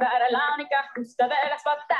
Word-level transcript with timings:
va 0.00 0.08
a 0.08 0.30
la 0.30 0.54
única 0.54 0.90
justa 0.94 1.28
de 1.28 1.34
las 1.50 1.62
batallas. 1.64 1.95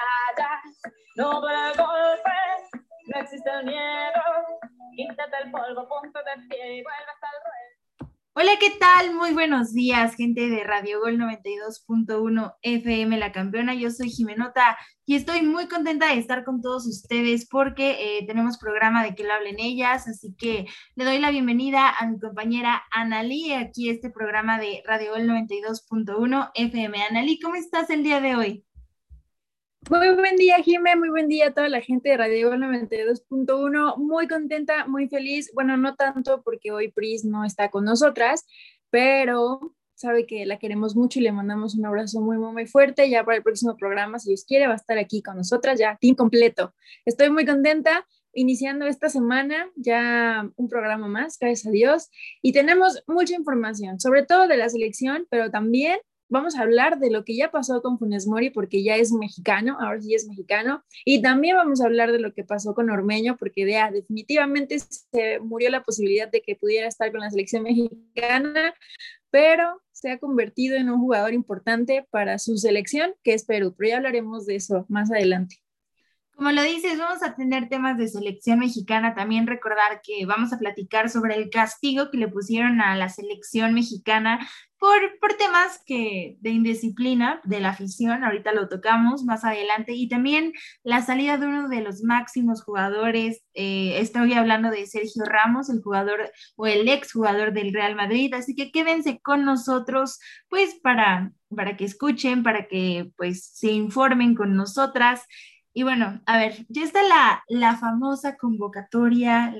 ¿Qué 8.59 8.70
tal? 8.70 9.15
Muy 9.15 9.34
buenos 9.34 9.74
días, 9.74 10.15
gente 10.15 10.48
de 10.48 10.64
Radio 10.64 11.01
Gol 11.01 11.19
92.1 11.19 12.55
FM 12.62 13.19
La 13.19 13.30
Campeona. 13.30 13.74
Yo 13.74 13.91
soy 13.91 14.09
Jimenota 14.09 14.78
y 15.05 15.14
estoy 15.14 15.42
muy 15.42 15.69
contenta 15.69 16.09
de 16.09 16.19
estar 16.19 16.42
con 16.45 16.62
todos 16.62 16.87
ustedes 16.87 17.47
porque 17.47 18.19
eh, 18.19 18.27
tenemos 18.27 18.56
programa 18.56 19.02
de 19.02 19.14
que 19.14 19.24
lo 19.24 19.34
hablen 19.34 19.61
ellas, 19.61 20.09
así 20.09 20.34
que 20.38 20.66
le 20.95 21.05
doy 21.05 21.19
la 21.19 21.30
bienvenida 21.30 21.91
a 21.91 22.06
mi 22.06 22.19
compañera 22.19 22.83
Analí 22.92 23.52
aquí 23.52 23.91
este 23.91 24.11
programa 24.11 24.59
de 24.59 24.83
Radio 24.86 25.12
Gol 25.12 25.28
92.1 25.28 26.50
FM. 26.55 27.02
Analí, 27.02 27.38
¿cómo 27.38 27.56
estás 27.56 27.91
el 27.91 28.02
día 28.02 28.20
de 28.20 28.36
hoy? 28.36 28.64
Muy 29.88 30.14
buen 30.16 30.34
día, 30.34 30.56
Jimé, 30.64 30.96
muy 30.96 31.10
buen 31.10 31.28
día 31.28 31.46
a 31.46 31.54
toda 31.54 31.68
la 31.68 31.80
gente 31.80 32.08
de 32.08 32.16
Radio 32.16 32.52
92.1. 32.54 33.97
Muy 33.98 34.27
contenta, 34.27 34.84
muy 34.88 35.08
feliz. 35.08 35.52
Bueno, 35.55 35.77
no 35.77 35.94
tanto 35.94 36.42
porque 36.42 36.72
hoy 36.72 36.91
Pris 36.91 37.24
no 37.24 37.44
está 37.44 37.70
con 37.70 37.84
nosotras, 37.84 38.44
pero 38.91 39.77
sabe 39.94 40.27
que 40.27 40.44
la 40.44 40.58
queremos 40.58 40.96
mucho 40.96 41.20
y 41.20 41.22
le 41.22 41.30
mandamos 41.30 41.77
un 41.77 41.86
abrazo 41.86 42.20
muy, 42.20 42.36
muy, 42.36 42.52
muy 42.52 42.66
fuerte. 42.66 43.08
Ya 43.08 43.24
para 43.24 43.36
el 43.36 43.44
próximo 43.44 43.77
programa, 43.77 44.19
si 44.19 44.30
Dios 44.30 44.44
quiere, 44.44 44.66
va 44.66 44.72
a 44.72 44.77
estar 44.77 44.98
aquí 44.98 45.22
con 45.22 45.36
nosotras, 45.36 45.78
ya 45.78 45.96
team 46.00 46.16
completo. 46.16 46.74
Estoy 47.05 47.30
muy 47.30 47.46
contenta 47.46 48.05
iniciando 48.33 48.86
esta 48.86 49.08
semana 49.08 49.70
ya 49.77 50.50
un 50.56 50.68
programa 50.68 51.06
más, 51.06 51.39
gracias 51.39 51.68
a 51.68 51.70
Dios. 51.70 52.11
Y 52.42 52.52
tenemos 52.52 53.05
mucha 53.06 53.36
información, 53.36 54.00
sobre 54.00 54.24
todo 54.24 54.48
de 54.48 54.56
la 54.56 54.68
selección, 54.68 55.28
pero 55.30 55.52
también 55.52 56.00
vamos 56.28 56.56
a 56.56 56.62
hablar 56.62 56.98
de 56.98 57.10
lo 57.10 57.24
que 57.24 57.36
ya 57.36 57.50
pasó 57.50 57.82
con 57.82 57.98
Funes 57.98 58.27
Mori 58.27 58.50
porque 58.50 58.82
ya 58.82 58.96
es 58.96 59.12
mexicano, 59.12 59.77
ahora 59.80 60.00
sí 60.00 60.14
es 60.14 60.27
mexicano, 60.27 60.84
y 61.05 61.22
también 61.22 61.56
vamos 61.56 61.80
a 61.80 61.86
hablar 61.86 62.12
de 62.12 62.18
lo 62.18 62.33
que 62.33 62.44
pasó 62.44 62.74
con 62.74 62.91
Ormeño 62.91 63.36
porque 63.36 63.68
ya 63.68 63.91
definitivamente 63.91 64.78
se 64.78 65.41
murió 65.41 65.70
la 65.70 65.83
posibilidad 65.83 66.30
de 66.30 66.42
que 66.42 66.56
pudiera 66.56 66.88
estar 66.88 67.10
con 67.12 67.20
la 67.20 67.30
selección 67.30 67.62
mexicana, 67.62 68.74
pero 69.30 69.83
se 69.92 70.10
ha 70.10 70.18
convertido 70.18 70.77
en 70.77 70.91
un 70.91 71.00
jugador 71.00 71.33
importante 71.33 72.06
para 72.10 72.38
su 72.38 72.56
selección, 72.58 73.14
que 73.22 73.34
es 73.34 73.44
Perú, 73.44 73.74
pero 73.77 73.90
ya 73.90 73.96
hablaremos 73.96 74.46
de 74.46 74.56
eso 74.56 74.84
más 74.88 75.11
adelante. 75.11 75.56
Como 76.36 76.52
lo 76.52 76.62
dices, 76.62 76.98
vamos 76.98 77.22
a 77.22 77.34
tener 77.34 77.70
temas 77.70 77.96
de 77.96 78.08
selección 78.08 78.58
mexicana. 78.58 79.14
También 79.14 79.46
recordar 79.46 80.02
que 80.02 80.27
vamos 80.27 80.52
a 80.52 80.58
platicar 80.58 81.08
sobre 81.08 81.34
el 81.34 81.48
castigo 81.48 82.11
que 82.11 82.18
le 82.18 82.28
pusieron 82.28 82.83
a 82.83 82.94
la 82.94 83.08
selección 83.08 83.72
mexicana 83.72 84.46
por, 84.78 85.19
por 85.20 85.34
temas 85.34 85.80
que, 85.86 86.36
de 86.41 86.50
indisciplina 86.50 87.41
de 87.44 87.60
la 87.60 87.70
afición. 87.70 88.24
Ahorita 88.24 88.52
lo 88.52 88.69
tocamos 88.69 89.24
más 89.24 89.44
adelante. 89.44 89.92
Y 89.92 90.08
también 90.08 90.52
la 90.83 91.02
salida 91.02 91.38
de 91.38 91.46
uno 91.46 91.68
de 91.68 91.80
los 91.80 92.02
máximos 92.02 92.62
jugadores. 92.62 93.42
Eh, 93.55 93.98
estoy 94.00 94.34
hablando 94.34 94.70
de 94.70 94.86
Sergio 94.86 95.24
Ramos, 95.24 95.70
el 95.70 95.83
jugador 95.83 96.30
o 96.56 96.66
el 96.66 96.88
ex 96.88 97.12
jugador 97.12 97.52
del 97.52 97.72
Real 97.72 97.94
Madrid. 97.96 98.33
Así 98.34 98.55
que 98.55 98.70
quédense 98.70 99.20
con 99.20 99.45
nosotros, 99.45 100.18
pues 100.48 100.74
para, 100.83 101.33
para 101.55 101.77
que 101.77 101.84
escuchen, 101.84 102.42
para 102.42 102.68
que 102.68 103.11
pues 103.17 103.46
se 103.46 103.72
informen 103.72 104.34
con 104.34 104.56
nosotras. 104.56 105.22
Y 105.77 105.83
bueno, 105.83 106.23
a 106.25 106.39
ver, 106.39 106.64
ya 106.70 106.83
está 106.85 107.01
la, 107.51 107.77
famosa 107.77 108.39
convocatoria, 108.39 109.55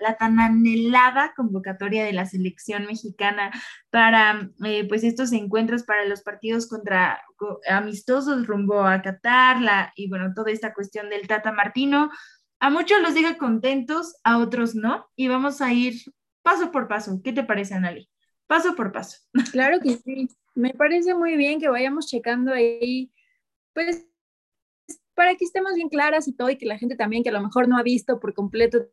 la, 0.00 0.16
tan 0.16 0.40
anhelada 0.40 1.34
convocatoria 1.36 2.06
de 2.06 2.14
la 2.14 2.24
selección 2.24 2.86
mexicana 2.86 3.50
para 3.90 4.48
eh, 4.64 4.88
pues 4.88 5.04
estos 5.04 5.30
encuentros 5.32 5.82
para 5.82 6.06
los 6.06 6.22
partidos 6.22 6.70
contra 6.70 7.20
amistosos 7.68 8.46
rumbo 8.46 8.80
a 8.80 9.02
Qatar, 9.02 9.60
la, 9.60 9.92
y 9.94 10.08
bueno, 10.08 10.32
toda 10.34 10.52
esta 10.52 10.72
cuestión 10.72 11.10
del 11.10 11.28
Tata 11.28 11.52
Martino. 11.52 12.08
A 12.60 12.70
muchos 12.70 13.02
los 13.02 13.12
deja 13.12 13.36
contentos, 13.36 14.16
a 14.24 14.38
otros 14.38 14.74
no, 14.74 15.10
y 15.16 15.28
vamos 15.28 15.60
a 15.60 15.70
ir 15.74 15.96
paso 16.40 16.72
por 16.72 16.88
paso. 16.88 17.20
¿Qué 17.22 17.34
te 17.34 17.44
parece, 17.44 17.74
Anali? 17.74 18.08
Paso 18.46 18.74
por 18.74 18.90
paso. 18.90 19.18
Claro 19.52 19.80
que 19.80 19.98
sí. 19.98 20.30
Me 20.54 20.72
parece 20.72 21.14
muy 21.14 21.36
bien 21.36 21.60
que 21.60 21.68
vayamos 21.68 22.06
checando 22.06 22.54
ahí, 22.54 23.12
pues 23.74 24.08
para 25.18 25.34
que 25.34 25.44
estemos 25.44 25.74
bien 25.74 25.88
claras 25.88 26.28
y 26.28 26.32
todo, 26.32 26.48
y 26.48 26.56
que 26.56 26.64
la 26.64 26.78
gente 26.78 26.94
también 26.94 27.24
que 27.24 27.30
a 27.30 27.32
lo 27.32 27.42
mejor 27.42 27.66
no 27.66 27.76
ha 27.76 27.82
visto 27.82 28.20
por 28.20 28.34
completo 28.34 28.86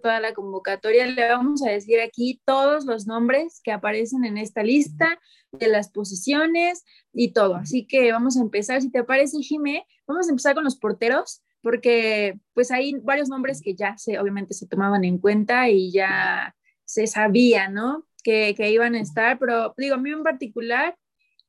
toda 0.00 0.20
la 0.20 0.32
convocatoria, 0.32 1.08
le 1.08 1.28
vamos 1.28 1.60
a 1.64 1.70
decir 1.70 1.98
aquí 2.00 2.40
todos 2.44 2.84
los 2.84 3.08
nombres 3.08 3.60
que 3.64 3.72
aparecen 3.72 4.24
en 4.24 4.38
esta 4.38 4.62
lista 4.62 5.18
de 5.50 5.66
las 5.66 5.90
posiciones 5.90 6.84
y 7.12 7.32
todo. 7.32 7.56
Así 7.56 7.84
que 7.84 8.12
vamos 8.12 8.36
a 8.36 8.42
empezar, 8.42 8.80
si 8.80 8.92
te 8.92 9.02
parece, 9.02 9.38
Jimé, 9.38 9.84
vamos 10.06 10.28
a 10.28 10.30
empezar 10.30 10.54
con 10.54 10.62
los 10.62 10.76
porteros, 10.76 11.42
porque 11.62 12.38
pues 12.54 12.70
hay 12.70 12.94
varios 13.00 13.28
nombres 13.28 13.60
que 13.60 13.74
ya 13.74 13.98
se, 13.98 14.20
obviamente 14.20 14.54
se 14.54 14.68
tomaban 14.68 15.02
en 15.02 15.18
cuenta 15.18 15.68
y 15.68 15.90
ya 15.90 16.54
se 16.84 17.08
sabía, 17.08 17.68
¿no? 17.68 18.06
Que, 18.22 18.54
que 18.56 18.70
iban 18.70 18.94
a 18.94 19.00
estar, 19.00 19.36
pero 19.40 19.74
digo, 19.76 19.96
a 19.96 19.98
mí 19.98 20.12
en 20.12 20.22
particular, 20.22 20.96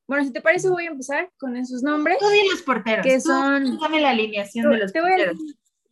bueno, 0.07 0.25
si 0.25 0.31
te 0.31 0.41
parece, 0.41 0.69
voy 0.69 0.85
a 0.85 0.91
empezar 0.91 1.31
con 1.37 1.55
esos 1.55 1.81
nombres. 1.83 2.17
Tú 2.19 2.25
los 2.51 2.61
porteros. 2.61 3.05
Que 3.05 3.19
son. 3.19 3.77
Dame 3.79 4.01
la 4.01 4.11
alineación 4.11 4.69
de 4.71 4.77
los 4.77 4.91
porteros. 4.91 5.37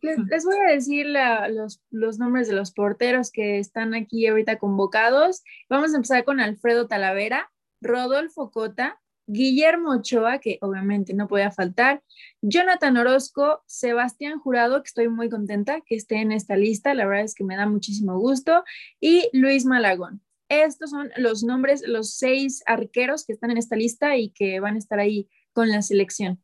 les, 0.02 0.44
voy 0.44 0.56
a 0.56 0.72
decir 0.72 1.06
los, 1.06 1.82
los, 1.90 2.18
nombres 2.18 2.48
de 2.48 2.54
los 2.54 2.72
porteros 2.72 3.30
que 3.30 3.58
están 3.58 3.94
aquí 3.94 4.26
ahorita 4.26 4.58
convocados. 4.58 5.42
Vamos 5.70 5.92
a 5.92 5.96
empezar 5.96 6.24
con 6.24 6.40
Alfredo 6.40 6.88
Talavera, 6.88 7.50
Rodolfo 7.80 8.50
Cota, 8.50 9.00
Guillermo 9.26 9.92
Ochoa, 9.92 10.38
que 10.38 10.58
obviamente 10.60 11.14
no 11.14 11.28
podía 11.28 11.50
faltar, 11.50 12.02
Jonathan 12.42 12.96
Orozco, 12.96 13.62
Sebastián 13.66 14.38
Jurado, 14.38 14.82
que 14.82 14.88
estoy 14.88 15.08
muy 15.08 15.30
contenta 15.30 15.80
que 15.80 15.94
esté 15.94 16.16
en 16.16 16.32
esta 16.32 16.56
lista, 16.56 16.94
la 16.94 17.06
verdad 17.06 17.24
es 17.24 17.34
que 17.34 17.44
me 17.44 17.56
da 17.56 17.66
muchísimo 17.66 18.18
gusto, 18.18 18.64
y 19.00 19.28
Luis 19.32 19.64
Malagón. 19.64 20.22
Estos 20.52 20.90
son 20.90 21.10
los 21.16 21.42
nombres, 21.42 21.82
los 21.86 22.14
seis 22.14 22.62
arqueros 22.66 23.24
que 23.24 23.32
están 23.32 23.50
en 23.50 23.56
esta 23.56 23.74
lista 23.74 24.18
y 24.18 24.28
que 24.28 24.60
van 24.60 24.74
a 24.74 24.78
estar 24.78 24.98
ahí 24.98 25.26
con 25.54 25.70
la 25.70 25.80
selección. 25.80 26.42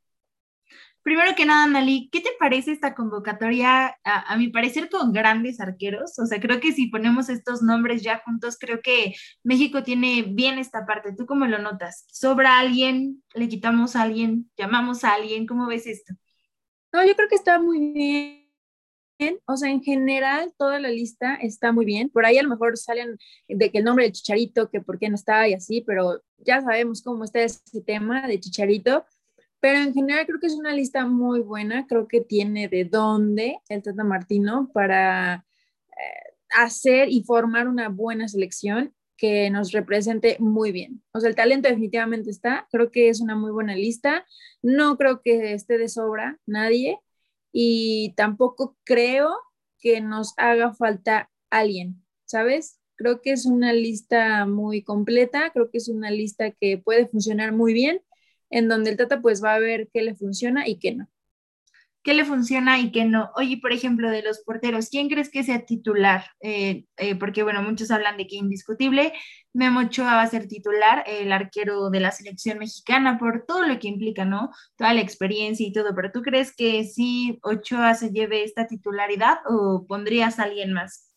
Primero 1.02 1.34
que 1.36 1.44
nada, 1.44 1.66
Nali, 1.66 2.08
¿qué 2.10 2.22
te 2.22 2.30
parece 2.40 2.72
esta 2.72 2.94
convocatoria? 2.94 3.98
A, 4.04 4.36
mi 4.38 4.48
parecer, 4.48 4.88
con 4.88 5.12
grandes 5.12 5.60
arqueros. 5.60 6.18
O 6.18 6.24
sea, 6.24 6.40
creo 6.40 6.58
que 6.58 6.72
si 6.72 6.86
ponemos 6.86 7.28
estos 7.28 7.60
nombres 7.60 8.02
ya 8.02 8.22
juntos, 8.24 8.56
creo 8.58 8.80
que 8.82 9.14
México 9.42 9.82
tiene 9.82 10.22
bien 10.22 10.58
esta 10.58 10.86
parte. 10.86 11.14
¿Tú 11.14 11.26
cómo 11.26 11.46
lo 11.46 11.58
notas? 11.58 12.06
¿Sobra 12.10 12.58
alguien? 12.58 13.22
¿Le 13.34 13.48
quitamos 13.48 13.94
a 13.94 14.02
alguien? 14.02 14.50
¿Llamamos 14.56 15.04
a 15.04 15.12
alguien? 15.12 15.46
¿Cómo 15.46 15.66
ves 15.66 15.86
esto? 15.86 16.14
No, 16.94 17.06
yo 17.06 17.14
creo 17.14 17.28
que 17.28 17.34
está 17.34 17.58
muy 17.58 17.92
bien 17.92 18.47
o 19.46 19.56
sea, 19.56 19.70
en 19.70 19.82
general 19.82 20.52
toda 20.56 20.78
la 20.78 20.88
lista 20.90 21.34
está 21.36 21.72
muy 21.72 21.84
bien. 21.84 22.08
Por 22.10 22.24
ahí 22.24 22.38
a 22.38 22.42
lo 22.42 22.48
mejor 22.48 22.76
salen 22.76 23.18
de 23.48 23.70
que 23.70 23.78
el 23.78 23.84
nombre 23.84 24.04
de 24.04 24.12
Chicharito, 24.12 24.70
que 24.70 24.80
por 24.80 24.98
qué 24.98 25.08
no 25.08 25.16
está 25.16 25.48
y 25.48 25.54
así, 25.54 25.82
pero 25.86 26.22
ya 26.38 26.60
sabemos 26.62 27.02
cómo 27.02 27.24
está 27.24 27.42
ese 27.42 27.80
tema 27.84 28.26
de 28.26 28.40
Chicharito. 28.40 29.04
Pero 29.60 29.78
en 29.80 29.92
general 29.92 30.24
creo 30.26 30.38
que 30.38 30.46
es 30.46 30.54
una 30.54 30.72
lista 30.72 31.04
muy 31.06 31.40
buena. 31.40 31.86
Creo 31.88 32.06
que 32.06 32.20
tiene 32.20 32.68
de 32.68 32.84
dónde 32.84 33.58
el 33.68 33.82
Tata 33.82 34.04
Martino 34.04 34.70
para 34.72 35.44
eh, 35.88 36.34
hacer 36.56 37.08
y 37.08 37.24
formar 37.24 37.66
una 37.66 37.88
buena 37.88 38.28
selección 38.28 38.94
que 39.16 39.50
nos 39.50 39.72
represente 39.72 40.36
muy 40.38 40.70
bien. 40.70 41.02
O 41.12 41.18
sea, 41.18 41.28
el 41.28 41.34
talento 41.34 41.68
definitivamente 41.68 42.30
está. 42.30 42.68
Creo 42.70 42.92
que 42.92 43.08
es 43.08 43.20
una 43.20 43.34
muy 43.34 43.50
buena 43.50 43.74
lista. 43.74 44.24
No 44.62 44.96
creo 44.96 45.22
que 45.22 45.54
esté 45.54 45.76
de 45.76 45.88
sobra 45.88 46.38
nadie 46.46 47.00
y 47.60 48.14
tampoco 48.14 48.76
creo 48.84 49.36
que 49.80 50.00
nos 50.00 50.32
haga 50.36 50.74
falta 50.74 51.28
alguien, 51.50 52.04
¿sabes? 52.24 52.78
Creo 52.94 53.20
que 53.20 53.32
es 53.32 53.46
una 53.46 53.72
lista 53.72 54.46
muy 54.46 54.84
completa, 54.84 55.50
creo 55.52 55.68
que 55.68 55.78
es 55.78 55.88
una 55.88 56.12
lista 56.12 56.52
que 56.52 56.78
puede 56.78 57.08
funcionar 57.08 57.50
muy 57.50 57.72
bien, 57.72 58.00
en 58.50 58.68
donde 58.68 58.90
el 58.90 58.96
Tata 58.96 59.20
pues 59.20 59.42
va 59.42 59.54
a 59.54 59.58
ver 59.58 59.88
qué 59.92 60.02
le 60.02 60.14
funciona 60.14 60.68
y 60.68 60.78
qué 60.78 60.94
no 60.94 61.08
qué 62.02 62.14
le 62.14 62.24
funciona 62.24 62.78
y 62.78 62.90
qué 62.92 63.04
no. 63.04 63.30
Oye, 63.36 63.58
por 63.60 63.72
ejemplo, 63.72 64.10
de 64.10 64.22
los 64.22 64.40
porteros, 64.40 64.88
¿quién 64.90 65.08
crees 65.08 65.30
que 65.30 65.42
sea 65.42 65.64
titular? 65.66 66.24
Eh, 66.40 66.84
eh, 66.96 67.16
porque, 67.16 67.42
bueno, 67.42 67.62
muchos 67.62 67.90
hablan 67.90 68.16
de 68.16 68.26
que 68.26 68.36
indiscutible, 68.36 69.12
Memo 69.52 69.80
Ochoa 69.80 70.14
va 70.14 70.22
a 70.22 70.26
ser 70.28 70.46
titular, 70.48 71.04
el 71.06 71.32
arquero 71.32 71.90
de 71.90 72.00
la 72.00 72.12
selección 72.12 72.58
mexicana, 72.58 73.18
por 73.18 73.44
todo 73.46 73.66
lo 73.66 73.78
que 73.78 73.88
implica, 73.88 74.24
¿no? 74.24 74.50
Toda 74.76 74.94
la 74.94 75.00
experiencia 75.00 75.66
y 75.66 75.72
todo, 75.72 75.94
pero 75.94 76.12
¿tú 76.12 76.22
crees 76.22 76.54
que 76.54 76.84
sí 76.84 77.38
Ochoa 77.42 77.94
se 77.94 78.10
lleve 78.10 78.44
esta 78.44 78.66
titularidad 78.66 79.38
o 79.46 79.86
pondrías 79.86 80.38
a 80.38 80.44
alguien 80.44 80.72
más? 80.72 81.07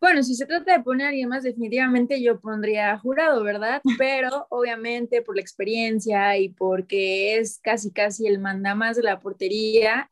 Bueno, 0.00 0.22
si 0.22 0.34
se 0.34 0.46
trata 0.46 0.76
de 0.76 0.82
poner 0.84 1.06
a 1.06 1.08
alguien 1.10 1.28
más, 1.28 1.42
definitivamente 1.42 2.22
yo 2.22 2.40
pondría 2.40 2.96
jurado, 2.98 3.42
¿verdad? 3.42 3.80
Pero 3.98 4.46
obviamente 4.50 5.22
por 5.22 5.36
la 5.36 5.42
experiencia 5.42 6.36
y 6.38 6.50
porque 6.50 7.36
es 7.36 7.60
casi 7.62 7.92
casi 7.92 8.26
el 8.26 8.38
mandamás 8.38 8.96
de 8.96 9.02
la 9.02 9.18
portería, 9.18 10.08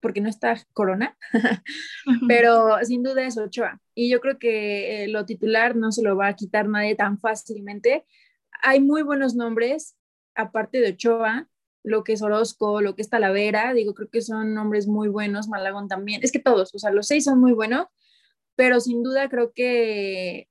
porque 0.00 0.20
no 0.20 0.28
está 0.28 0.56
Corona, 0.72 1.16
pero 2.28 2.78
sin 2.84 3.02
duda 3.02 3.26
es 3.26 3.36
Ochoa. 3.36 3.80
Y 3.94 4.08
yo 4.08 4.20
creo 4.20 4.38
que 4.38 5.04
eh, 5.04 5.08
lo 5.08 5.26
titular 5.26 5.74
no 5.74 5.90
se 5.90 6.02
lo 6.02 6.16
va 6.16 6.28
a 6.28 6.36
quitar 6.36 6.68
nadie 6.68 6.94
tan 6.94 7.18
fácilmente. 7.18 8.04
Hay 8.62 8.80
muy 8.80 9.02
buenos 9.02 9.34
nombres, 9.34 9.96
aparte 10.36 10.80
de 10.80 10.90
Ochoa, 10.90 11.48
lo 11.82 12.04
que 12.04 12.12
es 12.12 12.22
Orozco, 12.22 12.80
lo 12.80 12.94
que 12.94 13.02
es 13.02 13.10
Talavera, 13.10 13.72
digo, 13.74 13.94
creo 13.94 14.08
que 14.08 14.20
son 14.20 14.54
nombres 14.54 14.86
muy 14.86 15.08
buenos, 15.08 15.48
Malagón 15.48 15.88
también, 15.88 16.20
es 16.22 16.32
que 16.32 16.38
todos, 16.38 16.74
o 16.74 16.78
sea, 16.78 16.90
los 16.90 17.06
seis 17.06 17.24
son 17.24 17.40
muy 17.40 17.52
buenos, 17.52 17.86
pero 18.58 18.80
sin 18.80 19.04
duda 19.04 19.28
creo 19.28 19.52
que 19.54 20.48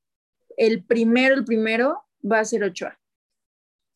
el 0.56 0.86
primero, 0.86 1.36
el 1.36 1.44
primero 1.44 2.06
va 2.24 2.39
a 2.39 2.45
ser 2.45 2.63
Ochoa. 2.63 2.98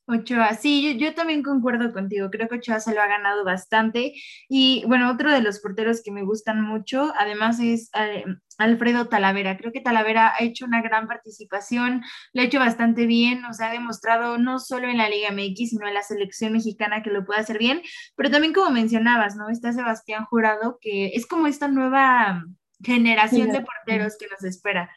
Ochoa, 0.06 0.54
sí, 0.56 0.98
yo, 1.00 1.13
también 1.13 1.44
concuerdo 1.44 1.94
contigo, 1.94 2.30
creo 2.30 2.50
que 2.50 2.56
Ochoa 2.56 2.81
se 2.81 2.94
lo 2.94 3.02
ha 3.02 3.08
ganado 3.08 3.46
bastante 3.46 4.13
y 4.50 4.84
bueno, 4.86 5.10
otro 5.10 5.31
de 5.31 5.40
los 5.42 5.62
porteros 5.62 6.02
que 6.04 6.12
me 6.12 6.24
gustan 6.24 6.62
mucho, 6.62 7.13
además 7.18 7.62
es 7.62 7.90
eh, 7.98 8.25
Alfredo 8.58 9.08
Talavera, 9.08 9.56
creo 9.56 9.72
que 9.72 9.80
Talavera 9.80 10.34
ha 10.36 10.44
hecho 10.44 10.66
una 10.66 10.81
gran 10.81 11.08
participación, 11.08 12.02
lo 12.34 12.42
ha 12.42 12.46
hecho 12.46 12.60
bastante 12.60 13.06
bien, 13.06 13.42
nos 13.42 13.62
ha 13.62 13.72
demostrado 13.72 14.38
no 14.38 14.60
solo 14.60 14.90
en 14.90 14.98
la 14.98 15.08
Liga 15.08 15.31
MX, 15.31 15.69
sino 15.69 15.88
en 15.88 15.94
la 15.94 16.04
selección 16.04 16.52
mexicana 16.52 17.02
que 17.02 17.12
lo 17.12 17.24
puede 17.24 17.40
hacer 17.40 17.58
bien, 17.58 17.81
pero 18.18 18.30
también 18.30 18.52
como 18.52 18.72
mencionabas, 18.72 19.38
¿no? 19.38 19.48
Está 19.48 19.72
Sebastián 19.72 20.25
Jurado, 20.25 20.80
que 20.81 21.12
es 21.13 21.25
como 21.25 21.48
esta 21.48 21.69
nueva 21.69 22.44
generación 22.83 23.50
de 23.51 23.62
porteros 23.62 24.18
que 24.18 24.28
nos 24.28 24.44
espera. 24.44 24.89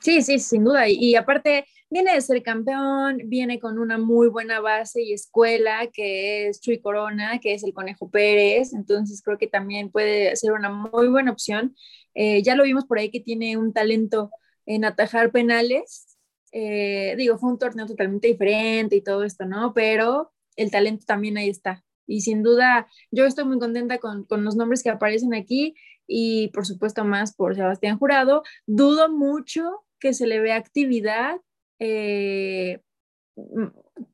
Sí, 0.00 0.22
sí, 0.22 0.38
sin 0.38 0.64
duda. 0.64 0.88
Y, 0.88 1.16
aparte, 1.16 1.64
viene 1.90 2.14
de 2.14 2.20
ser 2.20 2.42
campeón, 2.42 3.18
viene 3.26 3.58
con 3.58 3.78
una 3.78 3.98
muy 3.98 4.28
buena 4.28 4.60
base 4.60 5.02
y 5.02 5.12
escuela, 5.12 5.88
que 5.92 6.48
es 6.48 6.60
Chuy 6.60 6.80
Corona, 6.80 7.40
que 7.40 7.54
es 7.54 7.64
el 7.64 7.72
Conejo 7.72 8.08
Pérez. 8.10 8.72
Entonces, 8.72 9.22
creo 9.22 9.38
que 9.38 9.48
también 9.48 9.90
puede 9.90 10.36
ser 10.36 10.52
una 10.52 10.70
muy 10.70 11.08
buena 11.08 11.32
opción. 11.32 11.74
Eh, 12.14 12.42
ya 12.42 12.54
lo 12.54 12.64
vimos 12.64 12.84
por 12.84 12.98
ahí 12.98 13.10
que 13.10 13.20
tiene 13.20 13.56
un 13.56 13.72
talento 13.72 14.30
en 14.66 14.84
atajar 14.84 15.32
penales. 15.32 16.16
Eh, 16.52 17.14
digo, 17.18 17.38
fue 17.38 17.50
un 17.50 17.58
torneo 17.58 17.86
totalmente 17.86 18.28
diferente 18.28 18.96
y 18.96 19.02
todo 19.02 19.24
esto, 19.24 19.46
¿no? 19.46 19.74
Pero 19.74 20.32
el 20.56 20.70
talento 20.70 21.04
también 21.06 21.36
ahí 21.38 21.48
está. 21.48 21.84
Y 22.08 22.22
sin 22.22 22.42
duda, 22.42 22.88
yo 23.12 23.26
estoy 23.26 23.44
muy 23.44 23.58
contenta 23.58 23.98
con, 23.98 24.24
con 24.24 24.44
los 24.44 24.56
nombres 24.56 24.82
que 24.82 24.90
aparecen 24.90 25.34
aquí 25.34 25.74
y 26.08 26.48
por 26.48 26.66
supuesto 26.66 27.04
más 27.04 27.34
por 27.34 27.54
Sebastián 27.54 27.98
Jurado. 27.98 28.42
Dudo 28.66 29.08
mucho 29.10 29.84
que 30.00 30.14
se 30.14 30.26
le 30.26 30.40
vea 30.40 30.56
actividad, 30.56 31.36
eh, 31.78 32.80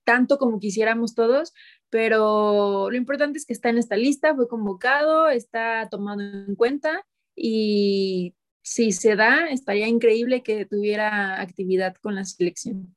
tanto 0.03 0.37
como 0.39 0.59
quisiéramos 0.59 1.15
todos, 1.15 1.55
pero 1.89 2.91
lo 2.91 2.97
importante 2.97 3.39
es 3.39 3.47
que 3.47 3.53
está 3.53 3.71
en 3.71 3.79
esta 3.79 3.97
lista, 3.97 4.35
fue 4.35 4.49
convocado, 4.49 5.29
está 5.29 5.89
tomado 5.89 6.21
en 6.21 6.57
cuenta 6.57 7.07
y 7.37 8.35
si 8.63 8.93
se 8.93 9.15
da, 9.15 9.47
estaría 9.49 9.87
increíble 9.87 10.43
que 10.43 10.67
tuviera 10.67 11.41
actividad 11.41 11.95
con 11.97 12.15
la 12.15 12.25
selección. 12.25 12.97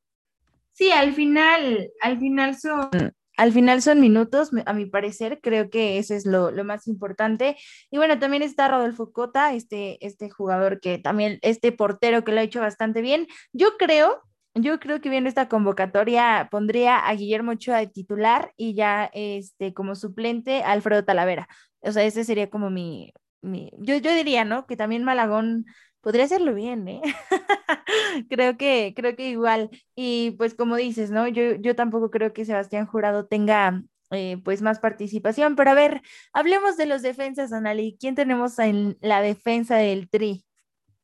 Sí, 0.71 0.91
al 0.91 1.13
final, 1.13 1.91
al 2.01 2.19
final 2.19 2.55
son 2.55 2.89
al 3.37 3.53
final 3.53 3.81
son 3.83 4.01
minutos, 4.01 4.49
a 4.65 4.73
mi 4.73 4.87
parecer, 4.87 5.39
creo 5.41 5.69
que 5.69 5.99
eso 5.99 6.15
es 6.15 6.25
lo, 6.25 6.51
más 6.63 6.87
importante. 6.87 7.55
Y 7.91 7.97
bueno, 7.97 8.19
también 8.19 8.41
está 8.41 8.67
Rodolfo 8.67 9.11
Cota, 9.11 9.53
este, 9.53 10.03
este 10.05 10.29
jugador 10.29 10.79
que 10.81 10.97
también, 10.97 11.37
este 11.43 11.71
portero 11.71 12.23
que 12.23 12.31
lo 12.31 12.39
ha 12.39 12.43
hecho 12.43 12.59
bastante 12.59 13.01
bien. 13.01 13.27
Yo 13.53 13.77
creo, 13.77 14.23
yo 14.55 14.79
creo 14.79 15.01
que 15.01 15.09
viendo 15.09 15.29
esta 15.29 15.47
convocatoria 15.47 16.47
pondría 16.51 16.97
a 16.97 17.13
Guillermo 17.13 17.51
Ochoa 17.51 17.77
de 17.77 17.87
titular 17.87 18.53
y 18.57 18.73
ya 18.73 19.09
este, 19.13 19.73
como 19.73 19.95
suplente 19.95 20.63
Alfredo 20.63 21.05
Talavera. 21.05 21.47
O 21.81 21.91
sea, 21.91 22.03
ese 22.03 22.23
sería 22.23 22.49
como 22.49 22.71
mi, 22.71 23.13
mi 23.41 23.71
yo, 23.77 23.97
yo 23.97 24.13
diría, 24.15 24.45
¿no? 24.45 24.65
Que 24.65 24.75
también 24.75 25.03
Malagón 25.03 25.65
podría 26.07 26.24
hacerlo 26.24 26.54
bien, 26.54 26.88
¿eh? 26.88 27.01
creo 28.30 28.56
que, 28.56 28.94
creo 28.95 29.18
que 29.18 29.27
igual. 29.27 29.69
Y 29.94 30.31
pues 30.38 30.54
como 30.54 30.77
dices, 30.77 31.12
¿no? 31.12 31.27
Yo, 31.27 31.56
yo 31.56 31.75
tampoco 31.75 32.12
creo 32.12 32.31
que 32.31 32.45
Sebastián 32.45 32.86
Jurado 32.86 33.25
tenga 33.25 33.83
eh, 34.12 34.38
pues 34.45 34.62
más 34.62 34.80
participación, 34.80 35.57
pero 35.57 35.71
a 35.71 35.74
ver, 35.74 36.01
hablemos 36.31 36.77
de 36.77 36.86
los 36.86 37.01
defensas, 37.01 37.51
Anali. 37.51 37.98
¿Quién 38.00 38.15
tenemos 38.15 38.57
en 38.57 38.98
la 39.01 39.21
defensa 39.21 39.75
del 39.75 40.09
Tri? 40.09 40.45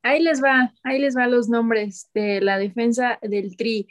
Ahí 0.02 0.22
les 0.22 0.42
va, 0.42 0.72
ahí 0.84 0.98
les 0.98 1.14
va 1.14 1.26
los 1.26 1.50
nombres 1.50 2.08
de 2.14 2.40
la 2.40 2.56
defensa 2.56 3.18
del 3.20 3.58
Tri. 3.58 3.86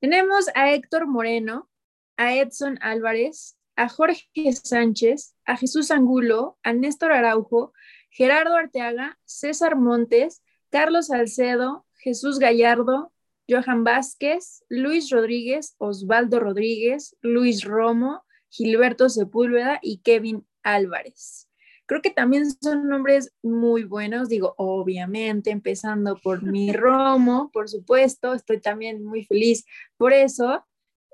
Tenemos 0.00 0.48
a 0.54 0.72
Héctor 0.72 1.06
Moreno, 1.06 1.68
a 2.16 2.36
Edson 2.36 2.78
Álvarez, 2.80 3.58
a 3.76 3.90
Jorge 3.90 4.30
Sánchez, 4.54 5.36
a 5.44 5.58
Jesús 5.58 5.90
Angulo, 5.90 6.56
a 6.62 6.72
Néstor 6.72 7.12
Araujo, 7.12 7.74
Gerardo 8.08 8.56
Arteaga, 8.56 9.18
César 9.24 9.76
Montes, 9.76 10.43
Carlos 10.74 11.06
Salcedo, 11.06 11.86
Jesús 11.98 12.40
Gallardo, 12.40 13.12
Johan 13.48 13.84
Vázquez, 13.84 14.64
Luis 14.68 15.08
Rodríguez, 15.08 15.76
Osvaldo 15.78 16.40
Rodríguez, 16.40 17.16
Luis 17.20 17.62
Romo, 17.62 18.24
Gilberto 18.50 19.08
Sepúlveda 19.08 19.78
y 19.80 19.98
Kevin 19.98 20.44
Álvarez. 20.64 21.48
Creo 21.86 22.02
que 22.02 22.10
también 22.10 22.46
son 22.60 22.88
nombres 22.88 23.32
muy 23.40 23.84
buenos, 23.84 24.28
digo, 24.28 24.56
obviamente, 24.58 25.50
empezando 25.52 26.16
por 26.20 26.42
mi 26.42 26.72
Romo, 26.72 27.52
por 27.52 27.68
supuesto, 27.68 28.34
estoy 28.34 28.60
también 28.60 29.04
muy 29.04 29.24
feliz 29.26 29.64
por 29.96 30.12
eso. 30.12 30.66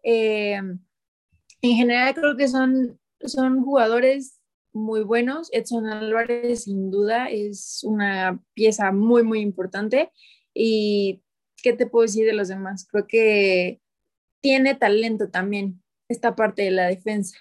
Eh, 0.03 0.55
en 0.55 1.77
general 1.77 2.15
creo 2.15 2.35
que 2.35 2.49
son, 2.49 2.99
son 3.21 3.63
jugadores 3.63 4.40
muy 4.73 5.03
buenos. 5.03 5.49
Edson 5.53 5.87
Álvarez, 5.87 6.65
sin 6.65 6.91
duda, 6.91 7.29
es 7.29 7.83
una 7.85 8.41
pieza 8.55 8.93
muy, 8.93 9.23
muy 9.23 9.41
importante. 9.41 10.13
¿Y 10.55 11.23
qué 11.63 11.73
te 11.73 11.87
puedo 11.87 12.03
decir 12.03 12.27
de 12.27 12.33
los 12.33 12.49
demás? 12.49 12.87
Creo 12.91 13.07
que 13.07 13.81
tiene 14.41 14.75
talento 14.75 15.29
también 15.31 15.83
esta 16.09 16.35
parte 16.35 16.63
de 16.63 16.71
la 16.71 16.87
defensa. 16.87 17.39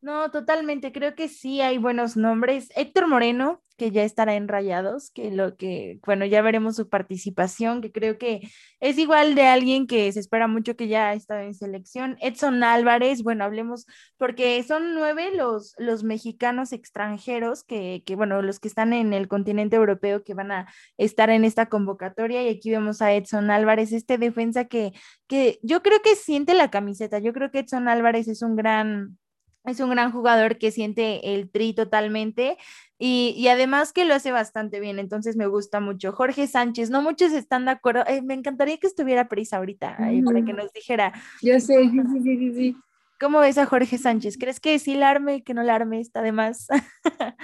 No, 0.00 0.30
totalmente. 0.30 0.92
Creo 0.92 1.14
que 1.14 1.28
sí 1.28 1.60
hay 1.60 1.78
buenos 1.78 2.16
nombres. 2.16 2.70
Héctor 2.74 3.06
Moreno, 3.06 3.62
que 3.80 3.90
ya 3.90 4.04
estará 4.04 4.34
en 4.34 4.46
Rayados, 4.46 5.10
que 5.10 5.30
lo 5.30 5.56
que, 5.56 6.00
bueno, 6.04 6.26
ya 6.26 6.42
veremos 6.42 6.76
su 6.76 6.90
participación, 6.90 7.80
que 7.80 7.90
creo 7.90 8.18
que 8.18 8.42
es 8.78 8.98
igual 8.98 9.34
de 9.34 9.46
alguien 9.46 9.86
que 9.86 10.12
se 10.12 10.20
espera 10.20 10.48
mucho 10.48 10.76
que 10.76 10.86
ya 10.86 11.14
está 11.14 11.44
en 11.44 11.54
selección. 11.54 12.18
Edson 12.20 12.62
Álvarez, 12.62 13.22
bueno, 13.22 13.42
hablemos, 13.42 13.86
porque 14.18 14.62
son 14.64 14.92
nueve 14.92 15.30
los, 15.34 15.74
los 15.78 16.04
mexicanos 16.04 16.74
extranjeros 16.74 17.64
que, 17.64 18.02
que, 18.04 18.16
bueno, 18.16 18.42
los 18.42 18.60
que 18.60 18.68
están 18.68 18.92
en 18.92 19.14
el 19.14 19.28
continente 19.28 19.76
europeo 19.76 20.24
que 20.24 20.34
van 20.34 20.52
a 20.52 20.68
estar 20.98 21.30
en 21.30 21.46
esta 21.46 21.70
convocatoria. 21.70 22.42
Y 22.42 22.50
aquí 22.50 22.70
vemos 22.70 23.00
a 23.00 23.14
Edson 23.14 23.50
Álvarez, 23.50 23.92
este 23.92 24.18
defensa 24.18 24.66
que, 24.66 24.92
que 25.26 25.58
yo 25.62 25.82
creo 25.82 26.02
que 26.02 26.16
siente 26.16 26.52
la 26.52 26.70
camiseta. 26.70 27.18
Yo 27.18 27.32
creo 27.32 27.50
que 27.50 27.60
Edson 27.60 27.88
Álvarez 27.88 28.28
es 28.28 28.42
un 28.42 28.56
gran 28.56 29.16
es 29.64 29.80
un 29.80 29.90
gran 29.90 30.12
jugador 30.12 30.58
que 30.58 30.70
siente 30.70 31.34
el 31.34 31.50
tri 31.50 31.74
totalmente 31.74 32.56
y, 32.98 33.48
además 33.48 33.94
que 33.94 34.04
lo 34.04 34.14
hace 34.14 34.30
bastante 34.30 34.78
bien, 34.78 34.98
entonces 34.98 35.34
me 35.36 35.46
gusta 35.46 35.80
mucho. 35.80 36.12
Jorge 36.12 36.46
Sánchez, 36.46 36.90
no 36.90 37.00
muchos 37.00 37.32
están 37.32 37.64
de 37.64 37.70
acuerdo, 37.70 38.04
eh, 38.06 38.20
me 38.20 38.34
encantaría 38.34 38.76
que 38.76 38.86
estuviera 38.86 39.28
Prisa 39.28 39.56
ahorita 39.56 39.96
para 39.96 40.44
que 40.44 40.52
nos 40.52 40.70
dijera. 40.72 41.12
Yo 41.40 41.58
sé, 41.60 41.78
sí, 41.90 42.00
sí, 42.22 42.36
sí, 42.36 42.54
sí. 42.54 42.76
¿Cómo 43.18 43.40
ves 43.40 43.58
a 43.58 43.66
Jorge 43.66 43.98
Sánchez? 43.98 44.36
¿Crees 44.38 44.60
que 44.60 44.78
sí 44.78 44.94
la 44.94 45.10
arme, 45.10 45.42
que 45.42 45.54
no 45.54 45.62
la 45.62 45.74
arme, 45.74 46.00
está 46.00 46.22
de 46.22 46.32
más? 46.32 46.68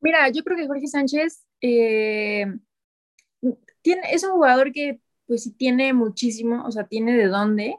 Mira, 0.00 0.28
yo 0.30 0.42
creo 0.42 0.56
que 0.56 0.66
Jorge 0.66 0.86
Sánchez 0.86 1.44
eh, 1.60 2.46
tiene, 3.82 4.02
es 4.12 4.24
un 4.24 4.32
jugador 4.32 4.72
que 4.72 5.00
pues 5.26 5.44
sí 5.44 5.52
tiene 5.52 5.92
muchísimo, 5.92 6.64
o 6.64 6.72
sea, 6.72 6.88
tiene 6.88 7.16
de 7.16 7.28
dónde, 7.28 7.76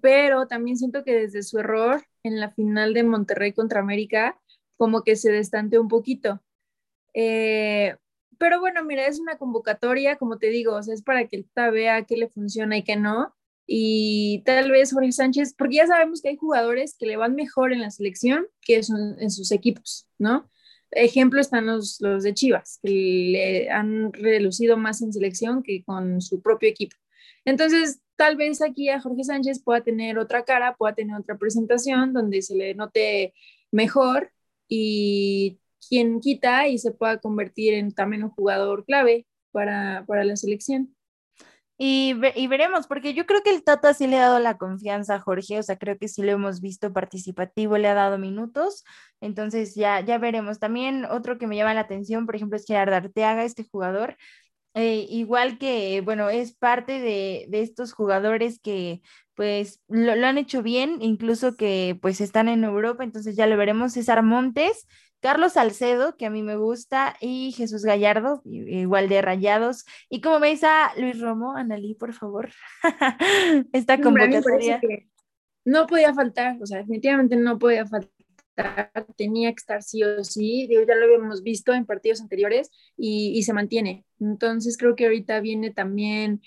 pero 0.00 0.46
también 0.46 0.76
siento 0.76 1.04
que 1.04 1.12
desde 1.12 1.42
su 1.42 1.58
error 1.58 2.02
en 2.22 2.40
la 2.40 2.50
final 2.50 2.94
de 2.94 3.02
Monterrey 3.02 3.52
contra 3.52 3.80
América, 3.80 4.40
como 4.76 5.02
que 5.02 5.16
se 5.16 5.30
destante 5.30 5.78
un 5.78 5.88
poquito. 5.88 6.42
Eh, 7.14 7.96
pero 8.38 8.60
bueno, 8.60 8.84
mira, 8.84 9.06
es 9.06 9.20
una 9.20 9.36
convocatoria, 9.36 10.16
como 10.16 10.38
te 10.38 10.48
digo, 10.48 10.74
o 10.74 10.78
es 10.78 11.02
para 11.02 11.26
que 11.28 11.36
él 11.36 11.46
vea 11.72 12.04
qué 12.04 12.16
le 12.16 12.28
funciona 12.28 12.76
y 12.78 12.82
qué 12.82 12.96
no. 12.96 13.34
Y 13.66 14.42
tal 14.46 14.70
vez 14.70 14.92
Jorge 14.92 15.12
Sánchez, 15.12 15.54
porque 15.56 15.76
ya 15.76 15.86
sabemos 15.86 16.22
que 16.22 16.30
hay 16.30 16.36
jugadores 16.36 16.96
que 16.98 17.06
le 17.06 17.16
van 17.16 17.34
mejor 17.34 17.72
en 17.72 17.80
la 17.80 17.90
selección 17.90 18.46
que 18.62 18.76
en 18.76 19.30
sus 19.30 19.52
equipos, 19.52 20.08
¿no? 20.18 20.50
Ejemplo 20.90 21.40
están 21.40 21.66
los 21.66 21.98
de 21.98 22.34
Chivas, 22.34 22.80
que 22.82 22.88
le 22.90 23.70
han 23.70 24.12
relucido 24.12 24.76
más 24.76 25.02
en 25.02 25.12
selección 25.12 25.62
que 25.62 25.84
con 25.84 26.20
su 26.20 26.42
propio 26.42 26.68
equipo. 26.68 26.96
Entonces, 27.44 28.00
tal 28.20 28.36
vez 28.36 28.60
aquí 28.60 28.90
a 28.90 29.00
Jorge 29.00 29.24
Sánchez 29.24 29.62
pueda 29.64 29.80
tener 29.80 30.18
otra 30.18 30.44
cara, 30.44 30.76
pueda 30.76 30.94
tener 30.94 31.16
otra 31.16 31.38
presentación 31.38 32.12
donde 32.12 32.42
se 32.42 32.54
le 32.54 32.74
note 32.74 33.32
mejor 33.70 34.30
y 34.68 35.58
quien 35.88 36.20
quita 36.20 36.68
y 36.68 36.76
se 36.76 36.90
pueda 36.90 37.16
convertir 37.16 37.72
en 37.72 37.94
también 37.94 38.22
un 38.22 38.28
jugador 38.28 38.84
clave 38.84 39.26
para, 39.52 40.04
para 40.06 40.22
la 40.24 40.36
selección. 40.36 40.94
Y, 41.78 42.14
y, 42.34 42.46
veremos, 42.46 42.86
porque 42.86 43.14
yo 43.14 43.24
creo 43.24 43.42
que 43.42 43.54
el 43.54 43.64
Tata 43.64 43.94
sí 43.94 44.06
le 44.06 44.18
ha 44.18 44.26
dado 44.26 44.38
la 44.38 44.58
confianza 44.58 45.14
a 45.14 45.20
Jorge, 45.20 45.58
o 45.58 45.62
sea, 45.62 45.78
creo 45.78 45.96
que 45.96 46.08
sí 46.08 46.20
lo 46.20 46.32
hemos 46.32 46.60
visto 46.60 46.92
participativo, 46.92 47.78
le 47.78 47.88
ha 47.88 47.94
dado 47.94 48.18
minutos, 48.18 48.84
entonces 49.22 49.74
ya, 49.74 50.00
ya 50.00 50.18
veremos. 50.18 50.58
También 50.58 51.06
otro 51.06 51.38
que 51.38 51.46
me 51.46 51.56
llama 51.56 51.72
la 51.72 51.80
atención, 51.80 52.26
por 52.26 52.36
ejemplo, 52.36 52.58
es 52.58 52.66
Gerard 52.66 52.92
Arteaga, 52.92 53.44
este 53.44 53.64
jugador, 53.64 54.18
eh, 54.74 55.06
igual 55.08 55.58
que, 55.58 56.00
bueno, 56.02 56.30
es 56.30 56.52
parte 56.54 57.00
de, 57.00 57.46
de 57.48 57.62
estos 57.62 57.92
jugadores 57.92 58.60
que 58.60 59.02
pues 59.34 59.82
lo, 59.88 60.14
lo, 60.16 60.26
han 60.26 60.38
hecho 60.38 60.62
bien, 60.62 60.98
incluso 61.00 61.56
que 61.56 61.98
pues 62.02 62.20
están 62.20 62.48
en 62.48 62.62
Europa, 62.62 63.04
entonces 63.04 63.36
ya 63.36 63.46
lo 63.46 63.56
veremos. 63.56 63.94
César 63.94 64.22
Montes, 64.22 64.86
Carlos 65.20 65.54
Salcedo, 65.54 66.16
que 66.16 66.26
a 66.26 66.30
mí 66.30 66.42
me 66.42 66.56
gusta, 66.56 67.16
y 67.20 67.52
Jesús 67.52 67.84
Gallardo, 67.84 68.42
igual 68.44 69.08
de 69.08 69.22
rayados. 69.22 69.84
Y 70.08 70.20
como 70.20 70.40
veis 70.40 70.64
a 70.64 70.92
Luis 70.96 71.20
Romo, 71.20 71.56
Analí, 71.56 71.94
por 71.94 72.12
favor, 72.12 72.50
esta 73.72 74.00
convocatoria. 74.00 74.80
No 75.64 75.86
podía 75.86 76.14
faltar, 76.14 76.56
o 76.60 76.66
sea, 76.66 76.78
definitivamente 76.78 77.36
no 77.36 77.58
podía 77.58 77.86
faltar, 77.86 78.10
tenía 79.16 79.50
que 79.50 79.56
estar 79.56 79.82
sí 79.82 80.02
o 80.02 80.24
sí, 80.24 80.68
ya 80.68 80.94
lo 80.94 81.04
habíamos 81.04 81.42
visto 81.42 81.72
en 81.72 81.86
partidos 81.86 82.20
anteriores 82.20 82.70
y, 82.96 83.42
se 83.42 83.52
mantiene. 83.52 84.04
Entonces 84.20 84.76
creo 84.76 84.96
que 84.96 85.04
ahorita 85.06 85.40
viene 85.40 85.70
también 85.70 86.42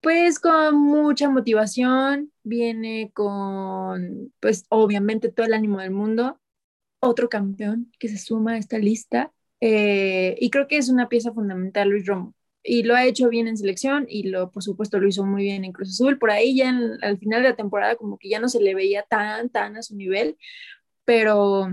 pues 0.00 0.38
con 0.38 0.76
mucha 0.76 1.28
motivación, 1.28 2.32
viene 2.42 3.10
con, 3.14 4.32
pues 4.40 4.64
obviamente 4.70 5.30
todo 5.30 5.46
el 5.46 5.54
ánimo 5.54 5.80
del 5.80 5.90
mundo 5.90 6.40
otro 7.00 7.28
campeón 7.28 7.90
que 7.98 8.08
se 8.08 8.18
suma 8.18 8.52
a 8.52 8.58
esta 8.58 8.78
lista. 8.78 9.32
Eh, 9.60 10.36
y 10.40 10.50
creo 10.50 10.68
que 10.68 10.76
es 10.76 10.88
una 10.88 11.08
pieza 11.08 11.32
fundamental 11.32 11.88
Luis 11.88 12.06
Romo. 12.06 12.34
Y 12.62 12.82
lo 12.82 12.94
ha 12.94 13.06
hecho 13.06 13.28
bien 13.30 13.48
en 13.48 13.56
selección 13.56 14.06
y 14.08 14.24
lo, 14.24 14.50
por 14.50 14.62
supuesto, 14.62 15.00
lo 15.00 15.08
hizo 15.08 15.24
muy 15.24 15.44
bien 15.44 15.64
en 15.64 15.72
Cruz 15.72 15.90
Azul. 15.90 16.18
Por 16.18 16.30
ahí 16.30 16.56
ya 16.56 16.68
al 17.02 17.18
final 17.18 17.42
de 17.42 17.48
la 17.50 17.56
temporada 17.56 17.96
como 17.96 18.18
que 18.18 18.28
ya 18.28 18.38
no 18.38 18.48
se 18.48 18.60
le 18.60 18.74
veía 18.74 19.02
tan, 19.08 19.48
tan 19.48 19.76
a 19.76 19.82
su 19.82 19.96
nivel, 19.96 20.36
pero 21.04 21.68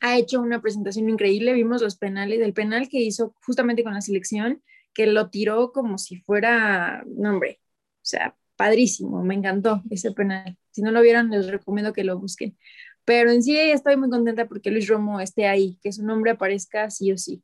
ha 0.00 0.18
hecho 0.18 0.40
una 0.40 0.60
presentación 0.60 1.08
increíble. 1.08 1.52
Vimos 1.54 1.82
los 1.82 1.96
penales, 1.96 2.38
del 2.38 2.52
penal 2.54 2.88
que 2.88 3.00
hizo 3.00 3.34
justamente 3.44 3.84
con 3.84 3.94
la 3.94 4.00
selección, 4.00 4.62
que 4.94 5.06
lo 5.06 5.30
tiró 5.30 5.72
como 5.72 5.98
si 5.98 6.16
fuera, 6.20 7.04
no 7.06 7.30
hombre, 7.30 7.60
o 7.96 8.04
sea, 8.08 8.36
padrísimo, 8.56 9.22
me 9.22 9.34
encantó 9.34 9.82
ese 9.90 10.12
penal. 10.12 10.56
Si 10.70 10.82
no 10.82 10.90
lo 10.90 11.02
vieron, 11.02 11.30
les 11.30 11.48
recomiendo 11.48 11.92
que 11.92 12.04
lo 12.04 12.18
busquen. 12.18 12.56
Pero 13.04 13.30
en 13.30 13.42
sí 13.42 13.56
estoy 13.58 13.96
muy 13.96 14.10
contenta 14.10 14.48
porque 14.48 14.70
Luis 14.70 14.88
Romo 14.88 15.20
esté 15.20 15.46
ahí, 15.46 15.78
que 15.82 15.92
su 15.92 16.04
nombre 16.04 16.32
aparezca 16.32 16.90
sí 16.90 17.12
o 17.12 17.18
sí. 17.18 17.42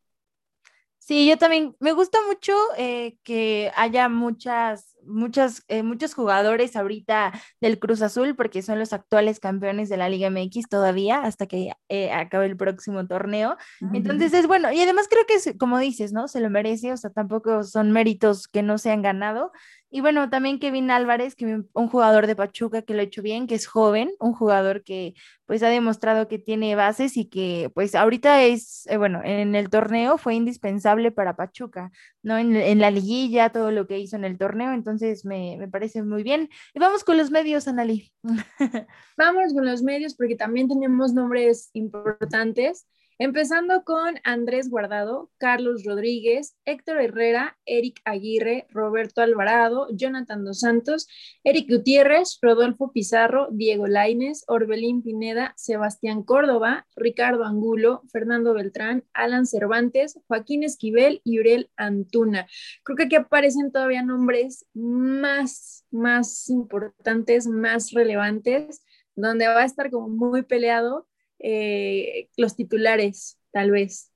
Sí, 1.05 1.27
yo 1.27 1.37
también 1.37 1.75
me 1.81 1.91
gusta 1.91 2.19
mucho 2.29 2.53
eh, 2.79 3.19
que 3.25 3.73
haya 3.75 4.09
muchas, 4.09 4.97
muchas, 5.05 5.65
eh, 5.67 5.83
muchos 5.83 6.15
jugadores 6.15 6.77
ahorita 6.77 7.33
del 7.61 7.81
Cruz 7.81 8.03
Azul, 8.03 8.37
porque 8.37 8.63
son 8.63 8.79
los 8.79 8.93
actuales 8.93 9.41
campeones 9.41 9.89
de 9.89 9.97
la 9.97 10.09
Liga 10.09 10.31
MX 10.31 10.69
todavía, 10.69 11.23
hasta 11.23 11.47
que 11.49 11.73
eh, 11.89 12.13
acabe 12.13 12.47
el 12.47 12.57
próximo 12.57 13.05
torneo. 13.09 13.57
Entonces 13.93 14.33
es 14.33 14.47
bueno, 14.47 14.71
y 14.71 14.81
además 14.81 15.09
creo 15.11 15.25
que, 15.27 15.59
como 15.59 15.81
dices, 15.81 16.13
¿no? 16.13 16.29
Se 16.29 16.39
lo 16.39 16.51
merece, 16.51 16.93
o 16.93 16.97
sea, 16.97 17.11
tampoco 17.11 17.65
son 17.65 17.91
méritos 17.91 18.47
que 18.47 18.63
no 18.63 18.79
se 18.79 18.93
han 18.93 19.03
ganado. 19.03 19.51
Y 19.95 20.01
bueno, 20.01 20.31
también 20.31 20.59
Kevin 20.59 20.91
Álvarez, 20.91 21.35
que 21.35 21.45
un 21.45 21.89
jugador 21.89 22.27
de 22.27 22.35
Pachuca 22.35 22.81
que 22.81 22.95
lo 22.95 23.01
ha 23.01 23.03
hecho 23.03 23.21
bien, 23.21 23.47
que 23.47 23.55
es 23.55 23.67
joven, 23.67 24.11
un 24.21 24.33
jugador 24.33 24.83
que 24.85 25.13
pues 25.45 25.63
ha 25.63 25.69
demostrado 25.69 26.29
que 26.29 26.39
tiene 26.39 26.75
bases 26.75 27.19
y 27.19 27.27
que 27.27 27.71
pues 27.75 27.95
ahorita 27.95 28.43
es, 28.43 28.87
eh, 28.87 28.97
bueno, 28.97 29.21
en 29.23 29.55
el 29.55 29.69
torneo 29.69 30.17
fue 30.17 30.35
indispensable 30.35 31.11
para 31.11 31.37
Pachuca, 31.37 31.91
¿no? 32.23 32.39
En, 32.39 32.79
la 32.79 32.91
liguilla, 32.91 33.51
todo 33.51 33.71
lo 33.71 33.87
que 33.87 33.99
hizo 33.99 34.17
en 34.17 34.25
el 34.25 34.39
torneo, 34.39 34.73
entonces 34.73 35.27
me, 35.27 35.59
me 35.59 35.69
parece 35.69 36.03
muy 36.03 36.23
bien. 36.23 36.49
Y 36.73 36.79
vamos 36.79 37.05
con 37.05 37.19
los 37.19 37.31
medios, 37.31 37.69
Analí. 37.69 38.11
vamos 39.19 39.53
con 39.53 39.67
los 39.67 39.83
medios 39.83 40.15
porque 40.15 40.37
también 40.37 40.69
tenemos 40.69 41.13
nombres 41.13 41.69
importantes. 41.75 42.87
Empezando 43.25 43.85
con 43.85 44.17
Andrés 44.25 44.69
Guardado, 44.69 45.31
Carlos 45.39 45.85
Rodríguez, 45.85 46.57
Héctor 46.65 47.01
Herrera, 47.01 47.57
Eric 47.67 48.01
Aguirre, 48.05 48.67
Roberto 48.71 49.21
Alvarado, 49.21 49.87
Jonathan 49.93 50.45
Dos 50.45 50.59
Santos, 50.59 51.07
Eric 51.45 51.71
Gutiérrez, 51.71 52.41
Rodolfo 52.43 52.91
Pizarro, 52.91 53.47
Diego 53.53 53.87
Laines, 53.87 54.43
Orbelín 54.49 55.05
Pineda, 55.05 55.55
Sebastián 55.57 56.25
Córdoba, 56.25 56.89
Ricardo 56.97 57.45
Angulo, 57.45 58.03
Fernando 58.11 58.55
Beltrán, 58.55 59.05
Alan 59.13 59.47
Cervantes, 59.47 60.19
Joaquín 60.27 60.65
Esquivel 60.65 61.21
y 61.23 61.39
Uriel 61.39 61.71
Antuna. 61.77 62.49
Creo 62.83 62.97
que 62.97 63.05
aquí 63.05 63.15
aparecen 63.15 63.71
todavía 63.71 64.03
nombres 64.03 64.67
más, 64.75 65.87
más 65.93 66.51
importantes, 66.51 67.47
más 67.47 67.93
relevantes, 67.93 68.83
donde 69.15 69.47
va 69.47 69.61
a 69.61 69.65
estar 69.65 69.93
como 69.93 70.09
muy 70.09 70.43
peleado 70.43 71.07
eh, 71.43 72.29
los 72.37 72.57
titulares, 72.57 73.39
tal 73.53 73.73
vez. 73.73 74.11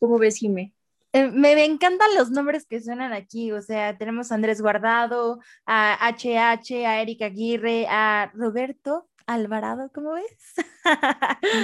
¿Cómo 0.00 0.18
ves, 0.18 0.36
Jimé? 0.36 0.74
Eh, 1.14 1.28
me, 1.28 1.64
encantan 1.64 2.08
los 2.16 2.30
nombres 2.30 2.66
que 2.66 2.80
suenan 2.80 3.12
aquí, 3.12 3.52
o 3.52 3.60
sea, 3.60 3.98
tenemos 3.98 4.32
a 4.32 4.34
Andrés 4.34 4.62
Guardado, 4.62 5.40
a 5.66 6.10
HH, 6.10 6.86
a 6.86 7.02
Erika 7.02 7.26
Aguirre, 7.26 7.86
a 7.88 8.32
Roberto 8.34 9.08
Alvarado, 9.26 9.90
¿cómo 9.92 10.14
ves? 10.14 10.54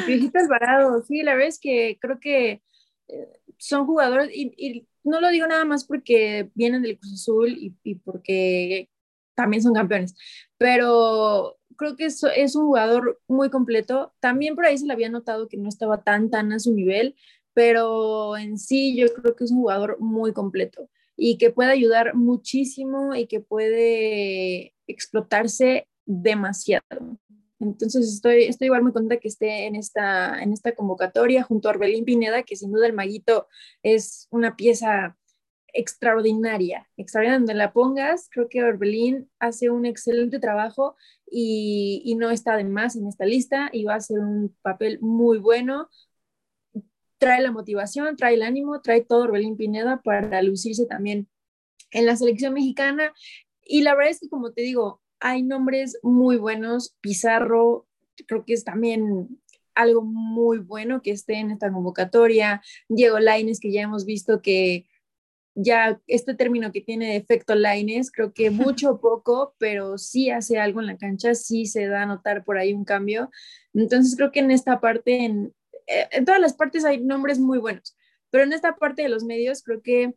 Viejito 0.07 0.39
Alvarado, 0.39 1.03
sí, 1.03 1.23
la 1.23 1.33
verdad 1.33 1.49
es 1.49 1.59
que 1.59 1.99
creo 1.99 2.21
que 2.21 2.63
eh, 3.09 3.41
son 3.57 3.87
jugadores, 3.87 4.31
y, 4.35 4.87
no 5.03 5.21
lo 5.21 5.31
digo 5.31 5.47
nada 5.47 5.65
más 5.65 5.87
porque 5.87 6.51
vienen 6.55 6.83
del 6.83 6.99
Cruz 6.99 7.15
Azul 7.15 7.49
y, 7.49 7.75
y 7.83 7.95
porque 7.95 8.91
también 9.35 9.63
son 9.63 9.73
campeones, 9.73 10.15
pero 10.59 11.58
creo 11.78 11.97
que 11.97 12.04
es, 12.04 12.23
es, 12.37 12.54
un 12.56 12.66
jugador 12.66 13.20
muy 13.28 13.49
completo. 13.49 14.12
También 14.20 14.54
por 14.54 14.66
ahí 14.66 14.76
se 14.76 14.87
le 14.87 14.92
había 14.92 15.08
notado 15.08 15.49
que 15.49 15.56
no 15.56 15.68
estaba 15.70 16.02
tan, 16.02 16.28
tan 16.28 16.52
a 16.52 16.58
su 16.58 16.75
nivel, 16.75 17.14
pero 17.54 18.37
en 18.37 18.58
sí 18.58 18.94
yo 18.97 19.06
creo 19.14 19.35
que 19.35 19.44
es 19.44 19.50
un 19.50 19.61
jugador 19.61 19.97
muy 20.00 20.32
completo 20.35 20.90
y 21.16 21.38
que 21.38 21.50
puede 21.50 21.73
ayudar 21.73 22.14
muchísimo 22.14 23.14
y 23.14 23.26
que 23.26 23.40
puede 23.40 24.75
explotarse 24.87 25.88
demasiado. 26.06 27.18
Entonces 27.61 28.08
estoy, 28.14 28.44
estoy 28.44 28.66
igual 28.66 28.82
muy 28.82 28.92
contenta 28.92 29.20
que 29.20 29.28
esté 29.28 29.66
en 29.66 29.75
esta, 29.75 30.40
en 30.42 30.52
esta 30.52 30.75
convocatoria 30.75 31.42
junto 31.42 31.68
a 31.68 31.73
Orbelín 31.73 32.04
Pineda, 32.04 32.44
que 32.44 32.54
sin 32.54 32.70
duda 32.70 32.87
el 32.87 32.92
maguito 32.92 33.49
es 33.82 34.28
una 34.30 34.54
pieza 34.54 35.16
extraordinaria, 35.73 36.89
extraordinaria 36.97 37.39
donde 37.39 37.55
la 37.55 37.73
pongas. 37.73 38.29
Creo 38.31 38.49
que 38.49 38.63
Orbelín 38.63 39.31
hace 39.39 39.71
un 39.71 39.87
excelente 39.87 40.39
trabajo 40.39 40.97
y, 41.31 42.15
no 42.19 42.31
está 42.31 42.57
de 42.57 42.65
más 42.65 42.97
en 42.97 43.07
esta 43.07 43.25
lista 43.25 43.71
y 43.73 43.85
va 43.85 43.95
a 43.95 43.99
hacer 43.99 44.19
un 44.19 44.57
papel 44.63 44.99
muy 45.01 45.39
bueno. 45.39 45.89
Trae 47.19 47.43
la 47.43 47.53
motivación, 47.53 48.17
trae 48.17 48.35
el 48.35 48.43
ánimo, 48.43 48.81
trae 48.81 49.03
todo 49.03 49.25
Orbelín 49.25 49.57
Pineda 49.57 50.01
para 50.03 50.43
lucirse 50.43 50.87
también 50.87 51.29
en 51.91 52.07
la 52.07 52.17
selección 52.17 52.55
mexicana. 52.55 53.13
Y 53.65 53.83
la 53.83 53.95
verdad 53.95 54.13
es 54.13 54.21
que, 54.21 54.29
como 54.29 54.53
te 54.53 54.63
digo, 54.63 55.03
hay 55.21 55.43
nombres 55.43 55.99
muy 56.03 56.37
buenos. 56.37 56.97
Pizarro, 57.01 57.87
creo 58.27 58.45
que 58.45 58.55
es 58.55 58.65
también 58.65 59.41
algo 59.75 60.03
muy 60.03 60.59
bueno 60.59 61.03
que 61.03 61.13
esté 61.13 61.35
en 61.35 61.51
esta 61.51 61.73
convocatoria. 61.73 62.63
Diego 62.89 63.19
Laines, 63.21 63.61
que 63.61 63.71
ya 63.71 63.83
hemos 63.83 64.05
visto 64.05 64.43
que 64.43 64.87
ya 65.61 66.00
este 66.07 66.35
término 66.35 66.71
que 66.71 66.81
tiene 66.81 67.17
efecto 67.17 67.55
Lines, 67.55 68.12
creo 68.12 68.33
que 68.33 68.50
mucho 68.50 68.93
o 68.93 69.00
poco, 69.00 69.55
pero 69.59 69.99
sí 69.99 70.31
hace 70.31 70.59
algo 70.59 70.81
en 70.81 70.87
la 70.87 70.97
cancha, 70.97 71.35
sí 71.35 71.67
se 71.67 71.87
da 71.87 72.03
a 72.03 72.07
notar 72.07 72.45
por 72.45 72.59
ahí 72.59 72.73
un 72.73 72.85
cambio. 72.85 73.31
Entonces 73.75 74.17
creo 74.17 74.31
que 74.31 74.41
en 74.41 74.50
esta 74.50 74.81
parte, 74.81 75.25
en, 75.25 75.53
eh, 75.87 76.09
en 76.12 76.25
todas 76.25 76.41
las 76.41 76.55
partes 76.55 76.85
hay 76.85 77.00
nombres 77.00 77.38
muy 77.38 77.59
buenos, 77.59 77.97
pero 78.31 78.45
en 78.45 78.53
esta 78.53 78.77
parte 78.77 79.03
de 79.03 79.09
los 79.09 79.25
medios 79.25 79.62
creo 79.62 79.83
que 79.83 80.15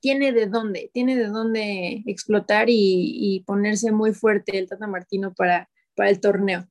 tiene 0.00 0.32
de 0.32 0.46
dónde, 0.46 0.90
tiene 0.92 1.16
de 1.16 1.28
dónde 1.28 2.02
explotar 2.06 2.68
y, 2.68 2.74
y 2.76 3.40
ponerse 3.44 3.90
muy 3.90 4.12
fuerte 4.12 4.58
el 4.58 4.68
Tata 4.68 4.86
Martino 4.86 5.34
para, 5.34 5.68
para 5.96 6.10
el 6.10 6.20
torneo. 6.20 6.68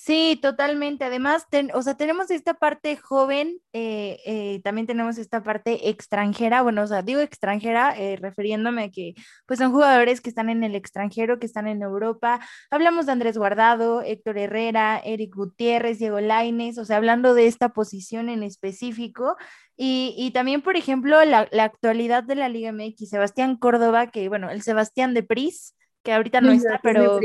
Sí, 0.00 0.38
totalmente. 0.40 1.04
Además, 1.04 1.44
o 1.74 1.82
sea, 1.82 1.96
tenemos 1.96 2.30
esta 2.30 2.54
parte 2.54 2.96
joven, 2.96 3.58
eh, 3.72 4.20
eh, 4.24 4.60
también 4.62 4.86
tenemos 4.86 5.18
esta 5.18 5.42
parte 5.42 5.88
extranjera, 5.90 6.62
bueno, 6.62 6.82
o 6.84 6.86
sea, 6.86 7.02
digo 7.02 7.18
extranjera, 7.20 7.98
eh, 7.98 8.16
refiriéndome 8.16 8.84
a 8.84 8.90
que 8.90 9.14
pues 9.44 9.58
son 9.58 9.72
jugadores 9.72 10.20
que 10.20 10.28
están 10.28 10.50
en 10.50 10.62
el 10.62 10.76
extranjero, 10.76 11.40
que 11.40 11.46
están 11.46 11.66
en 11.66 11.82
Europa. 11.82 12.38
Hablamos 12.70 13.06
de 13.06 13.12
Andrés 13.12 13.36
Guardado, 13.36 14.00
Héctor 14.02 14.38
Herrera, 14.38 15.00
Eric 15.04 15.34
Gutiérrez, 15.34 15.98
Diego 15.98 16.20
Laines, 16.20 16.78
o 16.78 16.84
sea, 16.84 16.98
hablando 16.98 17.34
de 17.34 17.48
esta 17.48 17.70
posición 17.70 18.28
en 18.28 18.44
específico. 18.44 19.36
Y, 19.76 20.14
y 20.16 20.30
también, 20.30 20.62
por 20.62 20.76
ejemplo, 20.76 21.24
la, 21.24 21.48
la, 21.50 21.64
actualidad 21.64 22.22
de 22.22 22.36
la 22.36 22.48
Liga 22.48 22.70
MX, 22.70 23.10
Sebastián 23.10 23.56
Córdoba, 23.56 24.12
que 24.12 24.28
bueno, 24.28 24.48
el 24.48 24.62
Sebastián 24.62 25.12
de 25.12 25.24
Pris, 25.24 25.74
que 26.04 26.12
ahorita 26.12 26.40
no 26.40 26.52
está, 26.52 26.78
pero 26.84 27.18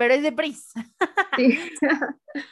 pero 0.00 0.14
es 0.14 0.22
de 0.22 0.32
Pris. 0.32 0.72
Sí. 1.36 1.58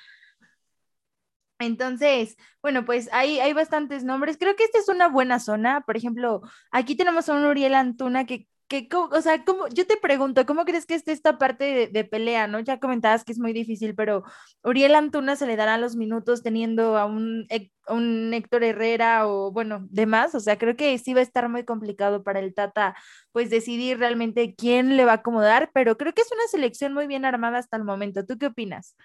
Entonces, 1.59 2.37
bueno, 2.61 2.85
pues 2.85 3.09
hay, 3.11 3.41
hay 3.41 3.55
bastantes 3.55 4.05
nombres. 4.05 4.37
Creo 4.39 4.55
que 4.55 4.65
esta 4.65 4.79
es 4.79 4.91
una 4.91 5.09
buena 5.09 5.41
zona. 5.41 5.81
Por 5.81 5.97
ejemplo, 5.97 6.43
aquí 6.71 6.95
tenemos 6.95 7.27
a 7.27 7.33
un 7.33 7.47
Uriel 7.47 7.75
Antuna 7.75 8.27
que 8.27 8.47
que, 8.69 8.89
o 8.93 9.21
sea, 9.23 9.45
¿cómo, 9.45 9.67
yo 9.69 9.87
te 9.87 9.97
pregunto, 9.97 10.45
¿cómo 10.45 10.65
crees 10.65 10.85
que 10.85 10.95
esté 10.95 11.13
esta 11.13 11.39
parte 11.39 11.89
de, 11.91 12.05
pelea, 12.05 12.47
no? 12.47 12.61
Ya 12.61 12.79
comentabas 12.79 13.25
que 13.25 13.33
es 13.33 13.39
muy 13.39 13.53
difícil, 13.55 13.95
pero 13.95 14.25
Uriel 14.63 14.95
Antuna 14.95 15.37
se 15.37 15.47
le 15.47 15.57
dará 15.57 15.79
los 15.79 15.97
minutos 15.97 16.43
teniendo 16.43 16.99
a 16.99 17.07
un, 17.07 17.47
un 17.89 18.35
Héctor 18.35 18.65
Herrera 18.65 19.27
o, 19.27 19.51
bueno, 19.53 19.87
demás, 19.91 20.35
o 20.35 20.41
sea, 20.41 20.59
creo 20.59 20.77
que 20.77 20.97
sí 20.99 21.15
va 21.15 21.21
a 21.21 21.23
estar 21.23 21.49
muy 21.49 21.65
complicado 21.65 22.23
para 22.23 22.41
el 22.41 22.55
Tata, 22.55 22.95
pues 23.33 23.49
decidir 23.49 23.99
realmente 23.99 24.55
quién 24.55 24.97
le 24.97 25.07
va 25.07 25.13
a 25.13 25.15
acomodar, 25.17 25.71
pero 25.73 25.97
creo 25.97 26.13
que 26.13 26.23
es 26.23 26.31
una 26.31 26.47
selección 26.51 26.93
muy 26.93 27.07
bien 27.07 27.25
armada 27.25 27.59
hasta 27.59 27.79
el 27.79 27.85
momento. 27.85 28.27
¿Tú 28.27 28.39
qué 28.39 28.47
opinas? 28.47 28.97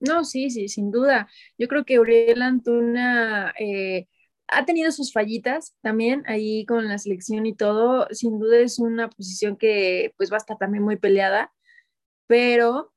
No, 0.00 0.24
sí, 0.24 0.50
sí, 0.50 0.68
sin 0.68 0.90
duda. 0.90 1.28
Yo 1.56 1.68
creo 1.68 1.84
que 1.84 2.00
Uriel 2.00 2.42
Antuna... 2.42 3.54
Eh, 3.58 4.08
ha 4.56 4.64
tenido 4.64 4.90
sus 4.92 5.12
fallitas 5.12 5.74
también 5.82 6.22
ahí 6.26 6.64
con 6.66 6.86
la 6.88 6.98
selección 6.98 7.46
y 7.46 7.54
todo. 7.54 8.06
Sin 8.10 8.38
duda 8.38 8.58
es 8.58 8.78
una 8.78 9.08
posición 9.10 9.56
que 9.56 10.14
pues 10.16 10.30
va 10.30 10.36
a 10.36 10.38
estar 10.38 10.58
también 10.58 10.84
muy 10.84 10.96
peleada, 10.96 11.52
pero 12.26 12.92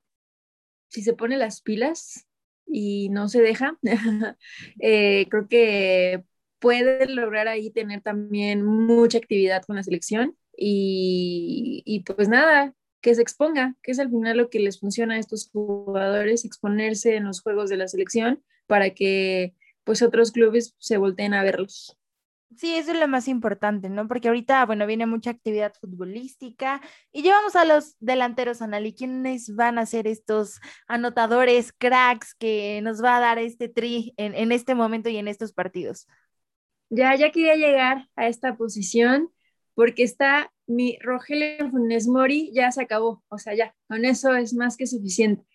si 0.89 1.01
se 1.03 1.13
pone 1.13 1.37
las 1.37 1.61
pilas 1.61 2.27
y 2.65 3.09
no 3.09 3.29
se 3.29 3.41
deja, 3.41 3.77
eh, 4.81 5.27
creo 5.29 5.47
que 5.47 6.23
puede 6.59 7.07
lograr 7.07 7.47
ahí 7.47 7.69
tener 7.71 8.01
también 8.01 8.63
mucha 8.65 9.17
actividad 9.17 9.63
con 9.63 9.75
la 9.75 9.83
selección 9.83 10.37
y, 10.57 11.83
y 11.85 12.01
pues 12.01 12.29
nada, 12.29 12.73
que 13.01 13.13
se 13.15 13.21
exponga, 13.21 13.75
que 13.83 13.91
es 13.91 13.99
al 13.99 14.09
final 14.09 14.37
lo 14.37 14.49
que 14.49 14.59
les 14.59 14.79
funciona 14.79 15.15
a 15.15 15.19
estos 15.19 15.49
jugadores, 15.51 16.45
exponerse 16.45 17.15
en 17.15 17.25
los 17.25 17.41
juegos 17.41 17.69
de 17.69 17.77
la 17.77 17.87
selección 17.87 18.43
para 18.65 18.91
que 18.91 19.53
pues 19.87 20.01
otros 20.01 20.31
clubes 20.33 20.75
se 20.77 20.97
volteen 20.97 21.33
a 21.33 21.41
verlos. 21.43 21.97
Sí, 22.57 22.75
eso 22.75 22.91
es 22.91 22.99
lo 22.99 23.07
más 23.07 23.27
importante, 23.27 23.89
¿no? 23.89 24.07
Porque 24.07 24.27
ahorita, 24.27 24.65
bueno, 24.65 24.85
viene 24.85 25.05
mucha 25.05 25.29
actividad 25.29 25.73
futbolística 25.79 26.81
y 27.11 27.21
llevamos 27.21 27.55
a 27.55 27.65
los 27.65 27.95
delanteros, 27.99 28.61
Anali, 28.61 28.93
¿quiénes 28.93 29.55
van 29.55 29.77
a 29.77 29.85
ser 29.85 30.07
estos 30.07 30.59
anotadores, 30.87 31.71
cracks 31.71 32.35
que 32.35 32.81
nos 32.83 33.01
va 33.03 33.17
a 33.17 33.21
dar 33.21 33.39
este 33.39 33.69
tri 33.69 34.13
en, 34.17 34.35
en 34.35 34.51
este 34.51 34.75
momento 34.75 35.09
y 35.09 35.17
en 35.17 35.27
estos 35.27 35.53
partidos? 35.53 36.07
Ya, 36.89 37.15
ya 37.15 37.31
quería 37.31 37.55
llegar 37.55 38.09
a 38.15 38.27
esta 38.27 38.57
posición 38.57 39.31
porque 39.73 40.03
está 40.03 40.51
mi 40.65 40.97
Rogelio 40.99 41.69
Funes 41.69 42.07
Mori, 42.07 42.51
ya 42.53 42.71
se 42.73 42.81
acabó, 42.81 43.23
o 43.29 43.37
sea, 43.37 43.55
ya, 43.55 43.73
con 43.87 44.03
eso 44.03 44.35
es 44.35 44.53
más 44.53 44.75
que 44.75 44.85
suficiente. 44.85 45.45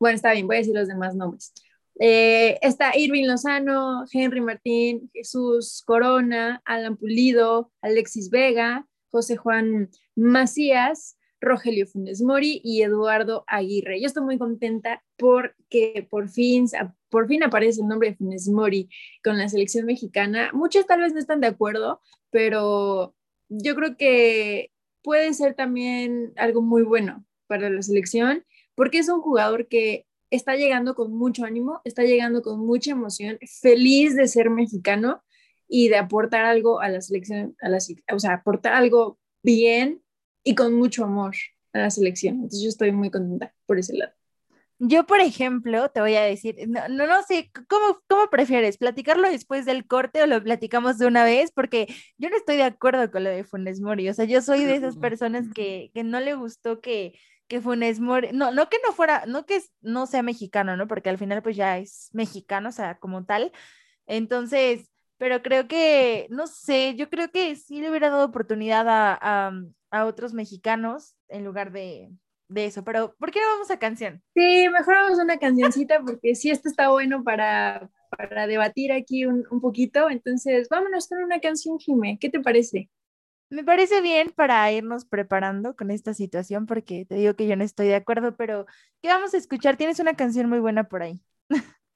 Bueno, 0.00 0.16
está 0.16 0.32
bien, 0.32 0.46
voy 0.46 0.56
a 0.56 0.58
decir 0.58 0.74
los 0.74 0.88
demás 0.88 1.14
nombres. 1.14 1.52
Eh, 1.98 2.58
está 2.60 2.96
Irving 2.96 3.26
Lozano, 3.26 4.04
Henry 4.12 4.40
Martín, 4.40 5.10
Jesús 5.14 5.82
Corona, 5.86 6.60
Alan 6.64 6.96
Pulido, 6.96 7.72
Alexis 7.80 8.28
Vega, 8.30 8.86
José 9.10 9.36
Juan 9.36 9.88
Macías, 10.14 11.16
Rogelio 11.40 11.86
Funes 11.86 12.22
Mori 12.22 12.60
y 12.62 12.82
Eduardo 12.82 13.44
Aguirre. 13.46 14.00
Yo 14.00 14.06
estoy 14.06 14.24
muy 14.24 14.38
contenta 14.38 15.02
porque 15.16 16.06
por 16.10 16.28
fin, 16.28 16.66
por 17.08 17.28
fin 17.28 17.42
aparece 17.42 17.80
el 17.80 17.88
nombre 17.88 18.10
de 18.10 18.16
Funes 18.16 18.48
Mori 18.48 18.88
con 19.24 19.38
la 19.38 19.48
selección 19.48 19.86
mexicana. 19.86 20.50
Muchos 20.52 20.86
tal 20.86 21.00
vez 21.00 21.12
no 21.12 21.18
están 21.18 21.40
de 21.40 21.46
acuerdo, 21.46 22.00
pero 22.30 23.14
yo 23.48 23.74
creo 23.74 23.96
que 23.96 24.70
puede 25.02 25.32
ser 25.34 25.54
también 25.54 26.32
algo 26.36 26.62
muy 26.62 26.82
bueno 26.82 27.24
para 27.46 27.70
la 27.70 27.80
selección 27.80 28.44
porque 28.74 28.98
es 28.98 29.08
un 29.08 29.22
jugador 29.22 29.68
que 29.68 30.05
está 30.30 30.56
llegando 30.56 30.94
con 30.94 31.12
mucho 31.12 31.44
ánimo, 31.44 31.80
está 31.84 32.02
llegando 32.02 32.42
con 32.42 32.60
mucha 32.60 32.92
emoción, 32.92 33.38
feliz 33.60 34.16
de 34.16 34.28
ser 34.28 34.50
mexicano 34.50 35.22
y 35.68 35.88
de 35.88 35.96
aportar 35.96 36.44
algo 36.44 36.80
a 36.80 36.88
la 36.88 37.00
selección, 37.00 37.56
a 37.60 37.68
la, 37.68 37.78
o 38.12 38.18
sea, 38.18 38.34
aportar 38.34 38.74
algo 38.74 39.18
bien 39.42 40.02
y 40.42 40.54
con 40.54 40.74
mucho 40.74 41.04
amor 41.04 41.34
a 41.72 41.78
la 41.78 41.90
selección. 41.90 42.36
Entonces 42.36 42.62
yo 42.62 42.68
estoy 42.68 42.92
muy 42.92 43.10
contenta 43.10 43.54
por 43.66 43.78
ese 43.78 43.94
lado. 43.94 44.12
Yo, 44.78 45.06
por 45.06 45.20
ejemplo, 45.20 45.88
te 45.90 46.00
voy 46.00 46.16
a 46.16 46.22
decir, 46.22 46.56
no, 46.68 46.86
no, 46.88 47.06
no, 47.06 47.22
sé, 47.22 47.50
¿cómo, 47.66 48.02
¿cómo 48.08 48.28
prefieres? 48.28 48.76
¿Platicarlo 48.76 49.30
después 49.30 49.64
del 49.64 49.86
corte 49.86 50.22
o 50.22 50.26
lo 50.26 50.42
platicamos 50.42 50.98
de 50.98 51.06
una 51.06 51.24
vez? 51.24 51.50
Porque 51.50 51.86
yo 52.18 52.28
no 52.28 52.36
estoy 52.36 52.56
de 52.56 52.64
acuerdo 52.64 53.10
con 53.10 53.24
lo 53.24 53.30
de 53.30 53.42
Funes 53.42 53.80
Mori. 53.80 54.06
O 54.10 54.12
sea, 54.12 54.26
yo 54.26 54.42
soy 54.42 54.64
de 54.64 54.74
esas 54.74 54.98
personas 54.98 55.46
que, 55.54 55.90
que 55.94 56.04
no 56.04 56.20
le 56.20 56.34
gustó 56.34 56.82
que, 56.82 57.18
que 57.48 57.60
Funes 57.60 58.00
Mori, 58.00 58.30
no, 58.32 58.52
no 58.52 58.68
que 58.68 58.78
no 58.84 58.92
fuera, 58.92 59.24
no 59.26 59.46
que 59.46 59.60
no 59.80 60.06
sea 60.06 60.22
mexicano, 60.22 60.76
¿no? 60.76 60.88
Porque 60.88 61.10
al 61.10 61.18
final 61.18 61.42
pues 61.42 61.56
ya 61.56 61.78
es 61.78 62.10
mexicano, 62.12 62.70
o 62.70 62.72
sea, 62.72 62.98
como 62.98 63.24
tal. 63.24 63.52
Entonces, 64.06 64.90
pero 65.18 65.42
creo 65.42 65.66
que, 65.68 66.26
no 66.30 66.46
sé, 66.46 66.94
yo 66.96 67.08
creo 67.08 67.30
que 67.30 67.56
sí 67.56 67.80
le 67.80 67.90
hubiera 67.90 68.10
dado 68.10 68.26
oportunidad 68.26 68.86
a, 68.88 69.52
a, 69.90 70.04
otros 70.04 70.34
mexicanos 70.34 71.16
en 71.28 71.44
lugar 71.44 71.72
de, 71.72 72.10
de, 72.48 72.66
eso. 72.66 72.84
Pero, 72.84 73.14
¿por 73.18 73.30
qué 73.30 73.40
no 73.40 73.46
vamos 73.46 73.70
a 73.70 73.78
canción? 73.78 74.22
Sí, 74.34 74.68
mejor 74.68 74.94
vamos 74.94 75.18
a 75.18 75.22
una 75.22 75.38
cancioncita 75.38 76.00
porque 76.04 76.34
sí, 76.34 76.50
esto 76.50 76.68
está 76.68 76.90
bueno 76.90 77.24
para, 77.24 77.90
para 78.10 78.46
debatir 78.46 78.92
aquí 78.92 79.24
un, 79.24 79.46
un 79.50 79.60
poquito. 79.60 80.10
Entonces, 80.10 80.68
vámonos 80.68 81.08
con 81.08 81.22
una 81.22 81.40
canción, 81.40 81.78
Jimé. 81.78 82.18
¿Qué 82.20 82.28
te 82.28 82.40
parece? 82.40 82.90
Me 83.48 83.62
parece 83.62 84.00
bien 84.00 84.32
para 84.34 84.70
irnos 84.72 85.04
preparando 85.04 85.76
con 85.76 85.90
esta 85.90 86.14
situación, 86.14 86.66
porque 86.66 87.04
te 87.04 87.14
digo 87.14 87.34
que 87.34 87.46
yo 87.46 87.54
no 87.56 87.62
estoy 87.62 87.86
de 87.86 87.94
acuerdo, 87.94 88.36
pero 88.36 88.66
¿qué 89.02 89.08
vamos 89.08 89.34
a 89.34 89.36
escuchar? 89.36 89.76
Tienes 89.76 90.00
una 90.00 90.14
canción 90.14 90.48
muy 90.48 90.58
buena 90.58 90.84
por 90.88 91.02
ahí. 91.02 91.20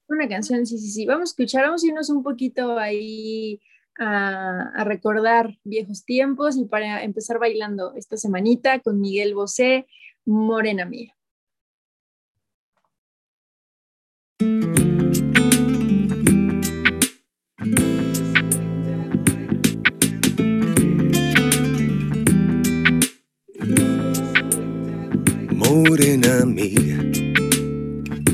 Una 0.07 0.27
canción, 0.29 0.65
sí, 0.65 0.77
sí, 0.77 0.89
sí. 0.89 1.05
Vamos 1.05 1.29
a 1.29 1.31
escuchar, 1.31 1.63
vamos 1.63 1.83
a 1.83 1.87
irnos 1.87 2.09
un 2.09 2.23
poquito 2.23 2.77
ahí 2.79 3.61
a, 3.99 4.69
a 4.75 4.83
recordar 4.85 5.57
viejos 5.63 6.05
tiempos 6.05 6.57
y 6.57 6.65
para 6.65 7.03
empezar 7.03 7.37
bailando 7.37 7.93
esta 7.95 8.17
semanita 8.17 8.79
con 8.79 8.99
Miguel 8.99 9.35
Bosé, 9.35 9.87
Morena 10.25 10.85
Mía. 10.85 11.15
Morena 25.81 26.45
mía. 26.45 26.99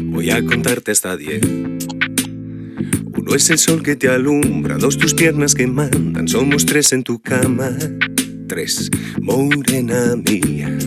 Voy 0.04 0.30
a 0.32 0.44
contarte 0.44 0.92
hasta 0.92 1.16
diez. 1.16 1.42
Uno 3.18 3.36
es 3.36 3.50
el 3.50 3.58
sol 3.58 3.84
que 3.84 3.96
te 3.96 4.10
alumbra, 4.10 4.78
dos 4.78 4.98
tus 4.98 5.14
piernas 5.14 5.56
que 5.56 5.68
mandan, 5.68 6.28
somos 6.28 6.66
tres 6.66 6.92
en 6.94 7.04
tu 7.04 7.20
cama. 7.20 7.72
Tres, 8.48 8.90
morena 9.22 10.16
mía. 10.16 10.78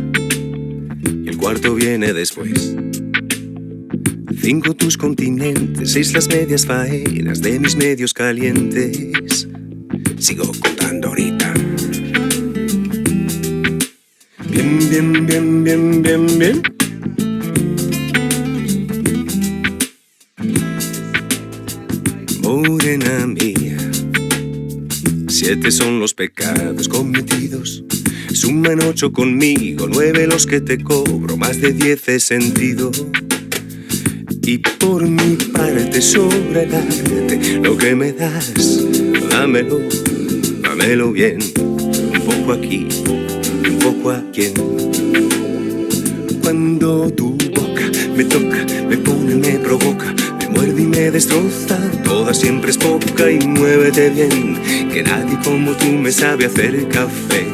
Y 1.24 1.28
el 1.28 1.36
cuarto 1.36 1.74
viene 1.74 2.12
después. 2.12 2.74
Cinco 4.40 4.74
tus 4.74 4.96
continentes, 4.96 5.92
seis 5.92 6.12
las 6.12 6.28
medias 6.28 6.66
faenas 6.66 7.40
de 7.40 7.58
mis 7.58 7.76
medios 7.76 8.14
calientes. 8.14 9.48
Sigo 10.18 10.50
contando 10.60 11.08
ahorita. 11.08 11.29
Bien, 14.90 15.24
bien, 15.24 15.62
bien, 15.62 16.02
bien, 16.02 16.26
bien. 16.36 16.62
Morena 22.42 23.26
mía, 23.28 23.76
siete 25.28 25.70
son 25.70 26.00
los 26.00 26.12
pecados 26.12 26.88
cometidos. 26.88 27.84
Suman 28.32 28.82
ocho 28.82 29.12
conmigo, 29.12 29.86
nueve 29.88 30.26
los 30.26 30.44
que 30.44 30.60
te 30.60 30.82
cobro, 30.82 31.36
más 31.36 31.60
de 31.60 31.72
diez 31.72 32.08
he 32.08 32.18
sentido. 32.18 32.90
Y 34.42 34.58
por 34.58 35.06
mi 35.06 35.36
parte 35.36 36.02
sobre 36.02 36.64
el 36.64 36.74
arte, 36.74 37.60
lo 37.62 37.76
que 37.76 37.94
me 37.94 38.12
das, 38.12 38.52
dámelo, 39.30 39.78
dámelo 40.62 41.12
bien, 41.12 41.38
un 41.60 42.22
poco 42.26 42.54
aquí, 42.54 42.88
poco 43.78 44.10
a 44.10 44.22
quien. 44.32 44.54
Cuando 46.42 47.10
tu 47.10 47.30
boca 47.30 47.90
me 48.16 48.24
toca, 48.24 48.58
me 48.88 48.96
pone, 48.96 49.34
me 49.34 49.58
provoca, 49.58 50.14
me 50.38 50.48
muerde 50.48 50.82
y 50.82 50.86
me 50.86 51.10
destroza, 51.10 51.78
toda 52.04 52.34
siempre 52.34 52.70
es 52.70 52.78
poca 52.78 53.30
y 53.30 53.38
muévete 53.46 54.10
bien, 54.10 54.58
que 54.92 55.02
nadie 55.02 55.38
como 55.44 55.72
tú 55.72 55.86
me 55.86 56.10
sabe 56.12 56.46
hacer 56.46 56.88
café. 56.88 57.46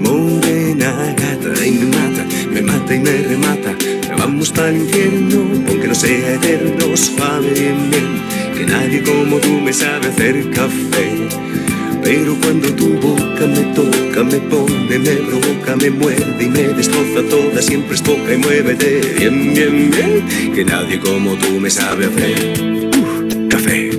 Morena 0.00 1.14
gata 1.16 1.66
y 1.66 1.70
me 1.72 1.86
mata, 1.86 2.26
me 2.52 2.62
mata 2.62 2.94
y 2.94 2.98
me 3.00 3.18
remata. 3.18 3.76
Vamos 4.18 4.50
para 4.50 4.68
el 4.70 4.82
infierno, 4.82 5.40
aunque 5.68 5.88
no 5.88 5.94
sea 5.94 6.34
eterno, 6.34 6.96
suave 6.96 7.50
bien, 7.50 7.90
bien, 7.90 8.56
que 8.56 8.66
nadie 8.66 9.02
como 9.02 9.38
tú 9.38 9.60
me 9.60 9.72
sabe 9.72 10.08
hacer 10.08 10.50
café. 10.50 11.28
Pero 12.02 12.36
cuando 12.40 12.68
tu 12.74 12.88
boca 12.98 13.46
me 13.46 13.62
toca, 13.74 14.24
me 14.24 14.38
pone, 14.50 14.98
me 14.98 15.14
provoca, 15.16 15.76
me 15.76 15.90
muerde 15.90 16.44
y 16.44 16.48
me 16.48 16.62
destroza 16.74 17.22
toda, 17.30 17.62
siempre 17.62 17.94
es 17.94 18.02
poca 18.02 18.34
y 18.34 18.38
muévete 18.38 19.00
bien, 19.18 19.54
bien, 19.54 19.90
bien, 19.90 20.52
que 20.52 20.64
nadie 20.64 20.98
como 20.98 21.36
tú 21.36 21.60
me 21.60 21.70
sabe 21.70 22.06
hacer 22.06 22.90
uh, 22.96 23.48
café. 23.48 23.90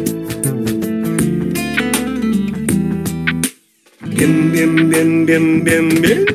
Bien, 4.09 4.51
bien, 4.51 4.89
bien, 4.89 5.25
bien, 5.25 5.63
bien, 5.63 6.01
bien. 6.01 6.25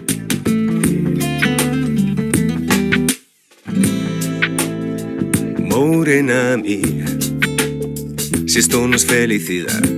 Morena 5.69 6.57
mía, 6.57 7.05
si 8.47 8.59
esto 8.59 8.89
no 8.89 8.97
es 8.97 9.05
felicidad 9.05 9.98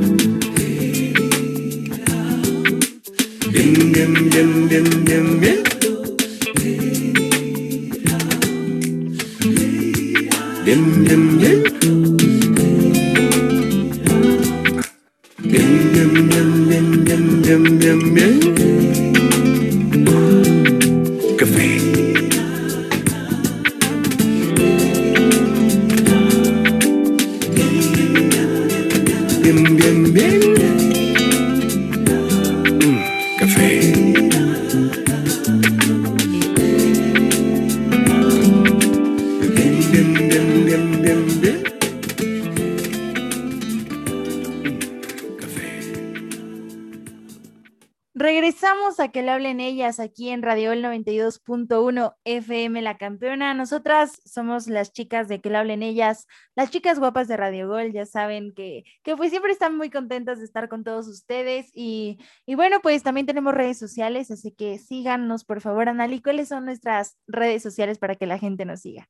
Aquí 49.99 50.29
en 50.29 50.41
Radio 50.41 50.71
El 50.71 50.83
92.1 50.83 52.15
FM 52.23 52.81
La 52.81 52.97
Campeona. 52.97 53.53
Nosotras 53.53 54.21
somos 54.25 54.67
las 54.67 54.93
chicas 54.93 55.27
de 55.27 55.41
que 55.41 55.49
le 55.49 55.57
hablen 55.57 55.83
ellas, 55.83 56.27
las 56.55 56.71
chicas 56.71 56.99
guapas 56.99 57.27
de 57.27 57.37
Radio 57.37 57.67
Gol, 57.67 57.91
ya 57.91 58.05
saben 58.05 58.53
que, 58.53 58.83
que 59.03 59.15
pues 59.15 59.31
siempre 59.31 59.51
están 59.51 59.75
muy 59.75 59.89
contentas 59.89 60.39
de 60.39 60.45
estar 60.45 60.69
con 60.69 60.83
todos 60.83 61.07
ustedes 61.07 61.69
y, 61.73 62.19
y 62.45 62.55
bueno, 62.55 62.81
pues 62.81 63.03
también 63.03 63.25
tenemos 63.25 63.53
redes 63.53 63.77
sociales, 63.77 64.31
así 64.31 64.51
que 64.51 64.77
síganos 64.77 65.45
por 65.45 65.61
favor, 65.61 65.89
Anali, 65.89 66.21
¿cuáles 66.21 66.47
son 66.47 66.65
nuestras 66.65 67.17
redes 67.27 67.63
sociales 67.63 67.97
para 67.97 68.15
que 68.15 68.25
la 68.25 68.37
gente 68.37 68.65
nos 68.65 68.81
siga? 68.81 69.09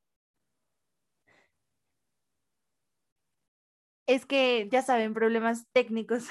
Es 4.07 4.25
que 4.25 4.67
ya 4.71 4.81
saben, 4.81 5.13
problemas 5.13 5.67
técnicos. 5.71 6.25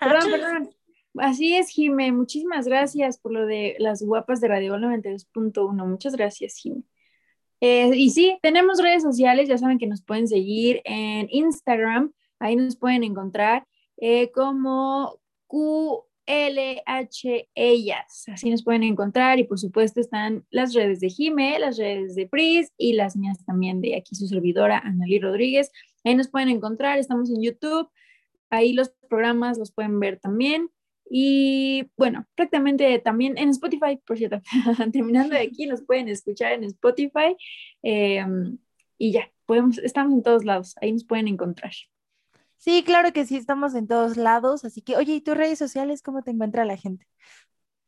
Perdón, 0.00 0.30
perdón. 0.30 0.70
Así 1.18 1.54
es, 1.54 1.68
Jime. 1.68 2.10
Muchísimas 2.12 2.66
gracias 2.66 3.18
por 3.18 3.32
lo 3.32 3.46
de 3.46 3.76
las 3.78 4.02
guapas 4.02 4.40
de 4.40 4.48
Radio 4.48 4.76
92.1. 4.76 5.86
Muchas 5.86 6.16
gracias, 6.16 6.56
Jime. 6.56 6.82
Eh, 7.60 7.90
y 7.94 8.10
sí, 8.10 8.38
tenemos 8.42 8.82
redes 8.82 9.02
sociales, 9.02 9.48
ya 9.48 9.56
saben 9.56 9.78
que 9.78 9.86
nos 9.86 10.02
pueden 10.02 10.26
seguir 10.26 10.80
en 10.84 11.28
Instagram, 11.30 12.12
ahí 12.40 12.56
nos 12.56 12.76
pueden 12.76 13.04
encontrar 13.04 13.66
eh, 13.98 14.32
como 14.32 15.20
QLH 15.46 16.02
Ellas, 17.54 18.24
así 18.26 18.50
nos 18.50 18.64
pueden 18.64 18.82
encontrar 18.82 19.38
y 19.38 19.44
por 19.44 19.60
supuesto 19.60 20.00
están 20.00 20.44
las 20.50 20.74
redes 20.74 20.98
de 20.98 21.10
Jime, 21.10 21.56
las 21.60 21.78
redes 21.78 22.16
de 22.16 22.26
Pris 22.26 22.72
y 22.76 22.94
las 22.94 23.16
mías 23.16 23.44
también 23.44 23.80
de 23.80 23.94
aquí 23.94 24.16
su 24.16 24.26
servidora, 24.26 24.78
Analí 24.78 25.20
Rodríguez. 25.20 25.70
Ahí 26.02 26.16
nos 26.16 26.28
pueden 26.28 26.48
encontrar, 26.48 26.98
estamos 26.98 27.30
en 27.30 27.42
YouTube, 27.42 27.88
ahí 28.50 28.72
los 28.72 28.90
programas 29.08 29.58
los 29.58 29.70
pueden 29.70 30.00
ver 30.00 30.18
también. 30.18 30.68
Y 31.10 31.90
bueno, 31.96 32.26
prácticamente 32.34 32.98
también 33.00 33.36
en 33.36 33.50
Spotify, 33.50 33.98
por 34.06 34.16
cierto, 34.16 34.40
terminando 34.92 35.34
de 35.34 35.42
aquí, 35.48 35.66
nos 35.66 35.82
pueden 35.82 36.08
escuchar 36.08 36.52
en 36.52 36.64
Spotify. 36.64 37.36
eh, 37.82 38.24
y 38.98 39.10
ya, 39.10 39.32
podemos, 39.46 39.78
estamos 39.78 40.12
en 40.12 40.22
todos 40.22 40.44
lados, 40.44 40.76
ahí 40.80 40.92
nos 40.92 41.04
pueden 41.04 41.26
encontrar. 41.26 41.72
Sí, 42.56 42.84
claro 42.84 43.12
que 43.12 43.26
sí, 43.26 43.36
estamos 43.36 43.74
en 43.74 43.88
todos 43.88 44.16
lados, 44.16 44.64
así 44.64 44.80
que, 44.80 44.96
oye, 44.96 45.14
¿y 45.14 45.20
tus 45.20 45.36
redes 45.36 45.58
sociales 45.58 46.02
cómo 46.02 46.22
te 46.22 46.30
encuentra 46.30 46.64
la 46.64 46.76
gente? 46.76 47.08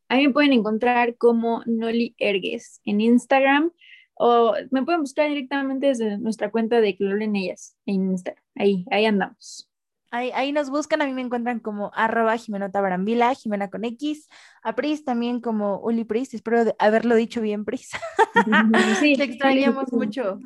Ahí 0.09 0.27
me 0.27 0.33
pueden 0.33 0.53
encontrar 0.53 1.17
como 1.17 1.63
Noli 1.67 2.17
Ergues 2.19 2.81
en 2.85 3.01
Instagram 3.01 3.71
o 4.15 4.55
me 4.73 4.83
pueden 4.83 5.03
buscar 5.03 5.29
directamente 5.29 5.87
desde 5.87 6.19
nuestra 6.19 6.51
cuenta 6.51 6.81
de 6.81 6.97
hablen 7.01 7.37
ellas 7.37 7.77
en 7.87 8.11
Instagram. 8.11 8.43
Ahí, 8.57 8.85
ahí 8.91 9.05
andamos. 9.07 9.71
Ahí, 10.15 10.31
ahí 10.33 10.53
nos 10.53 10.71
buscan, 10.71 11.03
a 11.03 11.07
mí 11.07 11.13
me 11.13 11.23
encuentran 11.23 11.59
como 11.59 11.91
arroba 11.93 12.37
Jimenota 12.37 12.81
Barambila, 12.81 13.35
Jimena 13.35 13.69
con 13.69 13.85
X, 13.85 14.29
a 14.63 14.77
Pris 14.77 15.05
también 15.05 15.41
como 15.41 15.81
Uli 15.81 16.05
Pris, 16.05 16.33
espero 16.35 16.65
de- 16.65 16.77
haberlo 16.79 17.17
dicho 17.17 17.41
bien, 17.41 17.65
Pris. 17.65 17.91
Sí, 19.01 19.17
Te 19.17 19.25
extrañamos 19.25 19.91
sí, 19.91 19.97
mucho. 19.97 20.39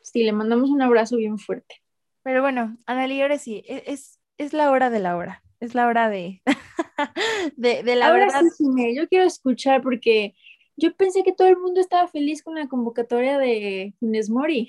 Sí, 0.00 0.22
le 0.24 0.32
mandamos 0.32 0.70
un 0.70 0.80
abrazo 0.80 1.18
bien 1.18 1.36
fuerte. 1.38 1.82
Pero 2.22 2.40
bueno, 2.40 2.78
Analí, 2.86 3.20
ahora 3.20 3.36
sí, 3.36 3.62
e- 3.68 3.84
es, 3.88 4.18
es 4.38 4.54
la 4.54 4.70
hora 4.70 4.88
de 4.88 5.00
la 5.00 5.16
hora, 5.18 5.42
es 5.60 5.74
la 5.74 5.86
hora 5.86 6.08
de, 6.08 6.40
de, 7.56 7.82
de 7.82 7.96
la 7.96 8.08
Ahora 8.08 8.24
verdad. 8.24 8.42
sí, 8.56 8.64
Jimé, 8.64 8.94
yo 8.94 9.06
quiero 9.06 9.26
escuchar 9.26 9.82
porque 9.82 10.34
yo 10.76 10.94
pensé 10.96 11.22
que 11.24 11.34
todo 11.34 11.48
el 11.48 11.58
mundo 11.58 11.78
estaba 11.78 12.08
feliz 12.08 12.42
con 12.42 12.54
la 12.54 12.68
convocatoria 12.68 13.36
de 13.36 13.92
Funes 14.00 14.30
Mori. 14.30 14.68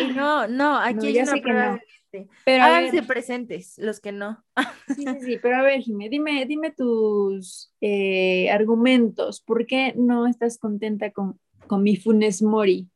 Y 0.00 0.08
no, 0.08 0.48
no, 0.48 0.76
aquí 0.80 0.96
No, 0.96 1.02
hay 1.02 1.18
una 1.20 1.36
prueba 1.36 1.70
no. 1.70 1.78
Evidente. 2.12 2.30
Pero 2.44 2.64
Háganse 2.64 2.96
ver, 2.96 3.06
presentes, 3.06 3.78
los 3.78 4.00
que 4.00 4.12
no. 4.12 4.44
sí, 4.88 5.04
sí, 5.04 5.20
sí, 5.20 5.38
pero 5.42 5.56
a 5.56 5.62
ver, 5.62 5.80
Jimé, 5.80 6.08
dime, 6.08 6.44
dime 6.46 6.70
tus 6.70 7.72
eh, 7.80 8.50
argumentos. 8.50 9.40
¿Por 9.40 9.66
qué 9.66 9.94
no 9.96 10.26
estás 10.26 10.58
contenta 10.58 11.10
con, 11.10 11.38
con 11.66 11.82
mi 11.82 11.96
Funes 11.96 12.42
Mori? 12.42 12.88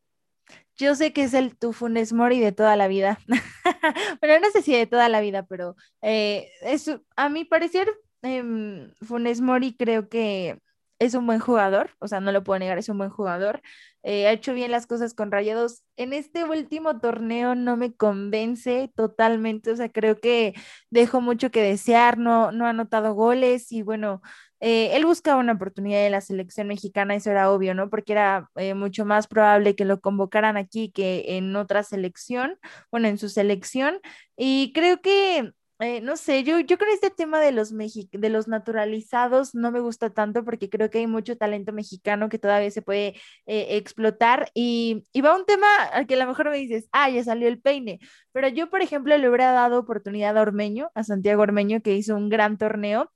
Yo 0.76 0.94
sé 0.94 1.12
que 1.12 1.24
es 1.24 1.34
el 1.34 1.56
tu 1.56 1.72
Funes 1.72 2.12
Mori 2.12 2.40
de 2.40 2.52
toda 2.52 2.76
la 2.76 2.88
vida. 2.88 3.18
Pero 4.20 4.40
no 4.40 4.50
sé 4.50 4.62
si 4.62 4.72
de 4.72 4.86
toda 4.86 5.08
la 5.08 5.20
vida, 5.20 5.44
pero 5.44 5.76
eh, 6.00 6.50
es, 6.62 6.90
a 7.16 7.28
mi 7.28 7.44
parecer, 7.44 7.88
em, 8.22 8.92
Funes 9.02 9.40
Mori 9.40 9.74
creo 9.74 10.08
que 10.08 10.58
es 11.02 11.14
un 11.14 11.26
buen 11.26 11.40
jugador, 11.40 11.90
o 11.98 12.06
sea, 12.08 12.20
no 12.20 12.30
lo 12.32 12.44
puedo 12.44 12.58
negar, 12.60 12.78
es 12.78 12.88
un 12.88 12.98
buen 12.98 13.10
jugador. 13.10 13.60
Eh, 14.04 14.26
ha 14.28 14.32
hecho 14.32 14.54
bien 14.54 14.70
las 14.70 14.86
cosas 14.86 15.14
con 15.14 15.30
Rayados. 15.32 15.82
En 15.96 16.12
este 16.12 16.44
último 16.44 17.00
torneo 17.00 17.54
no 17.54 17.76
me 17.76 17.92
convence 17.94 18.92
totalmente, 18.94 19.72
o 19.72 19.76
sea, 19.76 19.88
creo 19.90 20.20
que 20.20 20.54
dejó 20.90 21.20
mucho 21.20 21.50
que 21.50 21.62
desear, 21.62 22.18
no, 22.18 22.52
no 22.52 22.66
ha 22.66 22.70
anotado 22.70 23.14
goles 23.14 23.72
y 23.72 23.82
bueno, 23.82 24.22
eh, 24.60 24.94
él 24.96 25.04
buscaba 25.06 25.40
una 25.40 25.54
oportunidad 25.54 26.06
en 26.06 26.12
la 26.12 26.20
selección 26.20 26.68
mexicana, 26.68 27.16
eso 27.16 27.30
era 27.32 27.50
obvio, 27.50 27.74
¿no? 27.74 27.90
Porque 27.90 28.12
era 28.12 28.48
eh, 28.54 28.74
mucho 28.74 29.04
más 29.04 29.26
probable 29.26 29.74
que 29.74 29.84
lo 29.84 30.00
convocaran 30.00 30.56
aquí 30.56 30.92
que 30.92 31.36
en 31.36 31.56
otra 31.56 31.82
selección, 31.82 32.58
bueno, 32.92 33.08
en 33.08 33.18
su 33.18 33.28
selección. 33.28 33.98
Y 34.36 34.72
creo 34.72 35.00
que 35.00 35.52
eh, 35.82 36.00
no 36.00 36.16
sé, 36.16 36.44
yo, 36.44 36.60
yo 36.60 36.78
con 36.78 36.88
este 36.90 37.10
tema 37.10 37.40
de 37.40 37.50
los, 37.50 37.72
de 37.76 38.28
los 38.30 38.46
naturalizados 38.46 39.52
no 39.54 39.72
me 39.72 39.80
gusta 39.80 40.10
tanto 40.10 40.44
porque 40.44 40.70
creo 40.70 40.90
que 40.90 40.98
hay 40.98 41.08
mucho 41.08 41.36
talento 41.36 41.72
mexicano 41.72 42.28
que 42.28 42.38
todavía 42.38 42.70
se 42.70 42.82
puede 42.82 43.16
eh, 43.46 43.76
explotar 43.76 44.50
y, 44.54 45.04
y, 45.12 45.20
va 45.22 45.36
un 45.36 45.44
tema 45.44 45.66
al 45.92 46.06
que 46.06 46.14
a 46.14 46.18
lo 46.18 46.26
mejor 46.28 46.50
me 46.50 46.58
dices, 46.58 46.88
ah, 46.92 47.10
ya 47.10 47.24
salió 47.24 47.48
el 47.48 47.60
peine, 47.60 47.98
pero 48.30 48.46
yo, 48.48 48.70
por 48.70 48.80
ejemplo, 48.80 49.16
le 49.18 49.28
hubiera 49.28 49.52
dado 49.52 49.80
oportunidad 49.80 50.38
a 50.38 50.42
Ormeño, 50.42 50.90
a 50.94 51.02
Santiago 51.02 51.42
Ormeño, 51.42 51.82
que 51.82 51.96
hizo 51.96 52.14
un 52.16 52.28
gran 52.28 52.58
torneo, 52.58 53.10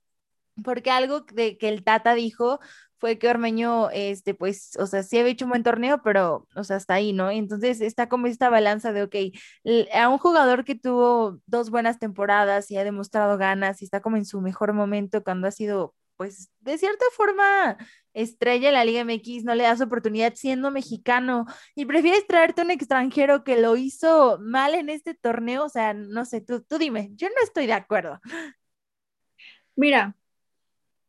porque 0.63 0.91
algo 0.91 1.21
de 1.21 1.57
que 1.57 1.69
el 1.69 1.83
Tata 1.83 2.15
dijo 2.15 2.59
fue 2.99 3.19
que 3.19 3.29
Ormeño, 3.29 3.89
este, 3.91 4.33
pues, 4.33 4.75
o 4.79 4.87
sea, 4.87 5.03
sí 5.03 5.17
había 5.17 5.31
hecho 5.31 5.45
un 5.45 5.51
buen 5.51 5.63
torneo, 5.63 6.01
pero, 6.03 6.47
o 6.55 6.63
sea, 6.63 6.77
hasta 6.77 6.95
ahí, 6.95 7.13
¿no? 7.13 7.29
Entonces 7.31 7.81
está 7.81 8.09
como 8.09 8.27
esta 8.27 8.49
balanza 8.49 8.91
de, 8.93 9.03
ok, 9.03 9.15
a 9.93 10.09
un 10.09 10.17
jugador 10.17 10.65
que 10.65 10.75
tuvo 10.75 11.39
dos 11.45 11.69
buenas 11.69 11.99
temporadas 11.99 12.71
y 12.71 12.77
ha 12.77 12.83
demostrado 12.83 13.37
ganas 13.37 13.81
y 13.81 13.85
está 13.85 14.01
como 14.01 14.17
en 14.17 14.25
su 14.25 14.41
mejor 14.41 14.73
momento 14.73 15.23
cuando 15.23 15.47
ha 15.47 15.51
sido, 15.51 15.95
pues, 16.15 16.49
de 16.61 16.77
cierta 16.77 17.05
forma 17.15 17.77
estrella 18.13 18.69
en 18.69 18.73
la 18.73 18.85
Liga 18.85 19.01
MX, 19.01 19.43
no 19.43 19.53
le 19.53 19.63
das 19.63 19.81
oportunidad 19.81 20.33
siendo 20.35 20.71
mexicano 20.71 21.45
y 21.75 21.85
prefieres 21.85 22.25
traerte 22.25 22.63
un 22.63 22.71
extranjero 22.71 23.43
que 23.43 23.61
lo 23.61 23.75
hizo 23.77 24.39
mal 24.41 24.73
en 24.73 24.89
este 24.89 25.13
torneo, 25.13 25.65
o 25.65 25.69
sea, 25.69 25.93
no 25.93 26.25
sé, 26.25 26.41
tú, 26.41 26.61
tú 26.63 26.79
dime, 26.79 27.11
yo 27.13 27.27
no 27.29 27.35
estoy 27.43 27.67
de 27.67 27.73
acuerdo. 27.73 28.19
Mira, 29.75 30.15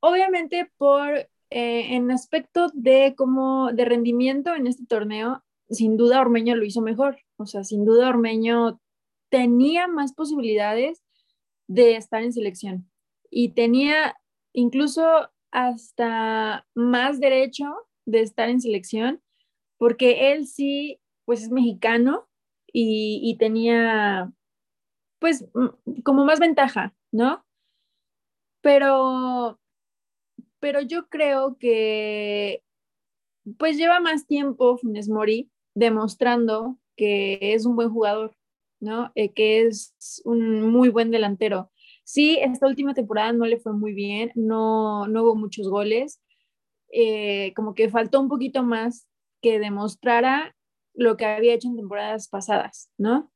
obviamente 0.00 0.70
por 0.76 1.28
eh, 1.50 1.94
en 1.94 2.10
aspecto 2.10 2.68
de 2.74 3.14
de 3.72 3.84
rendimiento 3.84 4.54
en 4.54 4.66
este 4.66 4.84
torneo, 4.86 5.42
sin 5.70 5.96
duda 5.96 6.20
Ormeño 6.20 6.56
lo 6.56 6.64
hizo 6.64 6.80
mejor. 6.80 7.18
O 7.36 7.46
sea, 7.46 7.64
sin 7.64 7.84
duda 7.84 8.08
Ormeño 8.08 8.80
tenía 9.30 9.88
más 9.88 10.12
posibilidades 10.14 11.02
de 11.68 11.96
estar 11.96 12.22
en 12.22 12.32
selección 12.32 12.90
y 13.30 13.50
tenía 13.50 14.16
incluso 14.52 15.30
hasta 15.50 16.66
más 16.74 17.20
derecho 17.20 17.74
de 18.06 18.22
estar 18.22 18.48
en 18.48 18.60
selección 18.60 19.22
porque 19.78 20.32
él 20.32 20.46
sí, 20.46 21.00
pues 21.24 21.42
es 21.42 21.50
mexicano 21.50 22.28
y, 22.72 23.20
y 23.22 23.36
tenía, 23.38 24.32
pues, 25.20 25.46
como 26.04 26.24
más 26.24 26.40
ventaja, 26.40 26.94
¿no? 27.12 27.44
Pero 28.60 29.60
pero 30.60 30.80
yo 30.80 31.08
creo 31.08 31.56
que 31.58 32.62
pues 33.58 33.76
lleva 33.76 34.00
más 34.00 34.26
tiempo 34.26 34.76
Funes 34.76 35.08
Mori 35.08 35.50
demostrando 35.74 36.78
que 36.96 37.38
es 37.40 37.64
un 37.64 37.76
buen 37.76 37.90
jugador, 37.90 38.36
¿no? 38.80 39.12
Eh, 39.14 39.32
que 39.32 39.62
es 39.62 40.20
un 40.24 40.70
muy 40.70 40.88
buen 40.88 41.10
delantero. 41.10 41.70
Sí, 42.04 42.38
esta 42.40 42.66
última 42.66 42.94
temporada 42.94 43.32
no 43.32 43.46
le 43.46 43.58
fue 43.58 43.72
muy 43.72 43.92
bien, 43.92 44.32
no, 44.34 45.06
no 45.06 45.22
hubo 45.22 45.36
muchos 45.36 45.68
goles, 45.68 46.20
eh, 46.92 47.52
como 47.54 47.74
que 47.74 47.88
faltó 47.90 48.20
un 48.20 48.28
poquito 48.28 48.62
más 48.62 49.06
que 49.40 49.58
demostrara 49.58 50.56
lo 50.94 51.16
que 51.16 51.26
había 51.26 51.54
hecho 51.54 51.68
en 51.68 51.76
temporadas 51.76 52.28
pasadas, 52.28 52.90
¿no? 52.98 53.30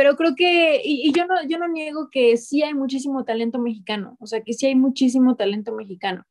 Pero 0.00 0.16
creo 0.16 0.34
que, 0.34 0.80
y, 0.82 1.12
yo, 1.12 1.26
no, 1.26 1.34
yo 1.46 1.58
no 1.58 1.68
niego 1.68 2.08
que 2.10 2.38
sí 2.38 2.62
hay 2.62 2.72
muchísimo 2.72 3.26
talento 3.26 3.58
mexicano, 3.58 4.16
o 4.18 4.26
sea, 4.26 4.40
que 4.40 4.54
sí 4.54 4.64
hay 4.64 4.74
muchísimo 4.74 5.36
talento 5.36 5.74
mexicano. 5.74 6.24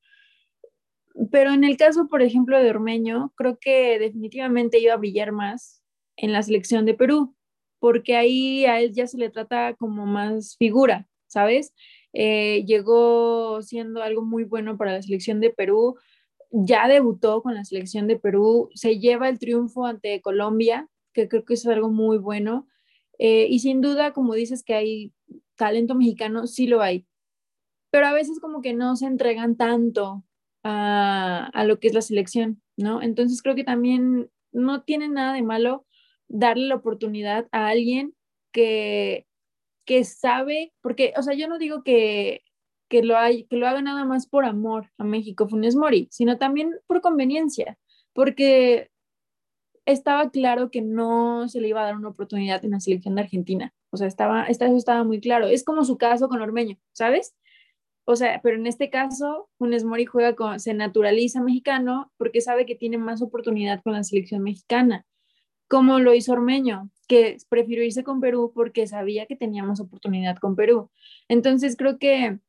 Pero 1.32 1.52
en 1.52 1.64
el 1.64 1.78
caso, 1.78 2.08
por 2.08 2.24
ejemplo, 2.24 2.58
de 2.58 2.72
Ormeño, 2.72 3.32
creo 3.36 3.60
que 3.62 4.00
definitivamente 4.00 4.80
iba 4.80 4.96
a 4.96 4.98
brillar 4.98 5.34
más 5.34 5.84
en 6.18 6.32
la 6.32 6.42
selección 6.42 6.88
de 6.88 6.96
Perú, 6.96 7.36
porque 7.78 8.16
ahí 8.16 8.66
a 8.66 8.80
él 8.80 8.92
ya 8.92 9.06
se 9.06 9.20
le 9.20 9.30
trata 9.30 9.76
como 9.76 10.08
más 10.08 10.58
figura, 10.58 11.08
¿sabes? 11.28 11.72
Eh, 12.14 12.66
llegó 12.66 13.62
siendo 13.62 14.02
algo 14.02 14.24
muy 14.24 14.46
bueno 14.46 14.80
para 14.80 14.94
la 14.94 15.04
selección 15.04 15.42
de 15.42 15.52
Perú, 15.52 15.96
ya 16.50 16.88
debutó 16.88 17.44
con 17.44 17.54
la 17.54 17.66
selección 17.66 18.08
de 18.08 18.18
Perú, 18.18 18.72
se 18.74 18.98
lleva 18.98 19.30
el 19.30 19.38
triunfo 19.38 19.86
ante 19.86 20.22
Colombia, 20.22 20.90
que 21.14 21.28
creo 21.28 21.46
que 21.46 21.54
es 21.54 21.68
algo 21.68 21.90
muy 21.90 22.18
bueno. 22.18 22.66
Eh, 23.20 23.48
y 23.50 23.60
sin 23.60 23.82
duda, 23.82 24.14
como 24.14 24.34
dices 24.34 24.64
que 24.64 24.74
hay 24.74 25.14
talento 25.56 25.94
mexicano, 25.94 26.48
sí 26.48 26.68
lo 26.68 26.82
hay. 26.82 27.06
Pero 27.92 28.08
a 28.08 28.14
veces 28.14 28.40
como 28.40 28.62
que 28.62 28.74
no 28.74 28.96
se 28.96 29.06
entregan 29.06 29.58
tanto 29.58 30.24
a, 30.64 31.64
lo 31.66 31.80
que 31.80 31.88
es 31.90 31.94
la 31.94 32.02
selección, 32.02 32.62
¿no? 32.78 33.02
Entonces 33.02 33.42
creo 33.42 33.56
que 33.56 33.64
también 33.64 34.30
no 34.52 34.84
tiene 34.84 35.10
nada 35.10 35.34
de 35.34 35.44
malo 35.44 35.86
darle 36.28 36.68
la 36.68 36.76
oportunidad 36.76 37.48
a 37.52 37.68
alguien 37.68 38.16
que, 38.52 39.28
que 39.86 40.04
sabe, 40.04 40.74
porque, 40.82 41.14
o 41.18 41.24
sea, 41.24 41.34
yo 41.36 41.48
no 41.48 41.58
digo 41.58 41.84
que, 41.84 42.44
que, 42.90 43.04
lo 43.04 43.18
hay, 43.18 43.46
que 43.46 43.58
lo 43.58 43.68
haga 43.68 43.82
nada 43.82 44.06
más 44.06 44.28
por 44.28 44.46
amor 44.46 44.92
a 44.98 45.04
México, 45.04 45.48
Funes 45.48 45.76
Mori, 45.76 46.08
sino 46.12 46.38
también 46.38 46.76
por 46.88 47.02
conveniencia, 47.02 47.78
porque 48.14 48.89
estaba 49.92 50.30
claro 50.30 50.70
que 50.72 50.82
no 50.82 51.48
se 51.50 51.62
le 51.62 51.70
iba 51.70 51.82
a 51.82 51.86
dar 51.86 51.96
una 51.96 52.10
oportunidad 52.10 52.64
en 52.64 52.72
la 52.72 52.80
selección 52.80 53.16
de 53.16 53.22
Argentina. 53.22 53.74
O 53.92 53.98
sea, 53.98 54.08
estaba, 54.08 54.46
eso 54.46 54.64
estaba 54.76 55.04
muy 55.04 55.20
claro. 55.20 55.48
Es 55.48 55.64
como 55.64 55.84
su 55.84 55.98
caso 55.98 56.30
con 56.30 56.42
Ormeño, 56.42 56.78
¿sabes? 56.94 57.36
O 58.06 58.16
sea, 58.16 58.40
pero 58.42 58.58
en 58.58 58.68
este 58.68 58.90
caso, 58.90 59.50
Funes 59.58 59.84
Mori 59.84 60.06
juega 60.06 60.36
con, 60.36 60.60
se 60.60 60.74
naturaliza 60.74 61.42
mexicano 61.42 62.12
porque 62.18 62.42
sabe 62.42 62.66
que 62.66 62.76
tiene 62.76 62.98
más 62.98 63.22
oportunidad 63.22 63.82
con 63.84 63.94
la 63.94 64.04
selección 64.04 64.42
mexicana, 64.42 65.06
como 65.68 66.00
lo 66.00 66.14
hizo 66.14 66.34
Ormeño, 66.34 66.90
que 67.08 67.38
prefirió 67.50 67.84
irse 67.84 68.04
con 68.04 68.20
Perú 68.20 68.52
porque 68.54 68.88
sabía 68.88 69.26
que 69.26 69.36
tenía 69.36 69.64
más 69.64 69.80
oportunidad 69.80 70.38
con 70.38 70.56
Perú. 70.56 70.90
Entonces, 71.28 71.76
creo 71.78 72.00
que 72.00 72.40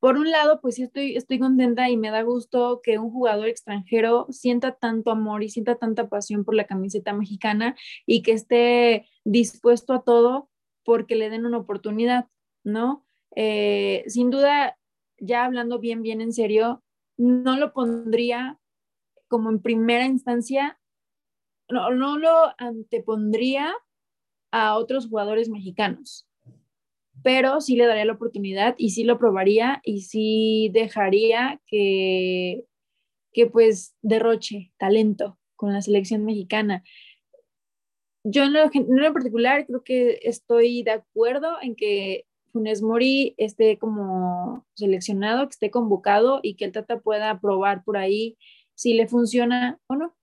por 0.00 0.16
un 0.16 0.30
lado, 0.30 0.60
pues 0.62 0.76
sí 0.76 0.82
estoy, 0.82 1.14
estoy 1.14 1.38
contenta 1.38 1.90
y 1.90 1.96
me 1.98 2.10
da 2.10 2.22
gusto 2.22 2.80
que 2.82 2.98
un 2.98 3.10
jugador 3.10 3.48
extranjero 3.48 4.26
sienta 4.30 4.72
tanto 4.72 5.10
amor 5.10 5.42
y 5.42 5.50
sienta 5.50 5.76
tanta 5.76 6.08
pasión 6.08 6.44
por 6.44 6.54
la 6.54 6.66
camiseta 6.66 7.12
mexicana 7.12 7.76
y 8.06 8.22
que 8.22 8.32
esté 8.32 9.06
dispuesto 9.24 9.92
a 9.92 10.02
todo 10.02 10.48
porque 10.84 11.16
le 11.16 11.28
den 11.28 11.44
una 11.44 11.58
oportunidad, 11.58 12.28
¿no? 12.64 13.06
Eh, 13.36 14.04
sin 14.06 14.30
duda, 14.30 14.78
ya 15.18 15.44
hablando 15.44 15.78
bien, 15.78 16.00
bien 16.00 16.22
en 16.22 16.32
serio, 16.32 16.82
no 17.18 17.58
lo 17.58 17.74
pondría 17.74 18.58
como 19.28 19.50
en 19.50 19.60
primera 19.60 20.06
instancia, 20.06 20.80
no, 21.68 21.90
no 21.90 22.18
lo 22.18 22.54
antepondría 22.56 23.74
a 24.50 24.76
otros 24.78 25.08
jugadores 25.08 25.50
mexicanos 25.50 26.29
pero 27.22 27.60
sí 27.60 27.76
le 27.76 27.86
daría 27.86 28.04
la 28.04 28.14
oportunidad 28.14 28.74
y 28.78 28.90
sí 28.90 29.04
lo 29.04 29.18
probaría 29.18 29.80
y 29.84 30.02
sí 30.02 30.70
dejaría 30.72 31.60
que, 31.66 32.64
que 33.32 33.46
pues 33.46 33.94
derroche 34.02 34.72
talento 34.78 35.38
con 35.56 35.72
la 35.72 35.82
selección 35.82 36.24
mexicana. 36.24 36.82
Yo 38.24 38.44
en 38.44 38.52
lo, 38.52 38.70
en 38.72 39.12
particular 39.12 39.66
creo 39.66 39.82
que 39.82 40.20
estoy 40.22 40.82
de 40.82 40.92
acuerdo 40.92 41.56
en 41.62 41.74
que 41.74 42.26
Funes 42.52 42.82
Mori 42.82 43.34
esté 43.38 43.78
como 43.78 44.66
seleccionado, 44.74 45.46
que 45.46 45.52
esté 45.52 45.70
convocado 45.70 46.40
y 46.42 46.54
que 46.54 46.66
el 46.66 46.72
Tata 46.72 47.00
pueda 47.00 47.40
probar 47.40 47.84
por 47.84 47.96
ahí 47.96 48.36
si 48.74 48.94
le 48.94 49.06
funciona 49.06 49.78
o 49.86 49.96
no. 49.96 50.14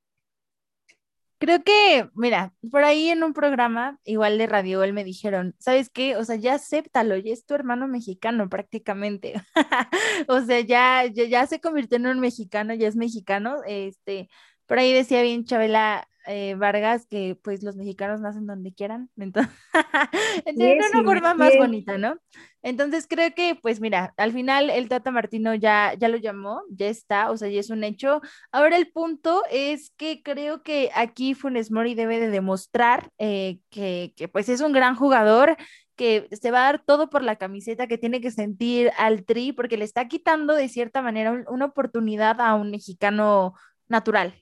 Creo 1.39 1.63
que, 1.63 2.09
mira, 2.15 2.53
por 2.71 2.83
ahí 2.83 3.09
en 3.09 3.23
un 3.23 3.33
programa, 3.33 3.99
igual 4.03 4.39
de 4.39 4.47
Radio, 4.47 4.83
él 4.83 4.93
me 4.93 5.03
dijeron, 5.03 5.55
¿sabes 5.59 5.89
qué? 5.89 6.15
O 6.15 6.25
sea, 6.25 6.35
ya 6.35 6.55
acéptalo, 6.55 7.15
ya 7.17 7.31
es 7.31 7.45
tu 7.45 7.53
hermano 7.53 7.87
mexicano 7.87 8.49
prácticamente. 8.49 9.33
o 10.27 10.41
sea, 10.41 10.61
ya, 10.61 11.05
ya, 11.05 11.25
ya, 11.25 11.45
se 11.45 11.61
convirtió 11.61 11.97
en 11.97 12.07
un 12.07 12.19
mexicano, 12.19 12.73
ya 12.73 12.87
es 12.87 12.95
mexicano. 12.95 13.57
Este, 13.67 14.29
por 14.67 14.79
ahí 14.79 14.93
decía 14.93 15.21
bien 15.21 15.45
Chabela, 15.45 16.07
eh, 16.27 16.55
Vargas 16.55 17.05
que 17.05 17.39
pues 17.41 17.63
los 17.63 17.77
mexicanos 17.77 18.19
nacen 18.19 18.45
donde 18.45 18.73
quieran, 18.73 19.09
entonces, 19.17 19.51
de 20.55 20.79
una 20.91 21.03
forma 21.03 21.33
más 21.33 21.55
bonita, 21.57 21.97
¿no? 21.97 22.17
Entonces 22.61 23.07
creo 23.09 23.33
que 23.33 23.55
pues 23.55 23.79
mira, 23.79 24.13
al 24.17 24.33
final 24.33 24.69
el 24.69 24.89
Tata 24.89 25.09
Martino 25.09 25.55
ya, 25.55 25.93
ya 25.97 26.09
lo 26.09 26.17
llamó, 26.17 26.63
ya 26.69 26.87
está, 26.87 27.31
o 27.31 27.37
sea, 27.37 27.47
ya 27.47 27.61
es 27.61 27.69
un 27.69 27.85
hecho. 27.85 28.21
Ahora 28.51 28.75
el 28.75 28.91
punto 28.91 29.43
es 29.49 29.91
que 29.95 30.21
creo 30.21 30.63
que 30.63 30.91
aquí 30.93 31.33
Funes 31.33 31.71
Mori 31.71 31.95
debe 31.95 32.19
de 32.19 32.29
demostrar 32.29 33.09
eh, 33.17 33.59
que, 33.69 34.13
que 34.17 34.27
pues 34.27 34.49
es 34.49 34.59
un 34.59 34.73
gran 34.73 34.95
jugador, 34.95 35.55
que 35.95 36.27
se 36.31 36.51
va 36.51 36.59
a 36.59 36.71
dar 36.71 36.83
todo 36.85 37.09
por 37.09 37.23
la 37.23 37.37
camiseta, 37.37 37.87
que 37.87 37.97
tiene 37.97 38.19
que 38.21 38.31
sentir 38.31 38.91
al 38.97 39.23
tri, 39.23 39.53
porque 39.53 39.77
le 39.77 39.85
está 39.85 40.07
quitando 40.09 40.53
de 40.53 40.67
cierta 40.67 41.01
manera 41.01 41.43
una 41.47 41.65
oportunidad 41.65 42.41
a 42.41 42.53
un 42.53 42.69
mexicano 42.69 43.55
natural. 43.87 44.35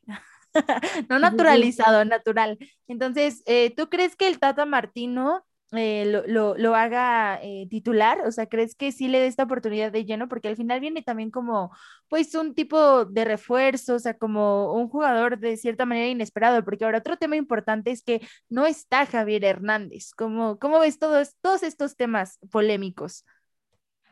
no 1.10 1.20
naturalizado, 1.20 2.06
natural. 2.06 2.58
Entonces, 2.88 3.44
eh, 3.46 3.74
¿tú 3.76 3.90
crees 3.90 4.16
que 4.16 4.28
el 4.28 4.40
Tata 4.40 4.66
Martino 4.66 5.46
eh, 5.72 6.24
lo, 6.28 6.56
lo, 6.58 6.76
haga 6.76 7.40
eh, 7.42 7.68
titular? 7.70 8.22
O 8.26 8.32
sea, 8.32 8.48
¿crees 8.48 8.76
que 8.76 8.92
sí 8.92 9.08
le 9.08 9.20
dé 9.20 9.28
esta 9.28 9.44
oportunidad 9.44 9.92
de 9.92 10.06
lleno? 10.06 10.30
Porque 10.30 10.48
al 10.48 10.56
final 10.56 10.80
viene 10.80 11.02
también 11.02 11.32
como, 11.32 11.72
pues, 12.08 12.34
un 12.36 12.56
tipo 12.56 13.06
de 13.06 13.26
refuerzo, 13.26 13.96
o 13.96 14.00
sea, 14.00 14.18
como 14.18 14.74
un 14.74 14.88
jugador 14.88 15.40
de 15.40 15.58
cierta 15.58 15.86
manera 15.86 16.08
inesperado, 16.08 16.64
porque 16.64 16.86
ahora 16.86 17.00
otro 17.00 17.18
tema 17.18 17.36
importante 17.36 17.92
es 17.92 18.04
que 18.04 18.22
no 18.50 18.66
está 18.66 19.06
Javier 19.06 19.44
Hernández. 19.44 20.12
¿Cómo, 20.16 20.58
cómo 20.60 20.80
ves 20.80 21.00
todos, 21.00 21.36
todos 21.42 21.64
estos 21.64 21.96
temas 21.98 22.40
polémicos? 22.52 23.26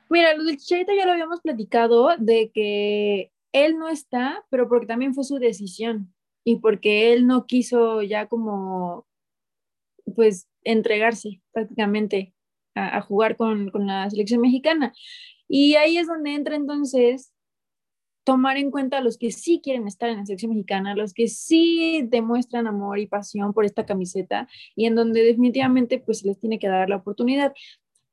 Mira, 0.10 0.36
lo 0.36 0.44
del 0.44 0.58
Chicharito 0.58 0.94
ya 0.94 1.06
lo 1.06 1.14
habíamos 1.14 1.42
platicado 1.42 2.10
de 2.20 2.52
que 2.54 3.33
él 3.54 3.78
no 3.78 3.88
está, 3.88 4.44
pero 4.50 4.68
porque 4.68 4.88
también 4.88 5.14
fue 5.14 5.24
su 5.24 5.38
decisión 5.38 6.14
y 6.44 6.58
porque 6.58 7.14
él 7.14 7.26
no 7.26 7.46
quiso 7.46 8.02
ya 8.02 8.28
como, 8.28 9.08
pues, 10.16 10.50
entregarse 10.64 11.42
prácticamente 11.54 12.34
a, 12.76 13.02
jugar 13.02 13.38
con, 13.38 13.72
la 13.74 14.10
selección 14.10 14.42
mexicana. 14.42 14.94
Y 15.48 15.76
ahí 15.76 15.98
es 15.98 16.08
donde 16.08 16.34
entra 16.34 16.56
entonces 16.56 17.32
tomar 18.26 18.58
en 18.58 18.72
cuenta 18.72 18.98
a 18.98 19.02
los 19.02 19.18
que 19.18 19.32
sí 19.32 19.60
quieren 19.62 19.86
estar 19.86 20.10
en 20.10 20.18
la 20.18 20.26
selección 20.26 20.52
mexicana, 20.52 20.96
los 20.96 21.14
que 21.14 21.28
sí 21.28 22.04
demuestran 22.08 22.68
amor 22.68 23.00
y 23.00 23.06
pasión 23.06 23.54
por 23.54 23.66
esta 23.66 23.86
camiseta 23.86 24.48
y 24.76 24.86
en 24.86 24.96
donde 24.96 25.24
definitivamente 25.24 26.00
pues 26.00 26.24
les 26.24 26.40
tiene 26.40 26.58
que 26.58 26.70
dar 26.70 26.90
la 26.90 26.96
oportunidad. 26.98 27.54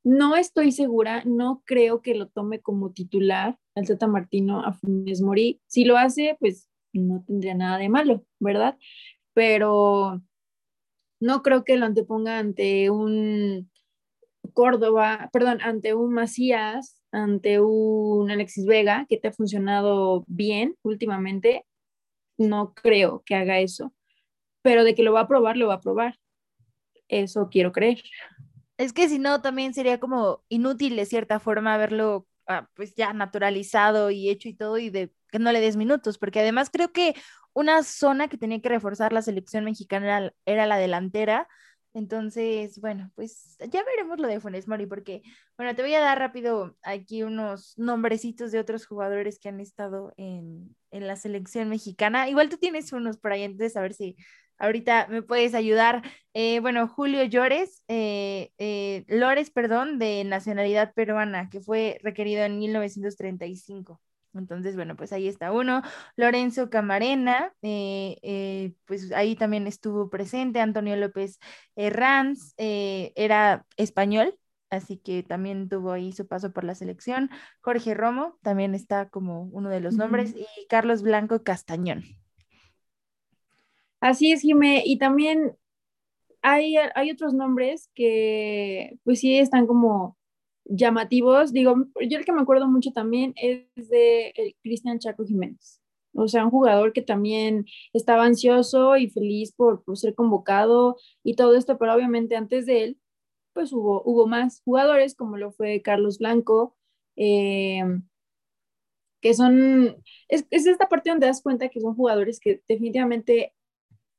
No 0.02 0.36
estoy 0.36 0.72
segura, 0.72 1.22
no 1.26 1.62
creo 1.66 2.00
que 2.00 2.14
lo 2.14 2.28
tome 2.28 2.60
como 2.60 2.92
titular 2.92 3.58
al 3.74 3.86
Tata 3.86 4.06
Martino 4.06 4.64
a 4.64 4.72
Funes 4.72 5.20
Mori. 5.20 5.60
Si 5.66 5.84
lo 5.84 5.98
hace, 5.98 6.36
pues 6.40 6.68
no 6.92 7.22
tendría 7.26 7.54
nada 7.54 7.78
de 7.78 7.88
malo, 7.88 8.24
¿verdad? 8.38 8.78
Pero 9.34 10.22
no 11.20 11.42
creo 11.42 11.64
que 11.64 11.76
lo 11.76 11.86
anteponga 11.86 12.38
ante 12.38 12.90
un 12.90 13.70
Córdoba, 14.54 15.28
perdón, 15.32 15.60
ante 15.62 15.94
un 15.94 16.12
Macías, 16.12 17.00
ante 17.12 17.60
un 17.60 18.30
Alexis 18.30 18.66
Vega, 18.66 19.06
que 19.08 19.16
te 19.16 19.28
ha 19.28 19.32
funcionado 19.32 20.24
bien 20.26 20.76
últimamente. 20.82 21.66
No 22.38 22.74
creo 22.74 23.22
que 23.24 23.34
haga 23.34 23.60
eso. 23.60 23.92
Pero 24.62 24.82
de 24.84 24.94
que 24.94 25.02
lo 25.02 25.12
va 25.12 25.20
a 25.20 25.28
probar, 25.28 25.56
lo 25.56 25.68
va 25.68 25.74
a 25.74 25.80
probar. 25.80 26.18
Eso 27.08 27.48
quiero 27.50 27.72
creer. 27.72 28.02
Es 28.80 28.94
que 28.94 29.10
si 29.10 29.18
no, 29.18 29.42
también 29.42 29.74
sería 29.74 30.00
como 30.00 30.42
inútil 30.48 30.96
de 30.96 31.04
cierta 31.04 31.38
forma 31.38 31.76
verlo 31.76 32.26
ah, 32.46 32.66
pues 32.74 32.94
ya 32.94 33.12
naturalizado 33.12 34.10
y 34.10 34.30
hecho 34.30 34.48
y 34.48 34.54
todo 34.54 34.78
y 34.78 34.88
de 34.88 35.12
que 35.30 35.38
no 35.38 35.52
le 35.52 35.60
des 35.60 35.76
minutos, 35.76 36.16
porque 36.16 36.40
además 36.40 36.70
creo 36.72 36.90
que 36.90 37.14
una 37.52 37.82
zona 37.82 38.28
que 38.28 38.38
tenía 38.38 38.62
que 38.62 38.70
reforzar 38.70 39.12
la 39.12 39.20
selección 39.20 39.66
mexicana 39.66 40.32
era, 40.46 40.66
la 40.66 40.78
delantera. 40.78 41.46
Entonces, 41.92 42.80
bueno, 42.80 43.12
pues 43.16 43.58
ya 43.70 43.84
veremos 43.84 44.18
lo 44.18 44.28
de 44.28 44.40
Funes 44.40 44.66
Mori, 44.66 44.86
porque, 44.86 45.20
bueno, 45.58 45.74
te 45.76 45.82
voy 45.82 45.92
a 45.92 46.00
dar 46.00 46.18
rápido 46.18 46.74
aquí 46.82 47.22
unos 47.22 47.76
nombrecitos 47.76 48.50
de 48.50 48.60
otros 48.60 48.86
jugadores 48.86 49.38
que 49.38 49.50
han 49.50 49.60
estado 49.60 50.14
en, 50.16 50.74
en 50.90 51.06
la 51.06 51.16
selección 51.16 51.68
mexicana. 51.68 52.30
Igual 52.30 52.48
tú 52.48 52.56
tienes 52.56 52.94
unos 52.94 53.18
por 53.18 53.32
ahí, 53.32 53.42
entonces 53.42 53.76
a 53.76 53.82
ver 53.82 53.92
si 53.92 54.16
ahorita 54.60 55.08
me 55.08 55.22
puedes 55.22 55.54
ayudar. 55.54 56.02
Eh, 56.34 56.60
bueno, 56.60 56.86
Julio 56.86 57.24
Llores, 57.24 57.82
eh, 57.88 58.52
eh, 58.58 59.04
Lores, 59.08 59.50
perdón, 59.50 59.98
de 59.98 60.22
nacionalidad 60.24 60.94
peruana, 60.94 61.50
que 61.50 61.60
fue 61.60 61.98
requerido 62.02 62.44
en 62.44 62.58
1935. 62.60 64.00
Entonces, 64.34 64.76
bueno, 64.76 64.96
pues 64.96 65.12
ahí 65.12 65.28
está 65.28 65.52
uno. 65.52 65.82
Lorenzo 66.16 66.70
Camarena, 66.70 67.52
eh, 67.62 68.18
eh, 68.22 68.74
pues 68.84 69.12
ahí 69.12 69.34
también 69.36 69.66
estuvo 69.66 70.08
presente. 70.10 70.60
Antonio 70.60 70.96
López 70.96 71.38
Herranz, 71.76 72.54
eh, 72.56 73.12
era 73.16 73.66
español, 73.76 74.38
así 74.70 74.98
que 74.98 75.22
también 75.22 75.68
tuvo 75.68 75.92
ahí 75.92 76.12
su 76.12 76.26
paso 76.26 76.52
por 76.52 76.64
la 76.64 76.74
selección. 76.74 77.30
Jorge 77.60 77.94
Romo 77.94 78.38
también 78.42 78.74
está 78.74 79.08
como 79.08 79.42
uno 79.44 79.68
de 79.68 79.80
los 79.80 79.94
nombres. 79.94 80.34
Y 80.36 80.46
Carlos 80.68 81.02
Blanco 81.02 81.42
Castañón. 81.42 82.19
Así 84.00 84.32
es, 84.32 84.42
Jimé. 84.42 84.82
Y 84.84 84.98
también 84.98 85.56
hay, 86.42 86.76
hay 86.94 87.10
otros 87.10 87.34
nombres 87.34 87.90
que 87.94 88.98
pues 89.04 89.20
sí 89.20 89.38
están 89.38 89.66
como 89.66 90.16
llamativos, 90.64 91.52
digo, 91.52 91.74
yo 92.00 92.18
el 92.18 92.24
que 92.24 92.32
me 92.32 92.42
acuerdo 92.42 92.68
mucho 92.68 92.92
también 92.92 93.34
es 93.36 93.66
de 93.88 94.56
Cristian 94.62 94.98
Chaco 94.98 95.24
Jiménez. 95.24 95.80
O 96.14 96.28
sea, 96.28 96.44
un 96.44 96.50
jugador 96.50 96.92
que 96.92 97.02
también 97.02 97.66
estaba 97.92 98.24
ansioso 98.24 98.96
y 98.96 99.10
feliz 99.10 99.52
por, 99.52 99.82
ser 99.94 100.14
convocado 100.14 100.96
y 101.22 101.34
todo 101.36 101.54
esto, 101.54 101.78
pero 101.78 101.94
obviamente 101.94 102.36
antes 102.36 102.66
de 102.66 102.84
él, 102.84 103.00
pues 103.52 103.72
hubo, 103.72 104.02
hubo 104.04 104.26
más 104.26 104.62
jugadores, 104.64 105.14
como 105.14 105.36
lo 105.36 105.52
fue 105.52 105.82
Carlos 105.82 106.18
Blanco, 106.18 106.76
eh, 107.16 107.82
que 109.20 109.34
son, 109.34 109.96
es, 110.28 110.46
es, 110.50 110.66
esta 110.66 110.88
parte 110.88 111.10
donde 111.10 111.26
das 111.26 111.42
cuenta 111.42 111.68
que 111.68 111.80
son 111.80 111.94
jugadores 111.94 112.40
que 112.40 112.62
definitivamente 112.68 113.54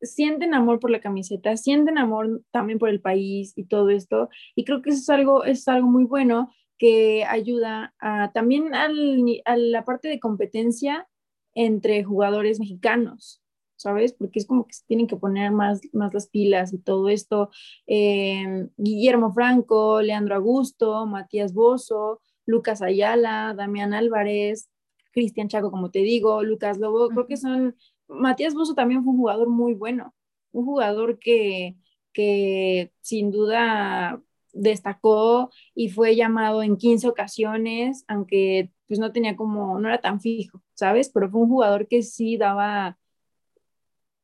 sienten 0.01 0.53
amor 0.53 0.79
por 0.79 0.91
la 0.91 1.01
camiseta, 1.01 1.57
sienten 1.57 1.97
amor 1.97 2.41
también 2.51 2.79
por 2.79 2.89
el 2.89 3.01
país 3.01 3.53
y 3.55 3.65
todo 3.65 3.89
esto. 3.89 4.29
Y 4.55 4.65
creo 4.65 4.81
que 4.81 4.91
eso 4.91 4.99
es 4.99 5.09
algo, 5.09 5.43
es 5.43 5.67
algo 5.67 5.87
muy 5.87 6.05
bueno 6.05 6.51
que 6.77 7.25
ayuda 7.25 7.93
a, 7.99 8.31
también 8.31 8.73
al, 8.73 9.23
a 9.45 9.55
la 9.55 9.85
parte 9.85 10.07
de 10.07 10.19
competencia 10.19 11.07
entre 11.53 12.03
jugadores 12.03 12.59
mexicanos, 12.59 13.41
¿sabes? 13.75 14.13
Porque 14.13 14.39
es 14.39 14.47
como 14.47 14.65
que 14.65 14.73
se 14.73 14.85
tienen 14.87 15.07
que 15.07 15.17
poner 15.17 15.51
más, 15.51 15.81
más 15.93 16.13
las 16.13 16.27
pilas 16.27 16.73
y 16.73 16.79
todo 16.79 17.09
esto. 17.09 17.49
Eh, 17.85 18.67
Guillermo 18.77 19.31
Franco, 19.33 20.01
Leandro 20.01 20.35
Augusto, 20.35 21.05
Matías 21.05 21.53
Bozo, 21.53 22.21
Lucas 22.45 22.81
Ayala, 22.81 23.53
Damián 23.55 23.93
Álvarez, 23.93 24.69
Cristian 25.11 25.49
Chaco, 25.49 25.71
como 25.71 25.91
te 25.91 25.99
digo, 25.99 26.43
Lucas 26.43 26.77
Lobo, 26.77 27.09
creo 27.09 27.27
que 27.27 27.37
son 27.37 27.75
Matías 28.11 28.53
Bozo 28.53 28.75
también 28.75 29.03
fue 29.03 29.13
un 29.13 29.19
jugador 29.19 29.49
muy 29.49 29.73
bueno, 29.73 30.13
un 30.51 30.65
jugador 30.65 31.19
que, 31.19 31.77
que 32.13 32.91
sin 33.01 33.31
duda 33.31 34.21
destacó 34.53 35.49
y 35.75 35.89
fue 35.89 36.15
llamado 36.15 36.61
en 36.63 36.77
15 36.77 37.07
ocasiones, 37.07 38.03
aunque 38.07 38.71
pues 38.87 38.99
no 38.99 39.11
tenía 39.13 39.35
como, 39.35 39.79
no 39.79 39.87
era 39.87 40.01
tan 40.01 40.19
fijo, 40.21 40.61
¿sabes? 40.73 41.09
Pero 41.13 41.29
fue 41.29 41.41
un 41.41 41.49
jugador 41.49 41.87
que 41.87 42.03
sí 42.03 42.37
daba 42.37 42.97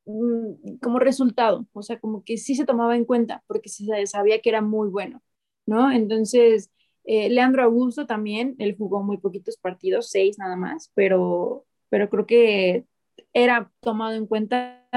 mm, 0.05 0.77
como 0.81 0.99
resultado, 0.99 1.67
o 1.73 1.81
sea, 1.83 1.99
como 1.99 2.23
que 2.23 2.37
sí 2.37 2.55
se 2.55 2.65
tomaba 2.65 2.95
en 2.95 3.05
cuenta 3.05 3.43
porque 3.47 3.69
se 3.69 4.05
sabía 4.07 4.41
que 4.41 4.49
era 4.49 4.61
muy 4.61 4.89
bueno, 4.89 5.21
¿no? 5.65 5.91
Entonces, 5.91 6.71
eh, 7.03 7.29
Leandro 7.29 7.63
Augusto 7.63 8.05
también, 8.05 8.55
él 8.59 8.75
jugó 8.77 9.03
muy 9.03 9.17
poquitos 9.17 9.57
partidos, 9.57 10.09
seis 10.09 10.37
nada 10.39 10.55
más, 10.55 10.91
pero, 10.95 11.65
pero 11.89 12.09
creo 12.09 12.25
que 12.25 12.85
era 13.33 13.71
tomado 13.81 14.15
en 14.15 14.27
cuenta 14.27 14.87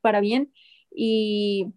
para 0.00 0.20
bien 0.20 0.52
y 0.90 1.72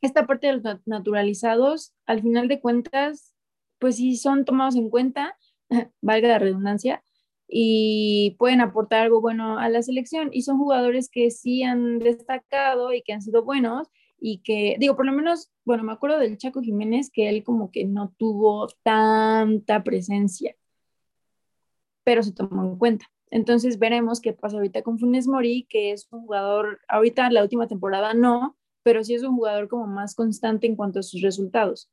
esta 0.00 0.26
parte 0.26 0.46
de 0.46 0.54
los 0.54 0.86
naturalizados, 0.86 1.94
al 2.06 2.22
final 2.22 2.48
de 2.48 2.60
cuentas, 2.60 3.34
pues 3.78 3.96
sí 3.96 4.16
son 4.16 4.44
tomados 4.44 4.76
en 4.76 4.90
cuenta, 4.90 5.36
valga 6.00 6.28
la 6.28 6.38
redundancia, 6.38 7.02
y 7.48 8.36
pueden 8.38 8.60
aportar 8.60 9.02
algo 9.02 9.20
bueno 9.20 9.58
a 9.58 9.68
la 9.68 9.82
selección. 9.82 10.30
Y 10.32 10.42
son 10.42 10.58
jugadores 10.58 11.08
que 11.10 11.30
sí 11.30 11.62
han 11.62 11.98
destacado 11.98 12.92
y 12.92 13.02
que 13.02 13.12
han 13.12 13.22
sido 13.22 13.44
buenos 13.44 13.88
y 14.18 14.38
que, 14.38 14.76
digo, 14.78 14.96
por 14.96 15.06
lo 15.06 15.12
menos, 15.12 15.50
bueno, 15.64 15.84
me 15.84 15.92
acuerdo 15.92 16.18
del 16.18 16.38
Chaco 16.38 16.60
Jiménez 16.62 17.10
que 17.12 17.28
él 17.28 17.44
como 17.44 17.70
que 17.70 17.84
no 17.84 18.14
tuvo 18.16 18.68
tanta 18.82 19.84
presencia, 19.84 20.56
pero 22.02 22.22
se 22.22 22.32
tomó 22.32 22.64
en 22.64 22.78
cuenta. 22.78 23.06
Entonces 23.30 23.78
veremos 23.78 24.20
qué 24.20 24.32
pasa 24.32 24.56
ahorita 24.56 24.82
con 24.82 24.98
Funes 24.98 25.26
Mori, 25.26 25.66
que 25.68 25.92
es 25.92 26.08
un 26.10 26.22
jugador, 26.22 26.80
ahorita 26.88 27.30
la 27.30 27.42
última 27.42 27.66
temporada 27.66 28.14
no, 28.14 28.56
pero 28.82 29.02
sí 29.02 29.14
es 29.14 29.22
un 29.22 29.36
jugador 29.36 29.68
como 29.68 29.86
más 29.86 30.14
constante 30.14 30.66
en 30.66 30.76
cuanto 30.76 31.00
a 31.00 31.02
sus 31.02 31.20
resultados. 31.22 31.90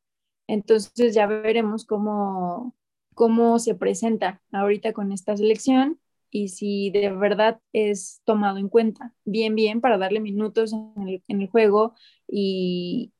Entonces 0.48 1.16
ya 1.16 1.26
veremos 1.28 1.86
cómo, 1.86 2.76
cómo 3.16 3.60
se 3.60 3.76
presenta 3.76 4.42
ahorita 4.52 4.94
con 4.94 5.12
esta 5.12 5.36
selección 5.36 6.00
y 6.30 6.50
si 6.50 6.90
de 6.92 7.12
verdad 7.12 7.60
es 7.74 8.22
tomado 8.26 8.58
en 8.58 8.70
cuenta 8.70 9.14
bien, 9.26 9.56
bien 9.56 9.82
para 9.82 9.98
darle 9.98 10.20
minutos 10.20 10.74
en 10.74 11.08
el, 11.08 11.24
en 11.28 11.42
el 11.42 11.50
juego 11.50 11.96
y 12.28 13.14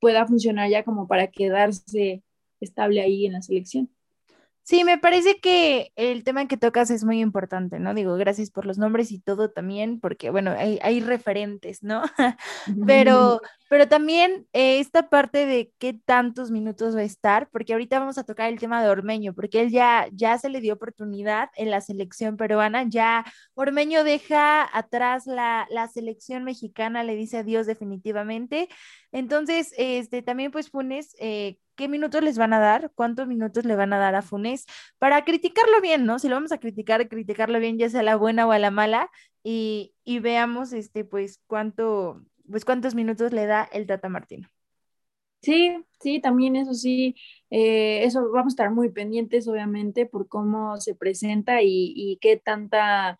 pueda 0.00 0.26
funcionar 0.26 0.70
ya 0.70 0.84
como 0.84 1.08
para 1.08 1.28
quedarse 1.28 2.22
estable 2.60 3.00
ahí 3.00 3.26
en 3.26 3.32
la 3.32 3.42
selección. 3.42 3.93
Sí, 4.66 4.82
me 4.82 4.96
parece 4.96 5.40
que 5.40 5.92
el 5.94 6.24
tema 6.24 6.48
que 6.48 6.56
tocas 6.56 6.90
es 6.90 7.04
muy 7.04 7.20
importante, 7.20 7.78
¿no? 7.78 7.92
Digo, 7.92 8.16
gracias 8.16 8.50
por 8.50 8.64
los 8.64 8.78
nombres 8.78 9.12
y 9.12 9.18
todo 9.20 9.50
también, 9.50 10.00
porque 10.00 10.30
bueno, 10.30 10.52
hay, 10.56 10.78
hay 10.80 11.00
referentes, 11.00 11.82
¿no? 11.82 12.02
pero, 12.86 13.42
pero 13.68 13.88
también 13.88 14.46
eh, 14.54 14.78
esta 14.80 15.10
parte 15.10 15.44
de 15.44 15.70
qué 15.76 15.92
tantos 15.92 16.50
minutos 16.50 16.96
va 16.96 17.00
a 17.00 17.04
estar, 17.04 17.50
porque 17.50 17.74
ahorita 17.74 17.98
vamos 17.98 18.16
a 18.16 18.24
tocar 18.24 18.50
el 18.50 18.58
tema 18.58 18.82
de 18.82 18.88
Ormeño, 18.88 19.34
porque 19.34 19.60
él 19.60 19.70
ya, 19.70 20.08
ya 20.12 20.38
se 20.38 20.48
le 20.48 20.62
dio 20.62 20.72
oportunidad 20.72 21.50
en 21.56 21.70
la 21.70 21.82
selección 21.82 22.38
peruana, 22.38 22.84
ya 22.88 23.26
Ormeño 23.52 24.02
deja 24.02 24.66
atrás 24.74 25.26
la, 25.26 25.66
la 25.68 25.88
selección 25.88 26.42
mexicana, 26.42 27.02
le 27.04 27.16
dice 27.16 27.36
adiós 27.36 27.66
definitivamente. 27.66 28.70
Entonces, 29.12 29.74
este, 29.76 30.22
también 30.22 30.50
pues 30.50 30.70
Funes, 30.70 31.14
eh, 31.18 31.58
qué 31.74 31.88
minutos 31.88 32.22
les 32.22 32.38
van 32.38 32.52
a 32.52 32.58
dar, 32.58 32.92
cuántos 32.94 33.26
minutos 33.26 33.64
le 33.64 33.76
van 33.76 33.92
a 33.92 33.98
dar 33.98 34.14
a 34.14 34.22
Funes 34.22 34.66
para 34.98 35.24
criticarlo 35.24 35.80
bien, 35.80 36.06
¿no? 36.06 36.18
Si 36.18 36.28
lo 36.28 36.36
vamos 36.36 36.52
a 36.52 36.58
criticar, 36.58 37.08
criticarlo 37.08 37.58
bien, 37.58 37.78
ya 37.78 37.88
sea 37.88 38.02
la 38.02 38.16
buena 38.16 38.46
o 38.46 38.52
a 38.52 38.58
la 38.58 38.70
mala, 38.70 39.10
y, 39.42 39.92
veamos, 40.20 40.72
este, 40.72 41.04
pues, 41.04 41.40
cuánto, 41.46 42.24
pues, 42.50 42.64
cuántos 42.64 42.94
minutos 42.94 43.32
le 43.32 43.46
da 43.46 43.68
el 43.72 43.86
Tata 43.86 44.08
Martino. 44.08 44.48
Sí, 45.42 45.76
sí, 46.00 46.20
también 46.20 46.56
eso 46.56 46.72
sí, 46.72 47.14
eh, 47.50 48.04
eso 48.04 48.30
vamos 48.32 48.52
a 48.52 48.54
estar 48.54 48.70
muy 48.70 48.90
pendientes, 48.90 49.46
obviamente, 49.46 50.06
por 50.06 50.26
cómo 50.28 50.80
se 50.80 50.94
presenta 50.94 51.60
y, 51.60 51.92
y 51.94 52.18
qué 52.22 52.38
tanta 52.38 53.18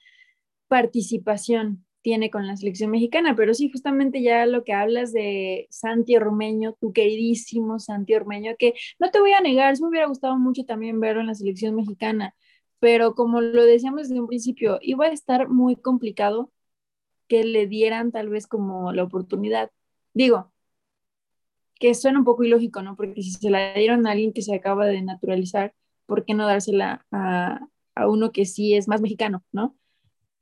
participación 0.68 1.83
tiene 2.04 2.30
con 2.30 2.46
la 2.46 2.56
selección 2.56 2.90
mexicana, 2.90 3.34
pero 3.34 3.54
sí, 3.54 3.70
justamente 3.70 4.22
ya 4.22 4.44
lo 4.46 4.62
que 4.62 4.74
hablas 4.74 5.12
de 5.12 5.66
Santi 5.70 6.16
Ormeño, 6.16 6.74
tu 6.78 6.92
queridísimo 6.92 7.78
Santi 7.80 8.14
Ormeño, 8.14 8.56
que 8.58 8.74
no 8.98 9.10
te 9.10 9.20
voy 9.20 9.32
a 9.32 9.40
negar, 9.40 9.74
me 9.80 9.88
hubiera 9.88 10.06
gustado 10.06 10.36
mucho 10.38 10.64
también 10.66 11.00
verlo 11.00 11.22
en 11.22 11.28
la 11.28 11.34
selección 11.34 11.74
mexicana, 11.74 12.34
pero 12.78 13.14
como 13.14 13.40
lo 13.40 13.64
decíamos 13.64 14.02
desde 14.08 14.20
un 14.20 14.26
principio, 14.28 14.78
iba 14.82 15.06
a 15.06 15.12
estar 15.12 15.48
muy 15.48 15.76
complicado 15.76 16.52
que 17.28 17.44
le 17.44 17.66
dieran 17.66 18.12
tal 18.12 18.28
vez 18.28 18.46
como 18.46 18.92
la 18.92 19.04
oportunidad. 19.04 19.70
Digo, 20.14 20.52
que 21.80 21.94
suena 21.94 22.18
un 22.18 22.24
poco 22.24 22.44
ilógico, 22.44 22.82
¿no? 22.82 22.96
Porque 22.96 23.22
si 23.22 23.32
se 23.32 23.50
la 23.50 23.74
dieron 23.74 24.06
a 24.06 24.12
alguien 24.12 24.32
que 24.32 24.42
se 24.42 24.54
acaba 24.54 24.86
de 24.86 25.02
naturalizar, 25.02 25.74
¿por 26.06 26.24
qué 26.24 26.34
no 26.34 26.46
dársela 26.46 27.06
a, 27.10 27.60
a 27.94 28.08
uno 28.08 28.32
que 28.32 28.44
sí 28.46 28.74
es 28.74 28.88
más 28.88 29.00
mexicano, 29.00 29.44
¿no? 29.52 29.76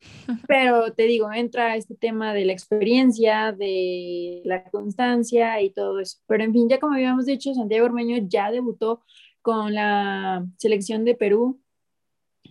Pero 0.48 0.92
te 0.92 1.04
digo, 1.04 1.32
entra 1.32 1.76
este 1.76 1.94
tema 1.94 2.34
de 2.34 2.44
la 2.44 2.52
experiencia, 2.52 3.52
de 3.52 4.42
la 4.44 4.64
constancia 4.70 5.60
y 5.62 5.70
todo 5.70 6.00
eso. 6.00 6.18
Pero 6.26 6.44
en 6.44 6.52
fin, 6.52 6.68
ya 6.68 6.78
como 6.78 6.94
habíamos 6.94 7.26
dicho, 7.26 7.54
Santiago 7.54 7.86
Ormeño 7.86 8.16
ya 8.28 8.50
debutó 8.50 9.02
con 9.42 9.74
la 9.74 10.46
selección 10.58 11.04
de 11.04 11.14
Perú 11.14 11.60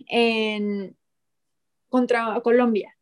en, 0.08 0.96
contra 1.88 2.40
Colombia. 2.42 2.96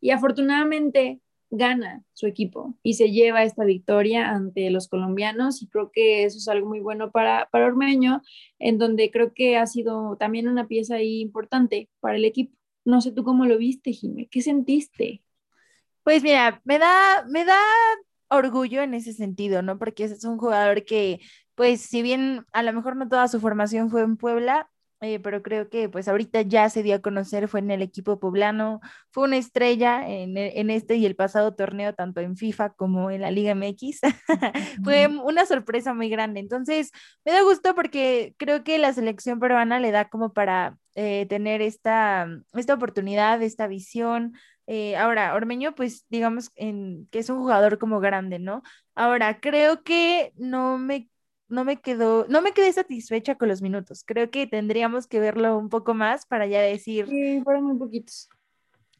Y 0.00 0.10
afortunadamente 0.10 1.20
gana 1.50 2.04
su 2.12 2.26
equipo 2.26 2.74
y 2.82 2.94
se 2.94 3.10
lleva 3.10 3.42
esta 3.42 3.64
victoria 3.64 4.30
ante 4.30 4.70
los 4.70 4.88
colombianos 4.88 5.62
y 5.62 5.68
creo 5.68 5.90
que 5.92 6.24
eso 6.24 6.38
es 6.38 6.46
algo 6.46 6.68
muy 6.68 6.78
bueno 6.78 7.10
para, 7.10 7.48
para 7.50 7.66
Ormeño, 7.66 8.22
en 8.60 8.78
donde 8.78 9.10
creo 9.10 9.34
que 9.34 9.56
ha 9.56 9.66
sido 9.66 10.16
también 10.16 10.48
una 10.48 10.68
pieza 10.68 11.02
importante 11.02 11.90
para 12.00 12.16
el 12.16 12.24
equipo. 12.24 12.59
No 12.90 13.00
sé 13.00 13.12
tú 13.12 13.24
cómo 13.24 13.46
lo 13.46 13.56
viste, 13.56 13.92
Jimé, 13.92 14.28
¿qué 14.30 14.42
sentiste? 14.42 15.22
Pues 16.02 16.22
mira, 16.22 16.60
me 16.64 16.78
da, 16.78 17.24
me 17.28 17.44
da 17.44 17.58
orgullo 18.28 18.82
en 18.82 18.94
ese 18.94 19.12
sentido, 19.12 19.62
¿no? 19.62 19.78
Porque 19.78 20.04
es 20.04 20.24
un 20.24 20.38
jugador 20.38 20.84
que, 20.84 21.20
pues, 21.54 21.80
si 21.82 22.02
bien 22.02 22.46
a 22.52 22.62
lo 22.62 22.72
mejor 22.72 22.96
no 22.96 23.08
toda 23.08 23.28
su 23.28 23.40
formación 23.40 23.90
fue 23.90 24.02
en 24.02 24.16
Puebla, 24.16 24.68
eh, 25.02 25.18
pero 25.18 25.42
creo 25.42 25.70
que 25.70 25.88
pues 25.88 26.08
ahorita 26.08 26.42
ya 26.42 26.68
se 26.68 26.82
dio 26.82 26.94
a 26.96 26.98
conocer, 27.00 27.48
fue 27.48 27.60
en 27.60 27.70
el 27.70 27.80
equipo 27.80 28.20
poblano, 28.20 28.80
fue 29.10 29.24
una 29.24 29.38
estrella 29.38 30.06
en, 30.06 30.36
en 30.36 30.68
este 30.68 30.96
y 30.96 31.06
el 31.06 31.16
pasado 31.16 31.54
torneo, 31.54 31.94
tanto 31.94 32.20
en 32.20 32.36
FIFA 32.36 32.70
como 32.74 33.10
en 33.10 33.22
la 33.22 33.30
Liga 33.30 33.52
MX. 33.52 34.00
fue 34.84 35.06
una 35.06 35.46
sorpresa 35.46 35.94
muy 35.94 36.10
grande. 36.10 36.40
Entonces, 36.40 36.90
me 37.24 37.32
da 37.32 37.42
gusto 37.42 37.74
porque 37.74 38.34
creo 38.36 38.62
que 38.62 38.78
la 38.78 38.92
selección 38.92 39.40
peruana 39.40 39.80
le 39.80 39.90
da 39.90 40.10
como 40.10 40.34
para 40.34 40.76
eh, 41.02 41.24
tener 41.30 41.62
esta, 41.62 42.28
esta 42.52 42.74
oportunidad, 42.74 43.40
esta 43.42 43.66
visión. 43.66 44.34
Eh, 44.66 44.96
ahora, 44.96 45.34
Ormeño, 45.34 45.74
pues 45.74 46.04
digamos 46.10 46.52
en, 46.56 47.08
que 47.10 47.20
es 47.20 47.30
un 47.30 47.38
jugador 47.38 47.78
como 47.78 48.00
grande, 48.00 48.38
¿no? 48.38 48.62
Ahora, 48.94 49.40
creo 49.40 49.82
que 49.82 50.34
no 50.36 50.76
me 50.76 51.08
no 51.48 51.64
me 51.64 51.80
quedó, 51.80 52.26
no 52.28 52.42
me 52.42 52.52
quedé 52.52 52.70
satisfecha 52.70 53.36
con 53.36 53.48
los 53.48 53.62
minutos. 53.62 54.04
Creo 54.04 54.30
que 54.30 54.46
tendríamos 54.46 55.06
que 55.06 55.20
verlo 55.20 55.56
un 55.56 55.70
poco 55.70 55.94
más 55.94 56.26
para 56.26 56.46
ya 56.46 56.60
decir. 56.60 57.08
Sí, 57.08 57.40
fueron 57.44 57.64
muy 57.64 57.78
poquitos. 57.78 58.28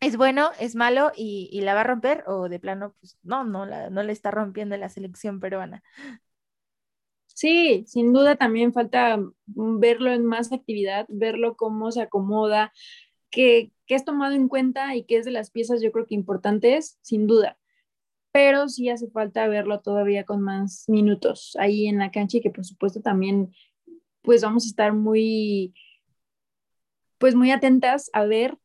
Es 0.01 0.16
bueno, 0.16 0.53
es 0.59 0.74
malo 0.76 1.12
y, 1.14 1.61
la 1.61 1.74
va 1.74 1.82
a 1.82 1.84
romper, 1.84 2.24
o 2.26 2.48
de 2.48 2.59
plano, 2.59 2.94
pues 2.98 3.18
no, 3.22 3.44
no 3.44 3.66
la, 3.66 3.90
no 3.90 4.03
le 4.03 4.12
está 4.12 4.30
rompiendo 4.30 4.74
la 4.78 4.88
selección 4.88 5.38
peruana. 5.38 5.82
Sí, 7.41 7.84
sin 7.86 8.12
duda 8.12 8.36
también 8.36 8.74
falta 8.74 9.18
verlo 9.47 10.12
en 10.12 10.26
más 10.26 10.53
actividad, 10.53 11.07
verlo 11.09 11.57
cómo 11.57 11.91
se 11.91 12.03
acomoda, 12.03 12.70
que, 13.30 13.72
que 13.86 13.95
es 13.95 14.05
tomado 14.05 14.34
en 14.34 14.47
cuenta 14.47 14.95
y 14.95 15.05
que 15.05 15.16
es 15.16 15.24
de 15.24 15.30
las 15.30 15.51
piezas 15.51 15.80
yo 15.80 15.91
creo 15.91 16.05
que 16.05 16.14
importantes, 16.14 16.99
sin 17.01 17.26
duda 17.26 17.57
pero 18.32 18.68
sí 18.68 18.88
hace 18.91 19.11
falta 19.11 19.49
verlo 19.49 19.80
todavía 19.80 20.24
con 20.24 20.41
más 20.41 20.84
minutos 20.86 21.57
ahí 21.59 21.88
en 21.88 21.99
la 21.99 22.12
cancha 22.12 22.36
y 22.36 22.41
que 22.41 22.51
por 22.51 22.64
supuesto 22.64 23.01
también 23.01 23.53
pues 24.22 24.43
vamos 24.43 24.66
a 24.66 24.68
estar 24.68 24.93
muy 24.93 25.74
pues 27.18 27.34
muy 27.34 27.51
atentas 27.51 28.11
a 28.12 28.24
ver 28.26 28.57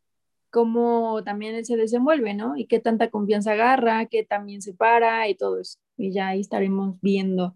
cómo 0.51 1.23
también 1.23 1.55
él 1.55 1.65
se 1.65 1.75
desenvuelve, 1.75 2.33
¿no? 2.33 2.55
Y 2.55 2.67
qué 2.67 2.79
tanta 2.79 3.09
confianza 3.09 3.51
agarra, 3.51 4.05
qué 4.05 4.23
también 4.23 4.61
se 4.61 4.73
para 4.73 5.27
y 5.27 5.35
todo 5.35 5.59
eso. 5.59 5.79
Y 5.97 6.13
ya 6.13 6.29
ahí 6.29 6.39
estaremos 6.39 6.95
viendo 7.01 7.55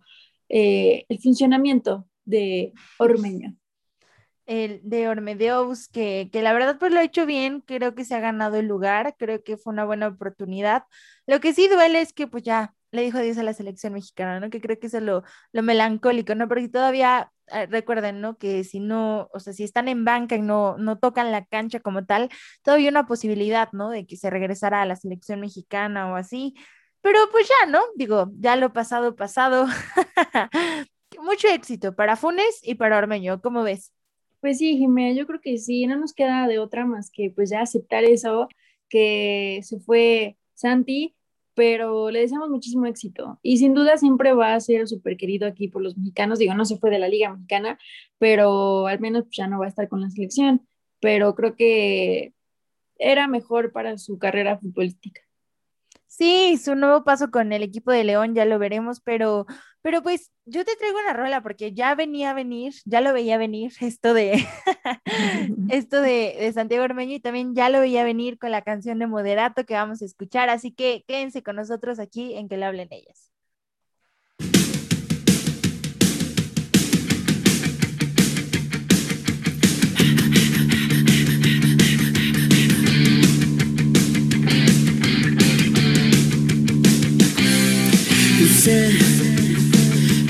eh, 0.50 1.06
el 1.10 1.20
funcionamiento 1.22 2.08
de 2.26 2.74
Ormeño 2.97 3.56
el 4.50 4.82
de 4.84 5.08
Ormedeus, 5.08 5.88
que, 5.88 6.30
que 6.34 6.41
la 6.41 6.54
verdad 6.54 6.80
pues 6.80 6.91
lo 6.91 7.00
ha 7.00 7.04
hecho 7.04 7.28
bien, 7.28 7.62
creo 7.62 7.93
que 7.93 8.04
se 8.04 8.16
ha 8.16 8.20
ganado 8.20 8.58
el 8.58 8.66
lugar, 8.66 9.16
creo 9.20 9.43
que 9.43 9.58
fue 9.58 9.72
una 9.72 9.86
buena 9.86 10.08
oportunidad. 10.08 10.86
Lo 11.28 11.39
que 11.39 11.54
sí 11.54 11.68
duele 11.68 12.02
es 12.02 12.14
que 12.14 12.26
pues 12.26 12.41
ya 12.43 12.74
le 12.91 13.04
dijo 13.04 13.20
adiós 13.20 13.38
a 13.38 13.43
la 13.43 13.54
selección 13.54 13.93
mexicana, 13.93 14.39
¿no? 14.39 14.50
Que 14.50 14.60
creo 14.60 14.80
que 14.80 14.88
es 14.88 14.93
lo, 14.93 15.24
lo 15.52 15.62
melancólico, 15.62 16.34
¿no? 16.34 16.47
Porque 16.47 16.68
todavía, 16.68 17.32
eh, 17.52 17.68
recuerden, 17.68 18.22
¿no? 18.22 18.38
Que 18.39 18.64
si 18.64 18.80
no, 18.80 19.30
o 19.34 19.39
sea, 19.39 19.54
si 19.54 19.64
están 19.64 19.88
en 19.88 20.04
banca 20.04 20.36
y 20.36 20.41
no, 20.41 20.78
no 20.80 20.97
tocan 20.97 21.32
la 21.32 21.45
cancha 21.45 21.80
como 21.80 22.06
tal, 22.06 22.30
todavía 22.64 22.89
una 22.89 23.06
posibilidad, 23.06 23.70
¿no? 23.74 23.91
De 23.91 24.08
que 24.08 24.18
se 24.18 24.32
regresara 24.32 24.82
a 24.82 24.86
la 24.88 24.95
selección 24.95 25.41
mexicana 25.41 26.12
o 26.12 26.16
así. 26.16 26.56
Pero 27.02 27.20
pues 27.32 27.47
ya, 27.47 27.70
¿no? 27.70 27.82
Digo, 27.95 28.32
ya 28.39 28.56
lo 28.56 28.74
pasado, 28.74 29.16
pasado. 29.16 29.66
Mucho 31.22 31.47
éxito 31.47 31.95
para 31.95 32.16
Funes 32.16 32.62
y 32.64 32.76
para 32.76 32.97
Ormeño, 32.97 33.41
¿cómo 33.41 33.64
ves? 33.64 33.93
Pues 34.41 34.58
sí, 34.58 34.78
Jimé, 34.78 35.16
yo 35.16 35.28
creo 35.28 35.41
que 35.41 35.58
sí, 35.58 35.86
no 35.86 35.97
nos 35.97 36.14
queda 36.14 36.47
de 36.47 36.60
otra 36.60 36.86
más 36.86 37.12
que 37.12 37.30
pues 37.30 37.50
ya 37.50 37.62
aceptar 37.62 38.06
eso, 38.06 38.47
que 38.88 39.60
se 39.64 39.80
fue 39.80 40.38
Santi, 40.54 41.16
pero 41.56 42.10
le 42.10 42.22
deseamos 42.22 42.50
muchísimo 42.50 42.86
éxito 42.86 43.38
y 43.41 43.58
sin 43.58 43.74
duda 43.74 43.97
siempre 43.97 44.32
va 44.34 44.54
a 44.54 44.60
ser 44.62 44.88
súper 44.88 45.18
querido 45.18 45.45
aquí 45.45 45.68
por 45.68 45.82
los 45.82 45.97
mexicanos, 45.97 46.39
digo, 46.39 46.54
no 46.54 46.64
se 46.64 46.78
fue 46.78 46.89
de 46.89 47.00
la 47.00 47.10
Liga 47.10 47.34
Mexicana, 47.34 47.78
pero 48.18 48.88
al 48.88 49.00
menos 49.02 49.24
pues, 49.24 49.36
ya 49.36 49.47
no 49.47 49.60
va 49.60 49.66
a 49.66 49.70
estar 49.70 49.89
con 49.89 50.00
la 50.02 50.10
selección, 50.10 50.66
pero 51.02 51.36
creo 51.36 51.56
que 51.56 52.34
era 52.97 53.28
mejor 53.28 53.74
para 53.74 53.97
su 53.97 54.18
carrera 54.18 54.58
futbolística. 54.58 55.22
Sí, 56.10 56.57
su 56.57 56.76
nuevo 56.76 57.03
paso 57.03 57.30
con 57.30 57.53
el 57.53 57.62
equipo 57.62 57.91
de 57.91 58.03
León 58.03 58.34
ya 58.34 58.43
lo 58.43 58.57
veremos, 58.57 58.99
pero, 58.99 59.45
pero 59.82 60.01
pues 60.01 60.32
yo 60.45 60.66
te 60.66 60.76
traigo 60.76 60.97
una 60.97 61.14
rola 61.14 61.43
porque 61.43 61.72
ya 61.72 61.93
venía 61.93 62.32
a 62.32 62.34
venir, 62.34 62.74
ya 62.86 62.99
lo 62.99 63.14
veía 63.14 63.38
venir 63.38 63.74
esto 63.80 64.16
de 64.16 64.43
esto 65.70 66.01
de, 66.01 66.36
de, 66.39 66.51
Santiago 66.53 66.84
Ormeño 66.84 67.14
y 67.16 67.20
también 67.20 67.53
ya 67.55 67.70
lo 67.70 67.80
veía 67.80 68.03
venir 68.03 68.39
con 68.39 68.51
la 68.51 68.64
canción 68.64 68.97
de 68.97 69.05
Moderato 69.07 69.66
que 69.66 69.76
vamos 69.76 70.01
a 70.01 70.05
escuchar, 70.05 70.49
así 70.49 70.72
que 70.72 71.05
quédense 71.07 71.43
con 71.43 71.55
nosotros 71.57 71.99
aquí 71.99 72.34
en 72.34 72.49
que 72.49 72.57
le 72.57 72.66
hablen 72.66 72.88
ellas. 72.91 73.32
Sé 88.60 88.89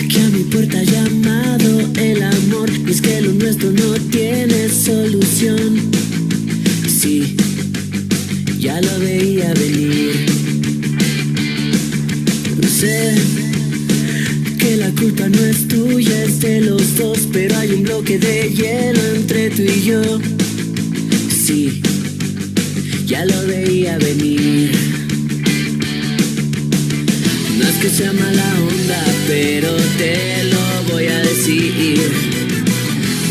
que 0.07 0.19
a 0.19 0.29
mi 0.29 0.43
puerta 0.43 0.77
ha 0.77 0.83
llamado 0.83 1.79
el 1.95 2.21
amor 2.21 2.69
y 2.87 2.91
es 2.91 3.01
que 3.01 3.21
lo 3.21 3.31
nuestro 3.31 3.71
no 3.71 3.93
tiene 4.11 4.69
solución. 4.69 5.89
Sí, 6.87 7.35
ya 8.59 8.79
lo 8.81 8.99
veía 8.99 9.51
venir. 9.55 10.27
Sé 12.79 13.15
que 14.59 14.77
la 14.77 14.91
culpa 14.91 15.27
no 15.27 15.39
es 15.39 15.67
tuya, 15.67 16.23
es 16.23 16.39
de 16.39 16.61
los 16.61 16.97
dos, 16.97 17.19
pero 17.33 17.57
hay 17.57 17.71
un 17.71 17.83
bloque 17.83 18.19
de 18.19 18.53
hielo 18.53 19.01
entre 19.15 19.49
tú 19.49 19.63
y 19.63 19.81
yo. 19.85 20.19
Sí, 21.45 21.81
ya 23.07 23.25
lo 23.25 23.47
veía 23.47 23.97
venir. 23.97 24.88
Que 27.81 27.89
sea 27.89 28.11
mala 28.11 28.43
onda, 28.59 29.05
pero 29.25 29.73
te 29.97 30.43
lo 30.43 30.91
voy 30.91 31.07
a 31.07 31.19
decir. 31.19 32.11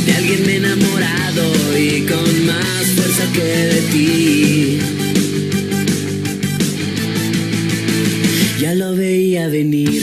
De 0.07 0.12
alguien 0.14 0.49
enamorado 0.49 1.78
y 1.78 2.01
con 2.07 2.46
más 2.46 2.86
fuerza 2.96 3.30
que 3.34 3.44
de 3.44 3.80
ti. 3.92 4.78
Ya 8.59 8.74
lo 8.74 8.96
veía 8.96 9.49
venir. 9.49 9.97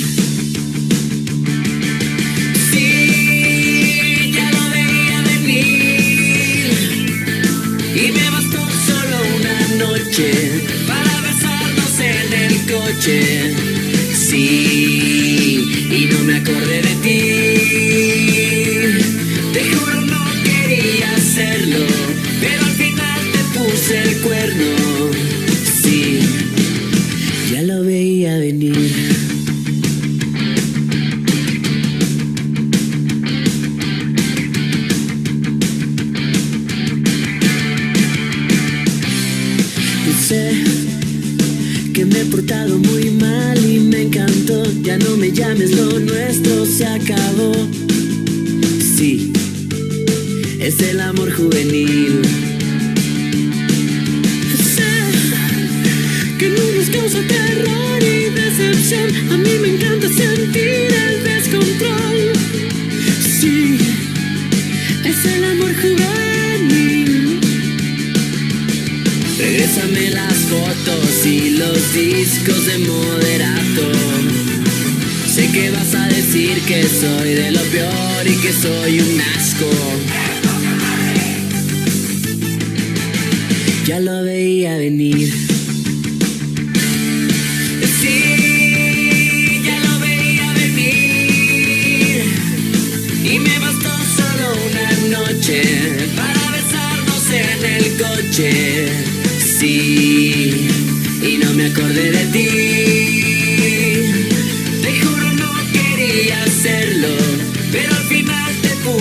Llames, 45.36 45.72
lo 45.76 46.00
nuestro 46.00 46.66
se 46.66 46.86
acabó. 46.86 47.54
Sí, 48.80 49.34
es 50.60 50.80
el 50.80 51.02
amor 51.02 51.30
juvenil. 51.32 52.22
Sé 54.76 54.94
que 56.40 56.50
no 56.50 56.64
nos 56.78 56.90
causa 56.90 57.20
terror 57.28 58.02
y 58.02 58.30
decepción. 58.30 59.32
A 59.34 59.38
mí 59.38 59.50
me 59.62 59.76
encanta 59.76 60.08
sentir 60.08 60.88
el 61.06 61.24
descontrol. 61.24 62.18
Sí, 63.40 63.78
es 65.04 65.26
el 65.26 65.44
amor 65.44 65.74
juvenil. 65.76 67.40
Regrésame 69.38 70.12
las 70.12 70.38
fotos 70.52 71.26
y 71.26 71.50
los 71.58 71.94
discos 71.94 72.66
de 72.68 72.78
moderato. 72.80 74.05
Sé 75.36 75.52
que 75.52 75.70
vas 75.70 75.94
a 75.94 76.08
decir 76.08 76.62
que 76.62 76.82
soy 76.84 77.34
de 77.34 77.52
lo 77.52 77.60
peor 77.64 78.26
y 78.26 78.36
que 78.38 78.54
soy 78.54 79.02
un 79.02 79.20
asco. 79.20 79.70
Ya 83.86 84.00
lo 84.00 84.24
veía 84.24 84.78
venir. 84.78 85.30
Sí, 88.00 89.62
ya 89.66 89.78
lo 89.78 90.00
veía 90.00 90.54
venir. 90.54 92.24
Y 93.26 93.40
me 93.40 93.60
bastó 93.60 93.92
solo 94.20 94.46
una 94.70 95.18
noche 95.18 95.62
para 96.16 96.44
besarnos 96.56 97.26
en 97.34 97.66
el 97.76 97.86
coche. 97.98 98.88
Sí, 99.60 100.70
y 101.22 101.38
no 101.44 101.54
me 101.56 101.66
acordé 101.66 102.12
de 102.12 102.26
ti. 102.32 102.64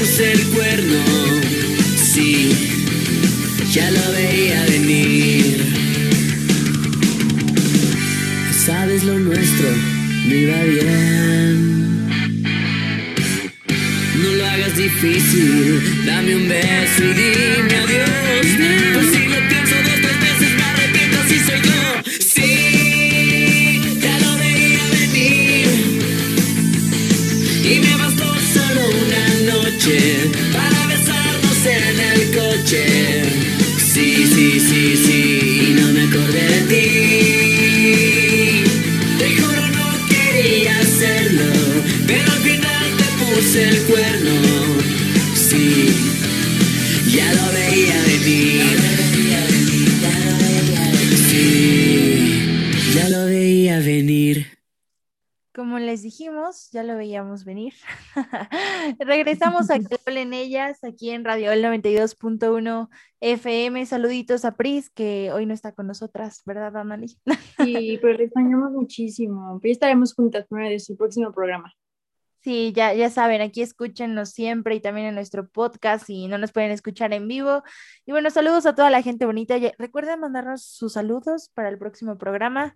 Puse 0.05 0.33
el 0.33 0.43
cuerno. 0.49 1.03
Sí, 1.97 2.51
ya 3.73 3.91
lo 3.91 4.13
veía 4.13 4.63
venir. 4.67 5.65
Sabes 8.67 9.03
lo 9.05 9.19
nuestro, 9.19 9.69
no 10.27 10.35
iba 10.35 10.63
bien. 10.65 12.07
No 14.23 14.31
lo 14.39 14.47
hagas 14.47 14.77
difícil, 14.77 16.05
dame 16.05 16.37
un 16.37 16.49
beso 16.49 17.03
y 17.03 17.15
dime 17.15 17.77
adiós. 17.85 19.14
Veíamos 57.25 57.45
venir. 57.45 57.75
Regresamos 58.99 59.71
a 59.71 59.79
que 59.79 59.97
hablen 60.07 60.33
ellas 60.33 60.83
aquí 60.85 61.11
en 61.11 61.25
Radio 61.25 61.53
El 61.53 61.65
92.1 61.65 62.89
FM. 63.21 63.87
Saluditos 63.87 64.45
a 64.45 64.57
Pris, 64.57 64.91
que 64.91 65.33
hoy 65.33 65.47
no 65.47 65.55
está 65.55 65.73
con 65.73 65.87
nosotras, 65.87 66.43
¿verdad, 66.45 66.77
Anali? 66.77 67.17
Sí, 67.65 67.99
pero 68.03 68.19
le 68.19 68.25
extrañamos 68.25 68.73
muchísimo. 68.73 69.59
Pero 69.63 69.73
estaremos 69.73 70.15
juntas 70.15 70.47
de 70.51 70.79
su 70.81 70.97
próximo 70.97 71.33
programa. 71.33 71.73
Sí, 72.43 72.75
ya, 72.77 72.93
ya 72.93 73.09
saben, 73.09 73.41
aquí 73.41 73.63
escúchenos 73.63 74.31
siempre 74.31 74.75
y 74.75 74.81
también 74.81 75.07
en 75.07 75.15
nuestro 75.15 75.49
podcast 75.49 76.11
y 76.11 76.29
no 76.29 76.37
nos 76.37 76.53
pueden 76.53 76.73
escuchar 76.73 77.15
en 77.15 77.27
vivo. 77.27 77.63
Y 78.05 78.13
bueno, 78.13 78.29
saludos 78.29 78.67
a 78.67 78.75
toda 78.75 78.91
la 78.91 79.01
gente 79.01 79.25
bonita. 79.25 79.57
Recuerden 79.79 80.21
mandarnos 80.21 80.63
sus 80.63 80.93
saludos 80.93 81.51
para 81.55 81.71
el 81.71 81.79
próximo 81.79 82.19
programa. 82.19 82.75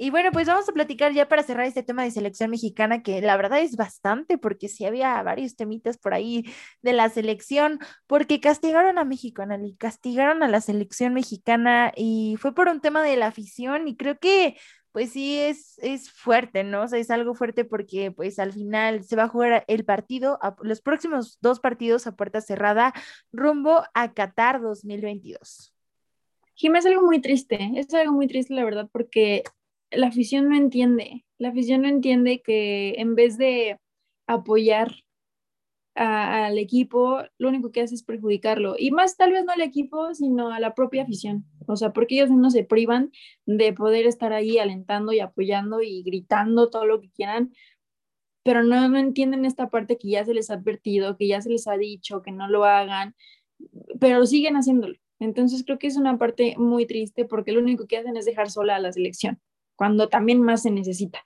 Y 0.00 0.10
bueno, 0.10 0.30
pues 0.30 0.46
vamos 0.46 0.68
a 0.68 0.72
platicar 0.72 1.12
ya 1.12 1.26
para 1.28 1.42
cerrar 1.42 1.66
este 1.66 1.82
tema 1.82 2.04
de 2.04 2.12
selección 2.12 2.50
mexicana, 2.50 3.02
que 3.02 3.20
la 3.20 3.36
verdad 3.36 3.60
es 3.60 3.74
bastante, 3.74 4.38
porque 4.38 4.68
sí 4.68 4.84
había 4.84 5.20
varios 5.24 5.56
temitas 5.56 5.98
por 5.98 6.14
ahí 6.14 6.44
de 6.82 6.92
la 6.92 7.08
selección, 7.08 7.80
porque 8.06 8.38
castigaron 8.40 8.98
a 8.98 9.04
México, 9.04 9.42
Anali, 9.42 9.74
castigaron 9.76 10.44
a 10.44 10.48
la 10.48 10.60
selección 10.60 11.14
mexicana 11.14 11.92
y 11.96 12.36
fue 12.38 12.54
por 12.54 12.68
un 12.68 12.80
tema 12.80 13.02
de 13.02 13.16
la 13.16 13.26
afición 13.26 13.88
y 13.88 13.96
creo 13.96 14.18
que 14.20 14.56
pues 14.92 15.10
sí 15.10 15.36
es, 15.38 15.78
es 15.78 16.10
fuerte, 16.12 16.62
¿no? 16.62 16.82
O 16.82 16.88
sea, 16.88 16.98
es 17.00 17.10
algo 17.10 17.34
fuerte 17.34 17.64
porque 17.64 18.12
pues 18.12 18.38
al 18.38 18.52
final 18.52 19.02
se 19.04 19.16
va 19.16 19.24
a 19.24 19.28
jugar 19.28 19.64
el 19.66 19.84
partido, 19.84 20.38
a- 20.42 20.56
los 20.62 20.80
próximos 20.80 21.38
dos 21.40 21.58
partidos 21.58 22.06
a 22.06 22.14
puerta 22.16 22.40
cerrada 22.40 22.94
rumbo 23.32 23.82
a 23.94 24.12
Qatar 24.14 24.60
2022. 24.60 25.74
Jim, 26.54 26.74
es 26.76 26.86
algo 26.86 27.02
muy 27.02 27.20
triste, 27.20 27.70
es 27.76 27.92
algo 27.94 28.12
muy 28.12 28.26
triste 28.28 28.54
la 28.54 28.64
verdad 28.64 28.88
porque 28.92 29.42
la 29.90 30.08
afición 30.08 30.48
no 30.48 30.56
entiende, 30.56 31.24
la 31.38 31.50
afición 31.50 31.82
no 31.82 31.88
entiende 31.88 32.42
que 32.42 32.94
en 32.98 33.14
vez 33.14 33.38
de 33.38 33.78
apoyar 34.26 34.92
al 35.94 36.58
equipo, 36.58 37.22
lo 37.38 37.48
único 37.48 37.72
que 37.72 37.80
hace 37.80 37.96
es 37.96 38.04
perjudicarlo. 38.04 38.76
Y 38.78 38.92
más 38.92 39.16
tal 39.16 39.32
vez 39.32 39.44
no 39.44 39.52
al 39.52 39.62
equipo, 39.62 40.14
sino 40.14 40.52
a 40.52 40.60
la 40.60 40.74
propia 40.74 41.02
afición. 41.02 41.44
O 41.66 41.76
sea, 41.76 41.92
porque 41.92 42.14
ellos 42.14 42.30
no 42.30 42.50
se 42.50 42.62
privan 42.62 43.10
de 43.46 43.72
poder 43.72 44.06
estar 44.06 44.32
ahí 44.32 44.58
alentando 44.58 45.12
y 45.12 45.18
apoyando 45.20 45.82
y 45.82 46.04
gritando 46.04 46.70
todo 46.70 46.86
lo 46.86 47.00
que 47.00 47.10
quieran, 47.10 47.52
pero 48.44 48.62
no, 48.62 48.88
no 48.88 48.98
entienden 48.98 49.44
esta 49.44 49.70
parte 49.70 49.98
que 49.98 50.08
ya 50.08 50.24
se 50.24 50.34
les 50.34 50.50
ha 50.50 50.54
advertido, 50.54 51.16
que 51.16 51.26
ya 51.26 51.40
se 51.40 51.50
les 51.50 51.66
ha 51.66 51.76
dicho 51.76 52.22
que 52.22 52.32
no 52.32 52.48
lo 52.48 52.64
hagan, 52.64 53.14
pero 54.00 54.24
siguen 54.24 54.56
haciéndolo. 54.56 54.96
Entonces 55.20 55.64
creo 55.64 55.78
que 55.78 55.88
es 55.88 55.96
una 55.96 56.16
parte 56.16 56.54
muy 56.56 56.86
triste 56.86 57.24
porque 57.24 57.52
lo 57.52 57.60
único 57.60 57.86
que 57.86 57.98
hacen 57.98 58.16
es 58.16 58.24
dejar 58.24 58.50
sola 58.50 58.76
a 58.76 58.80
la 58.80 58.92
selección, 58.92 59.40
cuando 59.78 60.08
también 60.08 60.42
más 60.42 60.62
se 60.62 60.72
necesita. 60.72 61.24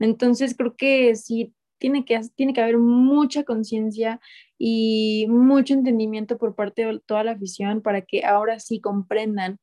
Entonces 0.00 0.56
creo 0.56 0.76
que 0.76 1.14
sí 1.14 1.54
tiene 1.78 2.04
que, 2.04 2.20
tiene 2.34 2.52
que 2.52 2.60
haber 2.60 2.78
mucha 2.78 3.44
conciencia 3.44 4.20
y 4.58 5.26
mucho 5.28 5.74
entendimiento 5.74 6.36
por 6.36 6.54
parte 6.54 6.84
de 6.84 7.00
toda 7.06 7.24
la 7.24 7.32
afición 7.32 7.80
para 7.80 8.02
que 8.02 8.24
ahora 8.24 8.58
sí 8.58 8.80
comprendan 8.80 9.58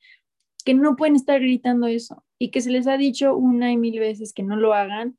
que 0.66 0.74
no 0.74 0.96
pueden 0.96 1.16
estar 1.16 1.40
gritando 1.40 1.88
eso 1.88 2.24
y 2.38 2.52
que 2.52 2.62
se 2.62 2.72
les 2.72 2.88
ha 2.88 2.98
dicho 2.98 3.36
una 3.36 3.72
y 3.72 3.78
mil 3.78 4.00
veces 4.00 4.34
que 4.34 4.44
no 4.44 4.56
lo 4.56 4.74
hagan 4.74 5.18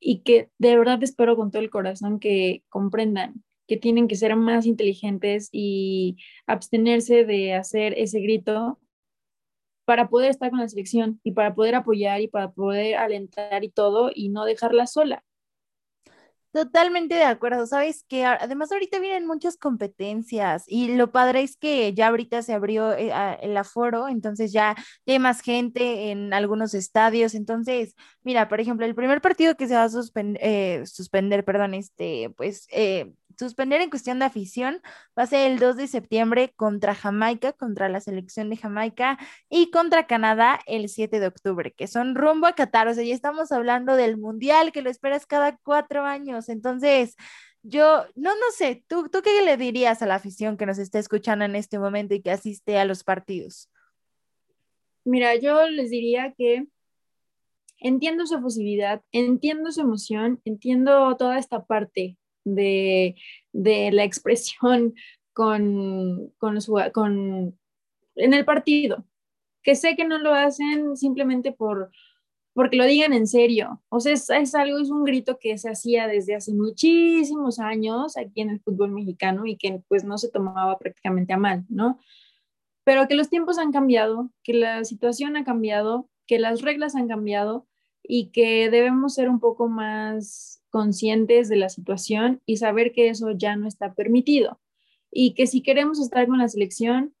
y 0.00 0.20
que 0.20 0.50
de 0.58 0.76
verdad 0.76 1.02
espero 1.02 1.36
con 1.36 1.50
todo 1.50 1.62
el 1.62 1.70
corazón 1.70 2.18
que 2.18 2.62
comprendan 2.68 3.44
que 3.66 3.76
tienen 3.76 4.08
que 4.08 4.16
ser 4.16 4.36
más 4.36 4.66
inteligentes 4.66 5.48
y 5.52 6.16
abstenerse 6.46 7.24
de 7.24 7.54
hacer 7.54 7.94
ese 7.96 8.20
grito 8.20 8.78
para 9.84 10.08
poder 10.08 10.30
estar 10.30 10.50
con 10.50 10.60
la 10.60 10.68
selección 10.68 11.20
y 11.22 11.32
para 11.32 11.54
poder 11.54 11.74
apoyar 11.74 12.20
y 12.20 12.28
para 12.28 12.50
poder 12.50 12.96
alentar 12.96 13.64
y 13.64 13.70
todo 13.70 14.10
y 14.14 14.28
no 14.30 14.44
dejarla 14.44 14.86
sola. 14.86 15.24
Totalmente 16.54 17.16
de 17.16 17.24
acuerdo, 17.24 17.66
sabes 17.66 18.04
que 18.08 18.24
además 18.24 18.70
ahorita 18.70 19.00
vienen 19.00 19.26
muchas 19.26 19.56
competencias 19.56 20.62
y 20.68 20.94
lo 20.94 21.10
padre 21.10 21.42
es 21.42 21.56
que 21.56 21.92
ya 21.94 22.06
ahorita 22.06 22.42
se 22.42 22.52
abrió 22.54 22.92
eh, 22.92 23.10
el 23.42 23.56
aforo, 23.56 24.06
entonces 24.06 24.52
ya, 24.52 24.76
hay 25.04 25.18
más 25.18 25.40
gente 25.40 26.12
en 26.12 26.32
algunos 26.32 26.72
estadios, 26.74 27.34
entonces, 27.34 27.96
mira, 28.22 28.48
por 28.48 28.60
ejemplo, 28.60 28.86
el 28.86 28.94
primer 28.94 29.20
partido 29.20 29.56
que 29.56 29.66
se 29.66 29.74
va 29.74 29.82
a 29.82 29.90
eh, 30.16 30.84
suspender, 30.86 31.44
perdón, 31.44 31.74
este, 31.74 32.30
pues 32.36 32.68
eh, 32.70 33.12
suspender 33.38 33.80
en 33.80 33.90
cuestión 33.90 34.18
de 34.18 34.24
afición 34.26 34.80
va 35.18 35.24
a 35.24 35.26
ser 35.26 35.50
el 35.50 35.58
2 35.58 35.76
de 35.76 35.86
septiembre 35.86 36.52
contra 36.56 36.94
Jamaica, 36.94 37.52
contra 37.52 37.88
la 37.88 38.00
selección 38.00 38.50
de 38.50 38.56
Jamaica 38.56 39.18
y 39.48 39.70
contra 39.70 40.06
Canadá 40.06 40.60
el 40.66 40.88
7 40.88 41.20
de 41.20 41.26
octubre, 41.26 41.72
que 41.72 41.86
son 41.86 42.14
rumbo 42.14 42.46
a 42.46 42.54
Qatar. 42.54 42.88
O 42.88 42.94
sea, 42.94 43.04
ya 43.04 43.14
estamos 43.14 43.52
hablando 43.52 43.96
del 43.96 44.16
Mundial 44.16 44.72
que 44.72 44.82
lo 44.82 44.90
esperas 44.90 45.26
cada 45.26 45.56
cuatro 45.62 46.04
años. 46.04 46.48
Entonces, 46.48 47.16
yo, 47.62 48.04
no, 48.14 48.30
no 48.34 48.50
sé, 48.54 48.84
¿tú, 48.88 49.08
¿tú 49.08 49.22
qué 49.22 49.42
le 49.42 49.56
dirías 49.56 50.02
a 50.02 50.06
la 50.06 50.16
afición 50.16 50.56
que 50.56 50.66
nos 50.66 50.78
está 50.78 50.98
escuchando 50.98 51.44
en 51.44 51.56
este 51.56 51.78
momento 51.78 52.14
y 52.14 52.20
que 52.20 52.30
asiste 52.30 52.78
a 52.78 52.84
los 52.84 53.04
partidos? 53.04 53.70
Mira, 55.04 55.34
yo 55.36 55.66
les 55.68 55.90
diría 55.90 56.34
que 56.36 56.66
entiendo 57.78 58.26
su 58.26 58.36
efusividad, 58.36 59.02
entiendo 59.12 59.70
su 59.72 59.80
emoción, 59.82 60.40
entiendo 60.44 61.16
toda 61.16 61.38
esta 61.38 61.64
parte 61.64 62.18
de, 62.44 63.16
la 63.52 64.04
expresión 64.04 64.94
con, 65.32 66.32
con, 66.38 66.58
con, 66.92 67.58
en 68.16 68.34
el 68.34 68.44
partido, 68.44 69.04
que 69.62 69.74
sé 69.74 69.96
que 69.96 70.04
no 70.04 70.18
lo 70.18 70.34
hacen 70.34 70.96
simplemente 70.96 71.52
por 71.52 71.90
porque 72.54 72.76
lo 72.76 72.84
digan 72.84 73.12
en 73.12 73.26
serio. 73.26 73.82
O 73.88 73.98
sea, 73.98 74.12
es, 74.12 74.30
es, 74.30 74.54
algo, 74.54 74.78
es 74.78 74.88
un 74.88 75.04
grito 75.04 75.38
que 75.40 75.58
se 75.58 75.68
hacía 75.68 76.06
desde 76.06 76.36
hace 76.36 76.54
muchísimos 76.54 77.58
años 77.58 78.16
aquí 78.16 78.42
en 78.42 78.50
el 78.50 78.60
fútbol 78.60 78.92
mexicano 78.92 79.44
y 79.44 79.56
que 79.56 79.82
pues 79.88 80.04
no 80.04 80.18
se 80.18 80.30
tomaba 80.30 80.78
prácticamente 80.78 81.32
a 81.32 81.36
mal, 81.36 81.64
¿no? 81.68 81.98
Pero 82.84 83.08
que 83.08 83.16
los 83.16 83.28
tiempos 83.28 83.58
han 83.58 83.72
cambiado, 83.72 84.30
que 84.44 84.54
la 84.54 84.84
situación 84.84 85.36
ha 85.36 85.44
cambiado, 85.44 86.08
que 86.26 86.38
las 86.38 86.62
reglas 86.62 86.94
han 86.94 87.08
cambiado 87.08 87.66
y 88.02 88.30
que 88.30 88.70
debemos 88.70 89.14
ser 89.14 89.28
un 89.28 89.40
poco 89.40 89.68
más 89.68 90.62
conscientes 90.74 91.48
de 91.48 91.54
la 91.54 91.68
situación 91.68 92.42
y 92.46 92.56
saber 92.56 92.90
que 92.90 93.08
eso 93.08 93.30
ya 93.30 93.54
no 93.54 93.68
está 93.68 93.94
permitido. 93.94 94.60
Y 95.08 95.34
que 95.34 95.46
si 95.46 95.62
queremos 95.62 96.00
estar 96.00 96.26
con 96.26 96.38
la 96.38 96.48
selección 96.48 97.14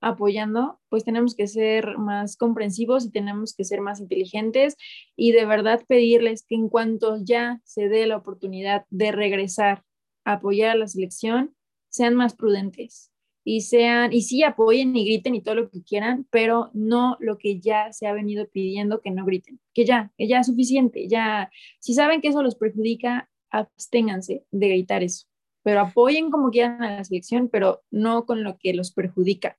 apoyando, 0.00 0.80
pues 0.88 1.04
tenemos 1.04 1.34
que 1.34 1.48
ser 1.48 1.98
más 1.98 2.38
comprensivos 2.38 3.04
y 3.04 3.10
tenemos 3.10 3.54
que 3.54 3.64
ser 3.64 3.82
más 3.82 4.00
inteligentes 4.00 4.78
y 5.16 5.32
de 5.32 5.44
verdad 5.44 5.84
pedirles 5.86 6.46
que 6.46 6.54
en 6.54 6.70
cuanto 6.70 7.18
ya 7.22 7.60
se 7.62 7.90
dé 7.90 8.06
la 8.06 8.16
oportunidad 8.16 8.86
de 8.88 9.12
regresar 9.12 9.84
a 10.24 10.34
apoyar 10.34 10.70
a 10.70 10.76
la 10.76 10.88
selección, 10.88 11.54
sean 11.90 12.14
más 12.14 12.34
prudentes, 12.36 13.12
y 13.50 13.62
sean, 13.62 14.12
y 14.12 14.20
sí 14.20 14.42
apoyen 14.42 14.94
y 14.94 15.06
griten 15.06 15.34
y 15.34 15.40
todo 15.40 15.54
lo 15.54 15.70
que 15.70 15.82
quieran, 15.82 16.26
pero 16.28 16.68
no 16.74 17.16
lo 17.18 17.38
que 17.38 17.58
ya 17.58 17.94
se 17.94 18.06
ha 18.06 18.12
venido 18.12 18.46
pidiendo 18.46 19.00
que 19.00 19.10
no 19.10 19.24
griten, 19.24 19.58
que 19.72 19.86
ya, 19.86 20.12
que 20.18 20.28
ya 20.28 20.40
es 20.40 20.48
suficiente, 20.48 21.08
ya, 21.08 21.50
si 21.78 21.94
saben 21.94 22.20
que 22.20 22.28
eso 22.28 22.42
los 22.42 22.56
perjudica, 22.56 23.30
absténganse 23.48 24.44
de 24.50 24.68
gritar 24.68 25.02
eso, 25.02 25.28
pero 25.62 25.80
apoyen 25.80 26.30
como 26.30 26.50
quieran 26.50 26.82
a 26.82 26.96
la 26.98 27.04
selección, 27.04 27.48
pero 27.48 27.80
no 27.90 28.26
con 28.26 28.44
lo 28.44 28.58
que 28.58 28.74
los 28.74 28.92
perjudica. 28.92 29.56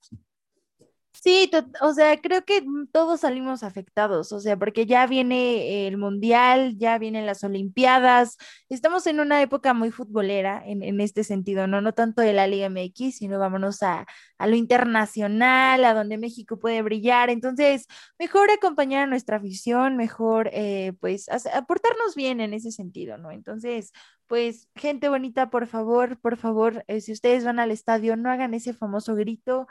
Sí, 1.11 1.51
o 1.81 1.93
sea, 1.93 2.21
creo 2.21 2.45
que 2.45 2.63
todos 2.93 3.21
salimos 3.21 3.63
afectados, 3.63 4.31
o 4.31 4.39
sea, 4.39 4.55
porque 4.57 4.85
ya 4.85 5.05
viene 5.05 5.87
el 5.87 5.97
Mundial, 5.97 6.77
ya 6.77 6.97
vienen 6.97 7.25
las 7.25 7.43
Olimpiadas, 7.43 8.37
estamos 8.69 9.05
en 9.05 9.19
una 9.19 9.41
época 9.41 9.73
muy 9.73 9.91
futbolera 9.91 10.63
en, 10.65 11.01
este 11.01 11.25
sentido, 11.25 11.67
¿no? 11.67 11.81
No 11.81 11.93
tanto 11.93 12.21
de 12.21 12.31
la 12.31 12.47
Liga 12.47 12.69
MX, 12.69 13.17
sino 13.17 13.37
vámonos 13.37 13.83
a, 13.83 14.05
lo 14.39 14.55
internacional, 14.55 15.83
a 15.83 15.93
donde 15.93 16.17
México 16.17 16.57
puede 16.57 16.81
brillar, 16.83 17.29
entonces, 17.29 17.87
mejor 18.17 18.49
acompañar 18.51 19.03
a 19.03 19.07
nuestra 19.07 19.37
afición, 19.37 19.97
mejor, 19.97 20.49
eh, 20.53 20.93
pues, 21.01 21.27
aportarnos 21.53 22.15
bien 22.15 22.39
en 22.39 22.53
ese 22.53 22.71
sentido, 22.71 23.17
¿no? 23.17 23.31
Entonces, 23.31 23.91
pues, 24.27 24.69
gente 24.75 25.09
bonita, 25.09 25.49
por 25.49 25.67
favor, 25.67 26.17
por 26.21 26.37
favor, 26.37 26.85
eh, 26.87 27.01
si 27.01 27.11
ustedes 27.11 27.43
van 27.43 27.59
al 27.59 27.71
estadio, 27.71 28.15
no 28.15 28.31
hagan 28.31 28.53
ese 28.53 28.73
famoso 28.73 29.15
grito 29.15 29.67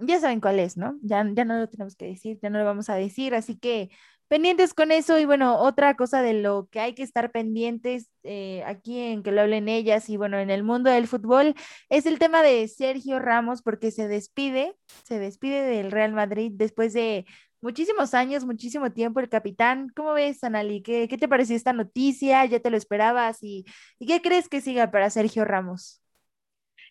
ya 0.00 0.20
saben 0.20 0.40
cuál 0.40 0.58
es, 0.58 0.76
¿no? 0.76 0.98
Ya, 1.02 1.24
ya 1.32 1.44
no 1.44 1.58
lo 1.58 1.68
tenemos 1.68 1.96
que 1.96 2.06
decir, 2.06 2.38
ya 2.42 2.50
no 2.50 2.58
lo 2.58 2.64
vamos 2.64 2.88
a 2.90 2.94
decir, 2.94 3.34
así 3.34 3.58
que 3.58 3.90
pendientes 4.28 4.72
con 4.72 4.92
eso 4.92 5.18
y 5.18 5.26
bueno, 5.26 5.58
otra 5.58 5.94
cosa 5.94 6.22
de 6.22 6.32
lo 6.32 6.68
que 6.70 6.80
hay 6.80 6.94
que 6.94 7.02
estar 7.02 7.30
pendientes 7.32 8.08
eh, 8.22 8.62
aquí 8.66 8.98
en 8.98 9.22
que 9.22 9.30
lo 9.30 9.42
hablen 9.42 9.68
ellas 9.68 10.08
y 10.08 10.16
bueno, 10.16 10.38
en 10.38 10.50
el 10.50 10.62
mundo 10.64 10.90
del 10.90 11.06
fútbol 11.06 11.54
es 11.90 12.06
el 12.06 12.18
tema 12.18 12.42
de 12.42 12.66
Sergio 12.68 13.18
Ramos 13.18 13.62
porque 13.62 13.90
se 13.90 14.08
despide, 14.08 14.74
se 15.04 15.18
despide 15.18 15.62
del 15.62 15.90
Real 15.90 16.12
Madrid 16.12 16.50
después 16.54 16.94
de 16.94 17.26
muchísimos 17.60 18.14
años, 18.14 18.44
muchísimo 18.44 18.92
tiempo 18.92 19.20
el 19.20 19.28
capitán. 19.28 19.88
¿Cómo 19.94 20.14
ves, 20.14 20.42
Anali? 20.44 20.82
¿Qué, 20.82 21.08
qué 21.08 21.18
te 21.18 21.28
pareció 21.28 21.54
esta 21.56 21.72
noticia? 21.74 22.44
¿Ya 22.46 22.60
te 22.60 22.70
lo 22.70 22.76
esperabas? 22.76 23.42
¿Y, 23.42 23.66
y 23.98 24.06
qué 24.06 24.22
crees 24.22 24.48
que 24.48 24.60
siga 24.60 24.90
para 24.90 25.10
Sergio 25.10 25.44
Ramos? 25.44 26.01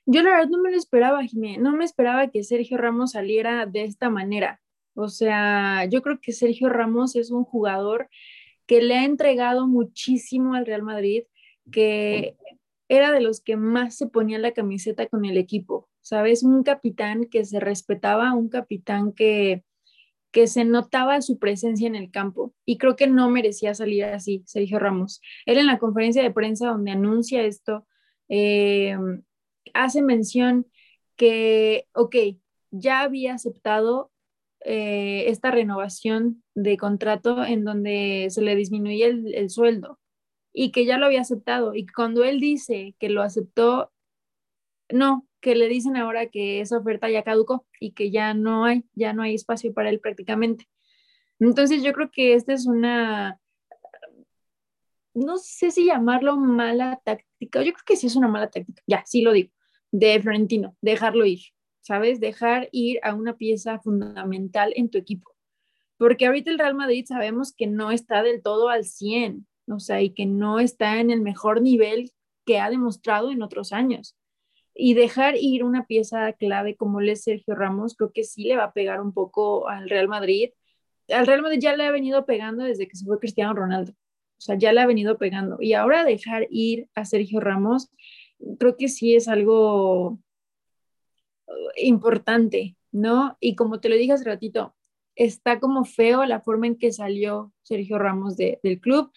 Yo 0.06 0.24
la 0.24 0.32
verdad 0.32 0.50
no 0.50 0.62
me 0.62 0.72
lo 0.72 0.78
esperaba, 0.78 1.24
Jimé, 1.24 1.58
no 1.58 1.76
me 1.76 1.86
esperaba 1.86 2.30
que 2.30 2.44
Sergio 2.44 2.78
Ramos 2.78 3.12
saliera 3.12 3.66
de 3.66 3.84
esta 3.84 4.10
manera. 4.10 4.62
O 4.96 5.08
sea, 5.10 5.86
yo 5.86 6.02
creo 6.02 6.20
que 6.20 6.32
Sergio 6.32 6.70
Ramos 6.70 7.16
es 7.16 7.32
un 7.32 7.44
jugador 7.44 8.10
que 8.66 8.82
le 8.82 8.96
ha 8.96 9.06
entregado 9.06 9.68
muchísimo 9.68 10.54
al 10.54 10.66
Real 10.66 10.84
Madrid, 10.84 11.24
que 11.72 12.36
era 12.90 13.12
de 13.12 13.22
los 13.22 13.42
que 13.42 13.56
más 13.56 13.96
se 13.96 14.08
ponía 14.08 14.38
la 14.38 14.52
camiseta 14.52 15.08
con 15.08 15.24
el 15.26 15.38
equipo, 15.38 15.90
¿sabes? 16.02 16.44
Un 16.44 16.64
capitán 16.64 17.26
que 17.26 17.46
se 17.46 17.60
respetaba, 17.60 18.34
un 18.34 18.50
capitán 18.50 19.14
que, 19.14 19.64
que 20.32 20.48
se 20.48 20.66
notaba 20.66 21.22
su 21.22 21.40
presencia 21.40 21.88
en 21.88 21.96
el 21.96 22.12
campo 22.12 22.54
y 22.66 22.78
creo 22.78 22.96
que 22.96 23.08
no 23.08 23.30
merecía 23.30 23.74
salir 23.76 24.06
así, 24.06 24.44
Sergio 24.46 24.80
Ramos. 24.80 25.22
Él 25.46 25.58
en 25.58 25.68
la 25.68 25.80
conferencia 25.80 26.24
de 26.24 26.32
prensa 26.32 26.68
donde 26.68 26.92
anuncia 26.92 27.44
esto, 27.44 27.88
eh, 28.28 28.98
hace 29.74 30.02
mención 30.02 30.68
que, 31.16 31.88
ok, 31.94 32.16
ya 32.72 33.02
había 33.02 33.34
aceptado 33.36 34.12
eh, 34.64 35.26
esta 35.28 35.52
renovación 35.52 36.44
de 36.56 36.78
contrato 36.78 37.44
en 37.44 37.66
donde 37.66 38.28
se 38.30 38.42
le 38.42 38.56
disminuía 38.56 39.08
el, 39.08 39.50
sueldo 39.50 40.00
y 40.54 40.72
que 40.72 40.86
ya 40.86 40.98
lo 40.98 41.08
había 41.08 41.22
aceptado. 41.22 41.76
Y 41.76 41.88
cuando 41.88 42.24
él 42.24 42.40
dice 42.40 42.96
que 43.00 43.10
lo 43.10 43.24
aceptó, 43.24 43.92
no, 44.90 45.28
que 45.42 45.56
le 45.56 45.68
dicen 45.68 45.98
ahora 45.98 46.28
que 46.28 46.62
esa 46.62 46.78
oferta 46.78 47.10
ya 47.10 47.24
caducó 47.24 47.66
y 47.80 47.94
que 47.94 48.12
ya 48.12 48.34
no 48.34 48.66
hay, 48.66 48.86
ya 48.94 49.14
no 49.14 49.24
hay 49.24 49.36
espacio 49.36 49.74
para 49.74 49.90
él 49.90 50.00
prácticamente. 50.00 50.68
Entonces 51.40 51.84
yo 51.84 51.94
creo 51.94 52.12
que 52.12 52.36
esta 52.36 52.54
es 52.54 52.68
una, 52.68 53.41
no 55.14 55.38
sé 55.38 55.72
si 55.72 55.86
llamarlo 55.86 56.38
mala 56.38 57.02
táctica, 57.04 57.62
yo 57.64 57.74
creo 57.74 57.86
que 57.86 57.96
sí 57.96 58.08
es 58.08 58.16
una 58.16 58.28
mala 58.28 58.50
táctica, 58.50 58.82
ya, 58.88 59.04
sí 59.06 59.22
lo 59.22 59.34
digo, 59.34 59.52
de 59.92 60.22
Florentino, 60.22 60.76
dejarlo 60.82 61.26
ir, 61.26 61.42
¿sabes? 61.82 62.20
Dejar 62.20 62.70
ir 62.72 63.00
a 63.04 63.14
una 63.14 63.38
pieza 63.38 63.80
fundamental 63.80 64.74
en 64.76 64.90
tu 64.90 64.98
equipo. 64.98 65.32
Porque 65.98 66.26
ahorita 66.26 66.50
el 66.50 66.60
Real 66.60 66.76
Madrid 66.76 67.06
sabemos 67.08 67.54
que 67.54 67.68
no 67.68 67.92
está 67.92 68.24
del 68.24 68.42
todo 68.42 68.70
al 68.70 68.86
100, 68.86 69.48
o 69.68 69.80
sea, 69.80 70.02
y 70.02 70.12
que 70.12 70.26
no 70.26 70.60
está 70.60 71.00
en 71.00 71.12
el 71.12 71.22
mejor 71.22 71.62
nivel 71.62 72.12
que 72.46 72.60
ha 72.60 72.70
demostrado 72.70 73.32
en 73.32 73.44
otros 73.44 73.72
años. 73.72 74.18
Y 74.74 74.94
dejar 74.94 75.36
ir 75.38 75.64
una 75.64 75.86
pieza 75.86 76.34
clave 76.34 76.76
como 76.76 77.02
es 77.02 77.24
Sergio 77.24 77.56
Ramos, 77.56 77.96
creo 77.96 78.12
que 78.14 78.24
sí 78.24 78.46
le 78.46 78.58
va 78.58 78.66
a 78.66 78.74
pegar 78.74 79.02
un 79.02 79.14
poco 79.14 79.68
al 79.68 79.90
Real 79.90 80.08
Madrid. 80.08 80.50
Al 81.10 81.28
Real 81.28 81.42
Madrid 81.42 81.60
ya 81.62 81.76
le 81.76 81.86
ha 81.86 81.92
venido 81.92 82.26
pegando 82.26 82.64
desde 82.64 82.88
que 82.88 82.96
se 82.96 83.06
fue 83.06 83.20
Cristiano 83.20 83.54
Ronaldo. 83.54 83.94
O 84.42 84.44
sea, 84.44 84.58
ya 84.58 84.74
le 84.74 84.82
ha 84.82 84.88
venido 84.88 85.20
pegando. 85.20 85.58
Y 85.60 85.74
ahora 85.74 86.04
dejar 86.04 86.48
ir 86.50 86.88
a 86.96 87.06
Sergio 87.06 87.40
Ramos, 87.40 87.92
creo 88.58 88.76
que 88.76 88.88
sí 88.88 89.14
es 89.16 89.28
algo 89.28 90.18
uh, 91.46 91.54
importante, 91.78 92.76
¿no? 92.92 93.38
Y 93.40 93.54
como 93.56 93.80
te 93.80 93.88
lo 93.88 93.96
dije 93.96 94.14
hace 94.14 94.26
ratito, 94.26 94.74
está 95.16 95.60
como 95.60 95.86
feo 95.86 96.26
la 96.26 96.42
forma 96.42 96.66
en 96.66 96.76
que 96.76 96.92
salió 96.92 97.54
Sergio 97.62 98.00
Ramos 98.00 98.36
del 98.36 98.80
club. 98.82 99.12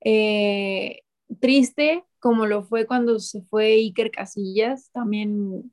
Eh, 0.00 1.02
triste, 1.40 2.04
como 2.20 2.46
lo 2.46 2.62
fue 2.62 2.86
cuando 2.86 3.18
se 3.18 3.42
fue 3.42 3.72
Iker 3.72 4.12
Casillas, 4.12 4.92
también 4.92 5.72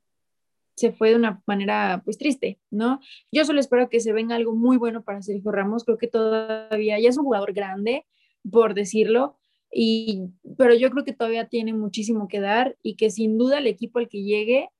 se 0.74 0.90
fue 0.90 1.10
de 1.10 1.14
una 1.14 1.40
manera 1.46 2.02
pues 2.04 2.18
triste, 2.18 2.58
¿no? 2.70 2.98
Yo 3.30 3.44
solo 3.44 3.60
espero 3.60 3.88
que 3.88 4.00
se 4.00 4.12
venga 4.12 4.34
algo 4.34 4.52
muy 4.52 4.78
bueno 4.78 5.04
para 5.04 5.22
Sergio 5.22 5.52
Ramos, 5.52 5.84
creo 5.84 5.96
que 5.96 6.08
todavía 6.08 6.98
ya 6.98 7.08
es 7.08 7.16
un 7.16 7.24
jugador 7.24 7.52
grande, 7.52 8.04
por 8.50 8.74
decirlo, 8.74 9.36
y, 9.70 10.30
pero 10.56 10.74
yo 10.74 10.90
creo 10.90 11.04
que 11.04 11.12
todavía 11.12 11.48
tiene 11.48 11.72
muchísimo 11.74 12.28
que 12.28 12.40
dar 12.40 12.76
y 12.82 12.96
que 12.96 13.10
sin 13.10 13.38
duda 13.38 13.58
el 13.58 13.66
equipo 13.66 13.98
al 13.98 14.08
que 14.08 14.22
llegue 14.22 14.70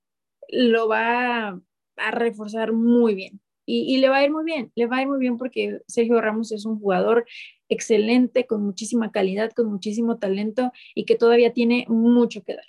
lo 0.49 0.89
va 0.89 1.61
a 1.97 2.11
reforzar 2.12 2.73
muy 2.73 3.14
bien. 3.14 3.41
Y, 3.69 3.93
y, 3.93 3.99
le 3.99 4.09
va 4.09 4.19
a 4.19 4.25
ir 4.25 4.31
muy 4.31 4.45
bien, 4.45 4.71
le 4.77 4.87
va 4.87 4.99
a 4.99 5.03
ir 5.03 5.09
muy 5.09 5.19
bien 5.19 5.39
porque 5.39 5.81
Sergio 5.89 6.21
Ramos 6.21 6.53
es 6.53 6.64
un 6.67 6.79
jugador 6.79 7.27
excelente, 7.69 8.47
con 8.47 8.62
muchísima 8.62 9.11
calidad, 9.11 9.51
con 9.53 9.67
muchísimo 9.67 10.19
talento 10.19 10.71
y 10.95 11.05
que 11.05 11.17
todavía 11.17 11.53
tiene 11.53 11.85
mucho 11.89 12.45
que 12.45 12.55
dar 12.55 12.64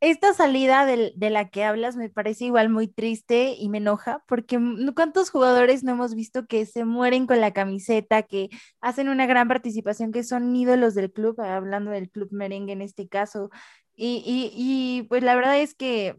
esta 0.00 0.34
salida 0.34 0.86
de, 0.86 1.12
la 1.30 1.48
que 1.48 1.64
hablas 1.64 1.96
me 1.96 2.08
parece 2.08 2.46
igual 2.46 2.68
muy 2.68 2.88
triste 2.88 3.54
y 3.58 3.68
me 3.68 3.78
enoja 3.78 4.22
porque 4.26 4.58
cuántos 4.94 5.30
jugadores 5.30 5.84
no 5.84 5.92
hemos 5.92 6.14
visto 6.14 6.46
que 6.46 6.66
se 6.66 6.84
mueren 6.84 7.26
con 7.26 7.40
la 7.40 7.52
camiseta, 7.52 8.22
que 8.22 8.50
hacen 8.80 9.08
una 9.08 9.26
gran 9.26 9.48
participación, 9.48 10.12
que 10.12 10.24
son 10.24 10.54
ídolos 10.54 10.94
del 10.94 11.12
club, 11.12 11.40
hablando 11.40 11.90
del 11.90 12.10
club 12.10 12.28
merengue 12.32 12.72
en 12.72 12.82
este 12.82 13.08
caso. 13.08 13.50
Y, 13.94 14.22
y, 14.56 15.02
pues 15.08 15.22
la 15.22 15.34
verdad 15.34 15.58
es 15.60 15.74
que 15.74 16.16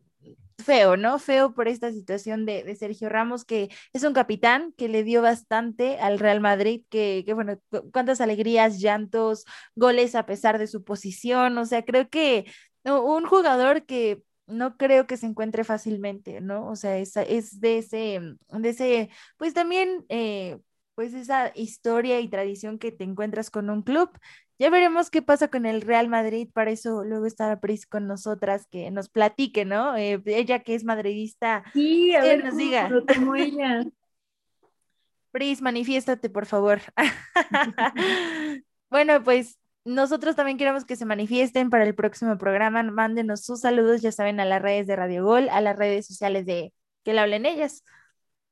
feo, 0.64 0.98
¿no? 0.98 1.20
Feo 1.20 1.54
por 1.54 1.68
esta 1.68 1.92
situación 1.92 2.46
de, 2.46 2.64
de, 2.64 2.76
Sergio 2.76 3.10
Ramos, 3.10 3.46
que 3.46 3.70
es 3.94 4.04
un 4.04 4.14
capitán 4.14 4.74
que 4.78 4.88
le 4.88 5.04
dio 5.04 5.22
bastante 5.22 5.98
al 6.00 6.20
Real 6.20 6.40
Madrid, 6.40 6.84
que, 6.90 7.24
que, 7.26 7.34
bueno, 7.34 7.60
cuántas 7.92 8.22
alegrías, 8.22 8.80
llantos, 8.80 9.46
goles 9.76 10.16
a 10.16 10.26
pesar 10.26 10.60
de 10.60 10.68
su 10.68 10.84
posición, 10.84 11.58
o 11.58 11.66
sea, 11.66 11.84
creo 11.84 12.10
que 12.10 12.46
un 12.86 13.26
jugador 13.26 13.86
que 13.86 14.24
no 14.48 14.78
creo 14.78 15.08
que 15.08 15.18
se 15.18 15.26
encuentre 15.26 15.64
fácilmente, 15.64 16.42
¿no? 16.42 16.70
O 16.70 16.76
sea, 16.76 16.98
es, 16.98 17.16
es 17.16 17.60
de 17.60 17.78
ese, 17.80 18.20
de 18.50 18.70
ese, 18.70 19.10
pues 19.38 19.54
también, 19.54 20.06
eh, 20.10 20.60
pues 20.96 21.14
esa 21.14 21.52
historia 21.56 22.20
y 22.20 22.28
tradición 22.28 22.78
que 22.78 22.92
te 22.92 23.04
encuentras 23.04 23.50
con 23.50 23.70
un 23.70 23.82
club. 23.82 24.10
Ya 24.60 24.70
veremos 24.70 25.10
qué 25.10 25.22
pasa 25.22 25.48
con 25.48 25.66
el 25.66 25.82
Real 25.82 26.10
Madrid, 26.10 26.50
para 26.54 26.72
eso 26.72 27.04
luego 27.04 27.26
estará 27.26 27.60
Pris 27.60 27.88
con 27.88 28.08
nosotras, 28.08 28.68
que 28.70 28.92
nos 28.92 29.10
platique, 29.10 29.66
¿no? 29.66 29.98
Eh, 29.98 30.22
ella 30.26 30.60
que 30.60 30.76
es 30.76 30.84
madridista, 30.84 31.64
sí, 31.74 32.14
a 32.16 32.22
ver, 32.22 32.44
nos 32.44 32.56
diga. 32.56 32.90
Como 33.16 33.36
ella. 33.36 33.84
Pris, 35.32 35.62
manifiéstate, 35.62 36.30
por 36.30 36.46
favor. 36.46 36.82
bueno, 38.92 39.24
pues 39.24 39.58
nosotros 39.86 40.36
también 40.36 40.58
queremos 40.58 40.86
que 40.86 40.96
se 40.96 41.06
manifiesten 41.06 41.70
para 41.70 41.84
el 41.84 41.96
próximo 41.96 42.38
programa. 42.38 42.84
Mándenos 42.84 43.44
sus 43.44 43.62
saludos, 43.62 44.02
ya 44.02 44.12
saben, 44.12 44.40
a 44.40 44.46
las 44.46 44.62
redes 44.62 44.88
de 44.88 44.96
Radio 44.96 45.26
Gol, 45.26 45.50
a 45.50 45.62
las 45.62 45.78
redes 45.78 46.08
sociales 46.08 46.46
de 46.46 46.74
que 47.04 47.14
le 47.14 47.20
hablen 47.20 47.46
ellas. 47.46 47.84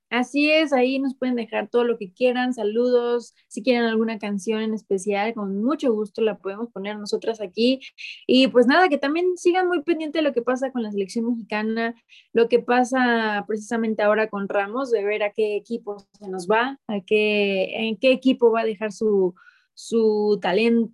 Así 0.10 0.52
es, 0.52 0.74
ahí 0.74 1.00
nos 1.00 1.16
pueden 1.16 1.36
dejar 1.38 1.70
todo 1.70 1.86
lo 1.86 1.98
que 1.98 2.12
quieran, 2.12 2.54
saludos, 2.54 3.34
si 3.48 3.64
quieren 3.64 3.86
alguna 3.86 4.20
canción 4.20 4.62
en 4.62 4.74
especial, 4.74 5.34
con 5.34 5.64
mucho 5.64 5.94
gusto 5.94 6.22
la 6.22 6.38
podemos 6.38 6.70
poner 6.70 6.98
nosotras 6.98 7.40
aquí. 7.40 7.80
Y 8.28 8.50
pues 8.50 8.68
nada, 8.68 8.90
que 8.90 8.98
también 8.98 9.38
sigan 9.38 9.70
muy 9.70 9.84
pendiente 9.84 10.18
de 10.18 10.24
lo 10.24 10.34
que 10.34 10.42
pasa 10.42 10.70
con 10.74 10.84
la 10.84 10.92
selección 10.92 11.28
mexicana, 11.28 11.96
lo 12.34 12.50
que 12.50 12.60
pasa 12.60 13.46
precisamente 13.48 14.04
ahora 14.04 14.30
con 14.30 14.50
Ramos, 14.50 14.92
de 14.92 15.02
ver 15.06 15.24
a 15.24 15.32
qué 15.32 15.56
equipo 15.56 15.96
se 16.20 16.28
nos 16.28 16.46
va, 16.46 16.78
a 16.88 17.00
qué, 17.00 17.88
en 17.88 17.96
qué 17.98 18.12
equipo 18.12 18.52
va 18.52 18.62
a 18.62 18.66
dejar 18.66 18.92
su, 18.92 19.34
su 19.74 20.40
talento 20.42 20.92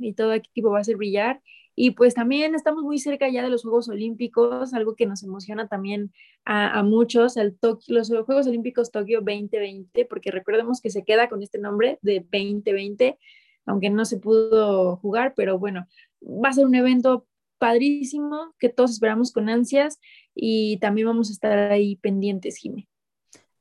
y 0.00 0.14
todo 0.14 0.32
equipo 0.32 0.70
va 0.70 0.80
a 0.80 0.84
ser 0.84 0.96
brillar. 0.96 1.40
Y 1.74 1.92
pues 1.92 2.14
también 2.14 2.56
estamos 2.56 2.82
muy 2.82 2.98
cerca 2.98 3.28
ya 3.28 3.42
de 3.42 3.50
los 3.50 3.62
Juegos 3.62 3.88
Olímpicos, 3.88 4.74
algo 4.74 4.96
que 4.96 5.06
nos 5.06 5.22
emociona 5.22 5.68
también 5.68 6.12
a, 6.44 6.82
muchos, 6.82 7.36
el 7.36 7.56
los 7.86 8.08
Juegos 8.08 8.48
Olímpicos 8.48 8.90
Tokio 8.90 9.20
2020, 9.20 10.04
porque 10.06 10.32
recordemos 10.32 10.80
que 10.80 10.90
se 10.90 11.04
queda 11.04 11.28
con 11.28 11.40
este 11.40 11.58
nombre 11.58 12.00
de 12.02 12.18
2020, 12.20 13.16
aunque 13.66 13.90
no 13.90 14.04
se 14.06 14.18
pudo 14.18 14.96
jugar, 14.96 15.34
pero 15.36 15.58
bueno, 15.60 15.86
va 16.20 16.48
a 16.48 16.52
ser 16.52 16.66
un 16.66 16.74
evento 16.74 17.26
padrísimo 17.58 18.54
que 18.58 18.70
todos 18.70 18.92
esperamos 18.92 19.32
con 19.32 19.48
ansias 19.48 20.00
y 20.34 20.78
también 20.78 21.06
vamos 21.06 21.28
a 21.28 21.32
estar 21.32 21.58
ahí 21.70 21.96
pendientes, 21.96 22.56
Jimé. 22.56 22.88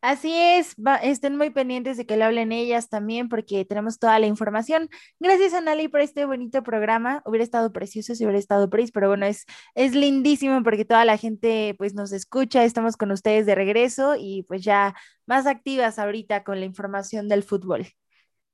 Así 0.01 0.31
es, 0.31 0.75
estén 1.01 1.37
muy 1.37 1.49
pendientes 1.49 1.97
de 1.97 2.05
que 2.05 2.17
le 2.17 2.23
hablen 2.23 2.51
ellas 2.51 2.87
también 2.87 3.29
porque 3.29 3.65
tenemos 3.65 3.97
toda 3.97 4.19
la 4.19 4.27
información. 4.27 4.89
Gracias 5.19 5.55
Anali 5.55 5.87
por 5.87 6.01
este 6.01 6.25
bonito 6.25 6.61
programa. 6.61 7.23
Hubiera 7.25 7.43
estado 7.43 7.73
precioso 7.73 8.13
si 8.13 8.23
hubiera 8.23 8.37
estado 8.37 8.69
Pris, 8.69 8.91
pero 8.91 9.07
bueno, 9.07 9.25
es, 9.25 9.45
es 9.73 9.95
lindísimo 9.95 10.61
porque 10.61 10.85
toda 10.85 11.03
la 11.03 11.17
gente 11.17 11.73
pues 11.79 11.95
nos 11.95 12.11
escucha, 12.11 12.63
estamos 12.63 12.95
con 12.95 13.11
ustedes 13.11 13.47
de 13.47 13.55
regreso 13.55 14.15
y 14.17 14.43
pues 14.43 14.61
ya 14.63 14.95
más 15.25 15.47
activas 15.47 15.97
ahorita 15.97 16.43
con 16.43 16.59
la 16.59 16.65
información 16.65 17.27
del 17.27 17.41
fútbol. 17.41 17.87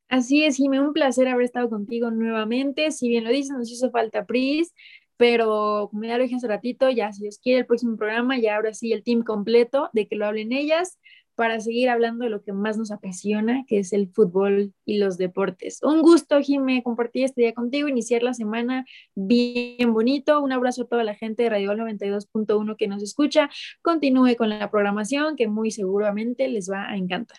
Así 0.08 0.46
es, 0.46 0.56
Jimé, 0.56 0.80
un 0.80 0.94
placer 0.94 1.28
haber 1.28 1.46
estado 1.46 1.70
contigo 1.70 2.10
nuevamente. 2.10 2.92
Si 2.92 3.10
bien 3.10 3.26
lo 3.26 3.32
dices, 3.32 3.52
nos 3.52 3.70
hizo 3.70 3.92
falta 3.92 4.26
Pris, 4.26 4.74
pero 5.18 5.90
como 5.92 6.04
ya 6.06 6.18
lo 6.18 6.24
dije 6.24 6.36
hace 6.36 6.48
ratito, 6.48 6.90
ya 6.90 7.12
si 7.12 7.24
Dios 7.24 7.40
quiere 7.40 7.62
el 7.62 7.66
próximo 7.66 7.98
programa, 7.98 8.38
ya 8.40 8.56
ahora 8.56 8.74
sí 8.74 8.94
el 8.94 9.04
team 9.04 9.24
completo 9.24 9.90
de 9.94 10.08
que 10.08 10.16
lo 10.16 10.26
hablen 10.26 10.54
ellas 10.54 11.00
para 11.36 11.60
seguir 11.60 11.90
hablando 11.90 12.24
de 12.24 12.30
lo 12.30 12.44
que 12.44 12.54
más 12.54 12.78
nos 12.78 12.92
apasiona, 12.92 13.64
que 13.68 13.80
es 13.80 13.94
el 13.94 14.10
fútbol 14.10 14.74
y 14.86 14.98
los 14.98 15.18
deportes. 15.18 15.82
Un 15.84 16.02
gusto, 16.02 16.42
Jimé, 16.42 16.84
compartir 16.84 17.26
este 17.26 17.42
día 17.42 17.54
contigo, 17.54 17.88
iniciar 17.88 18.24
la 18.24 18.34
semana 18.34 18.86
bien 19.16 19.94
bonito. 19.94 20.42
Un 20.42 20.52
abrazo 20.52 20.84
a 20.84 20.88
toda 20.88 21.04
la 21.04 21.16
gente 21.16 21.44
de 21.44 21.50
Radio 21.50 21.74
92.1 21.74 22.76
que 22.78 22.88
nos 22.88 23.02
escucha. 23.02 23.50
Continúe 23.82 24.36
con 24.38 24.50
la 24.50 24.70
programación 24.70 25.36
que 25.36 25.48
muy 25.48 25.72
seguramente 25.72 26.48
les 26.48 26.70
va 26.70 26.90
a 26.90 26.98
encantar. 26.98 27.38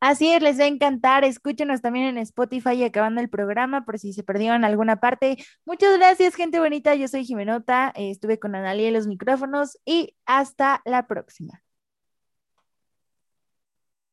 Así 0.00 0.28
es, 0.28 0.40
les 0.42 0.60
va 0.60 0.64
a 0.64 0.68
encantar. 0.68 1.24
Escúchenos 1.24 1.82
también 1.82 2.06
en 2.06 2.18
Spotify 2.18 2.84
acabando 2.84 3.20
el 3.20 3.28
programa 3.28 3.84
por 3.84 3.98
si 3.98 4.12
se 4.12 4.22
perdieron 4.22 4.64
alguna 4.64 5.00
parte. 5.00 5.38
Muchas 5.66 5.96
gracias, 5.98 6.36
gente 6.36 6.60
bonita. 6.60 6.94
Yo 6.94 7.08
soy 7.08 7.24
Jimenota. 7.24 7.92
estuve 7.96 8.38
con 8.38 8.54
Analia 8.54 8.88
en 8.88 8.94
los 8.94 9.08
micrófonos 9.08 9.78
y 9.84 10.14
hasta 10.24 10.82
la 10.84 11.08
próxima. 11.08 11.62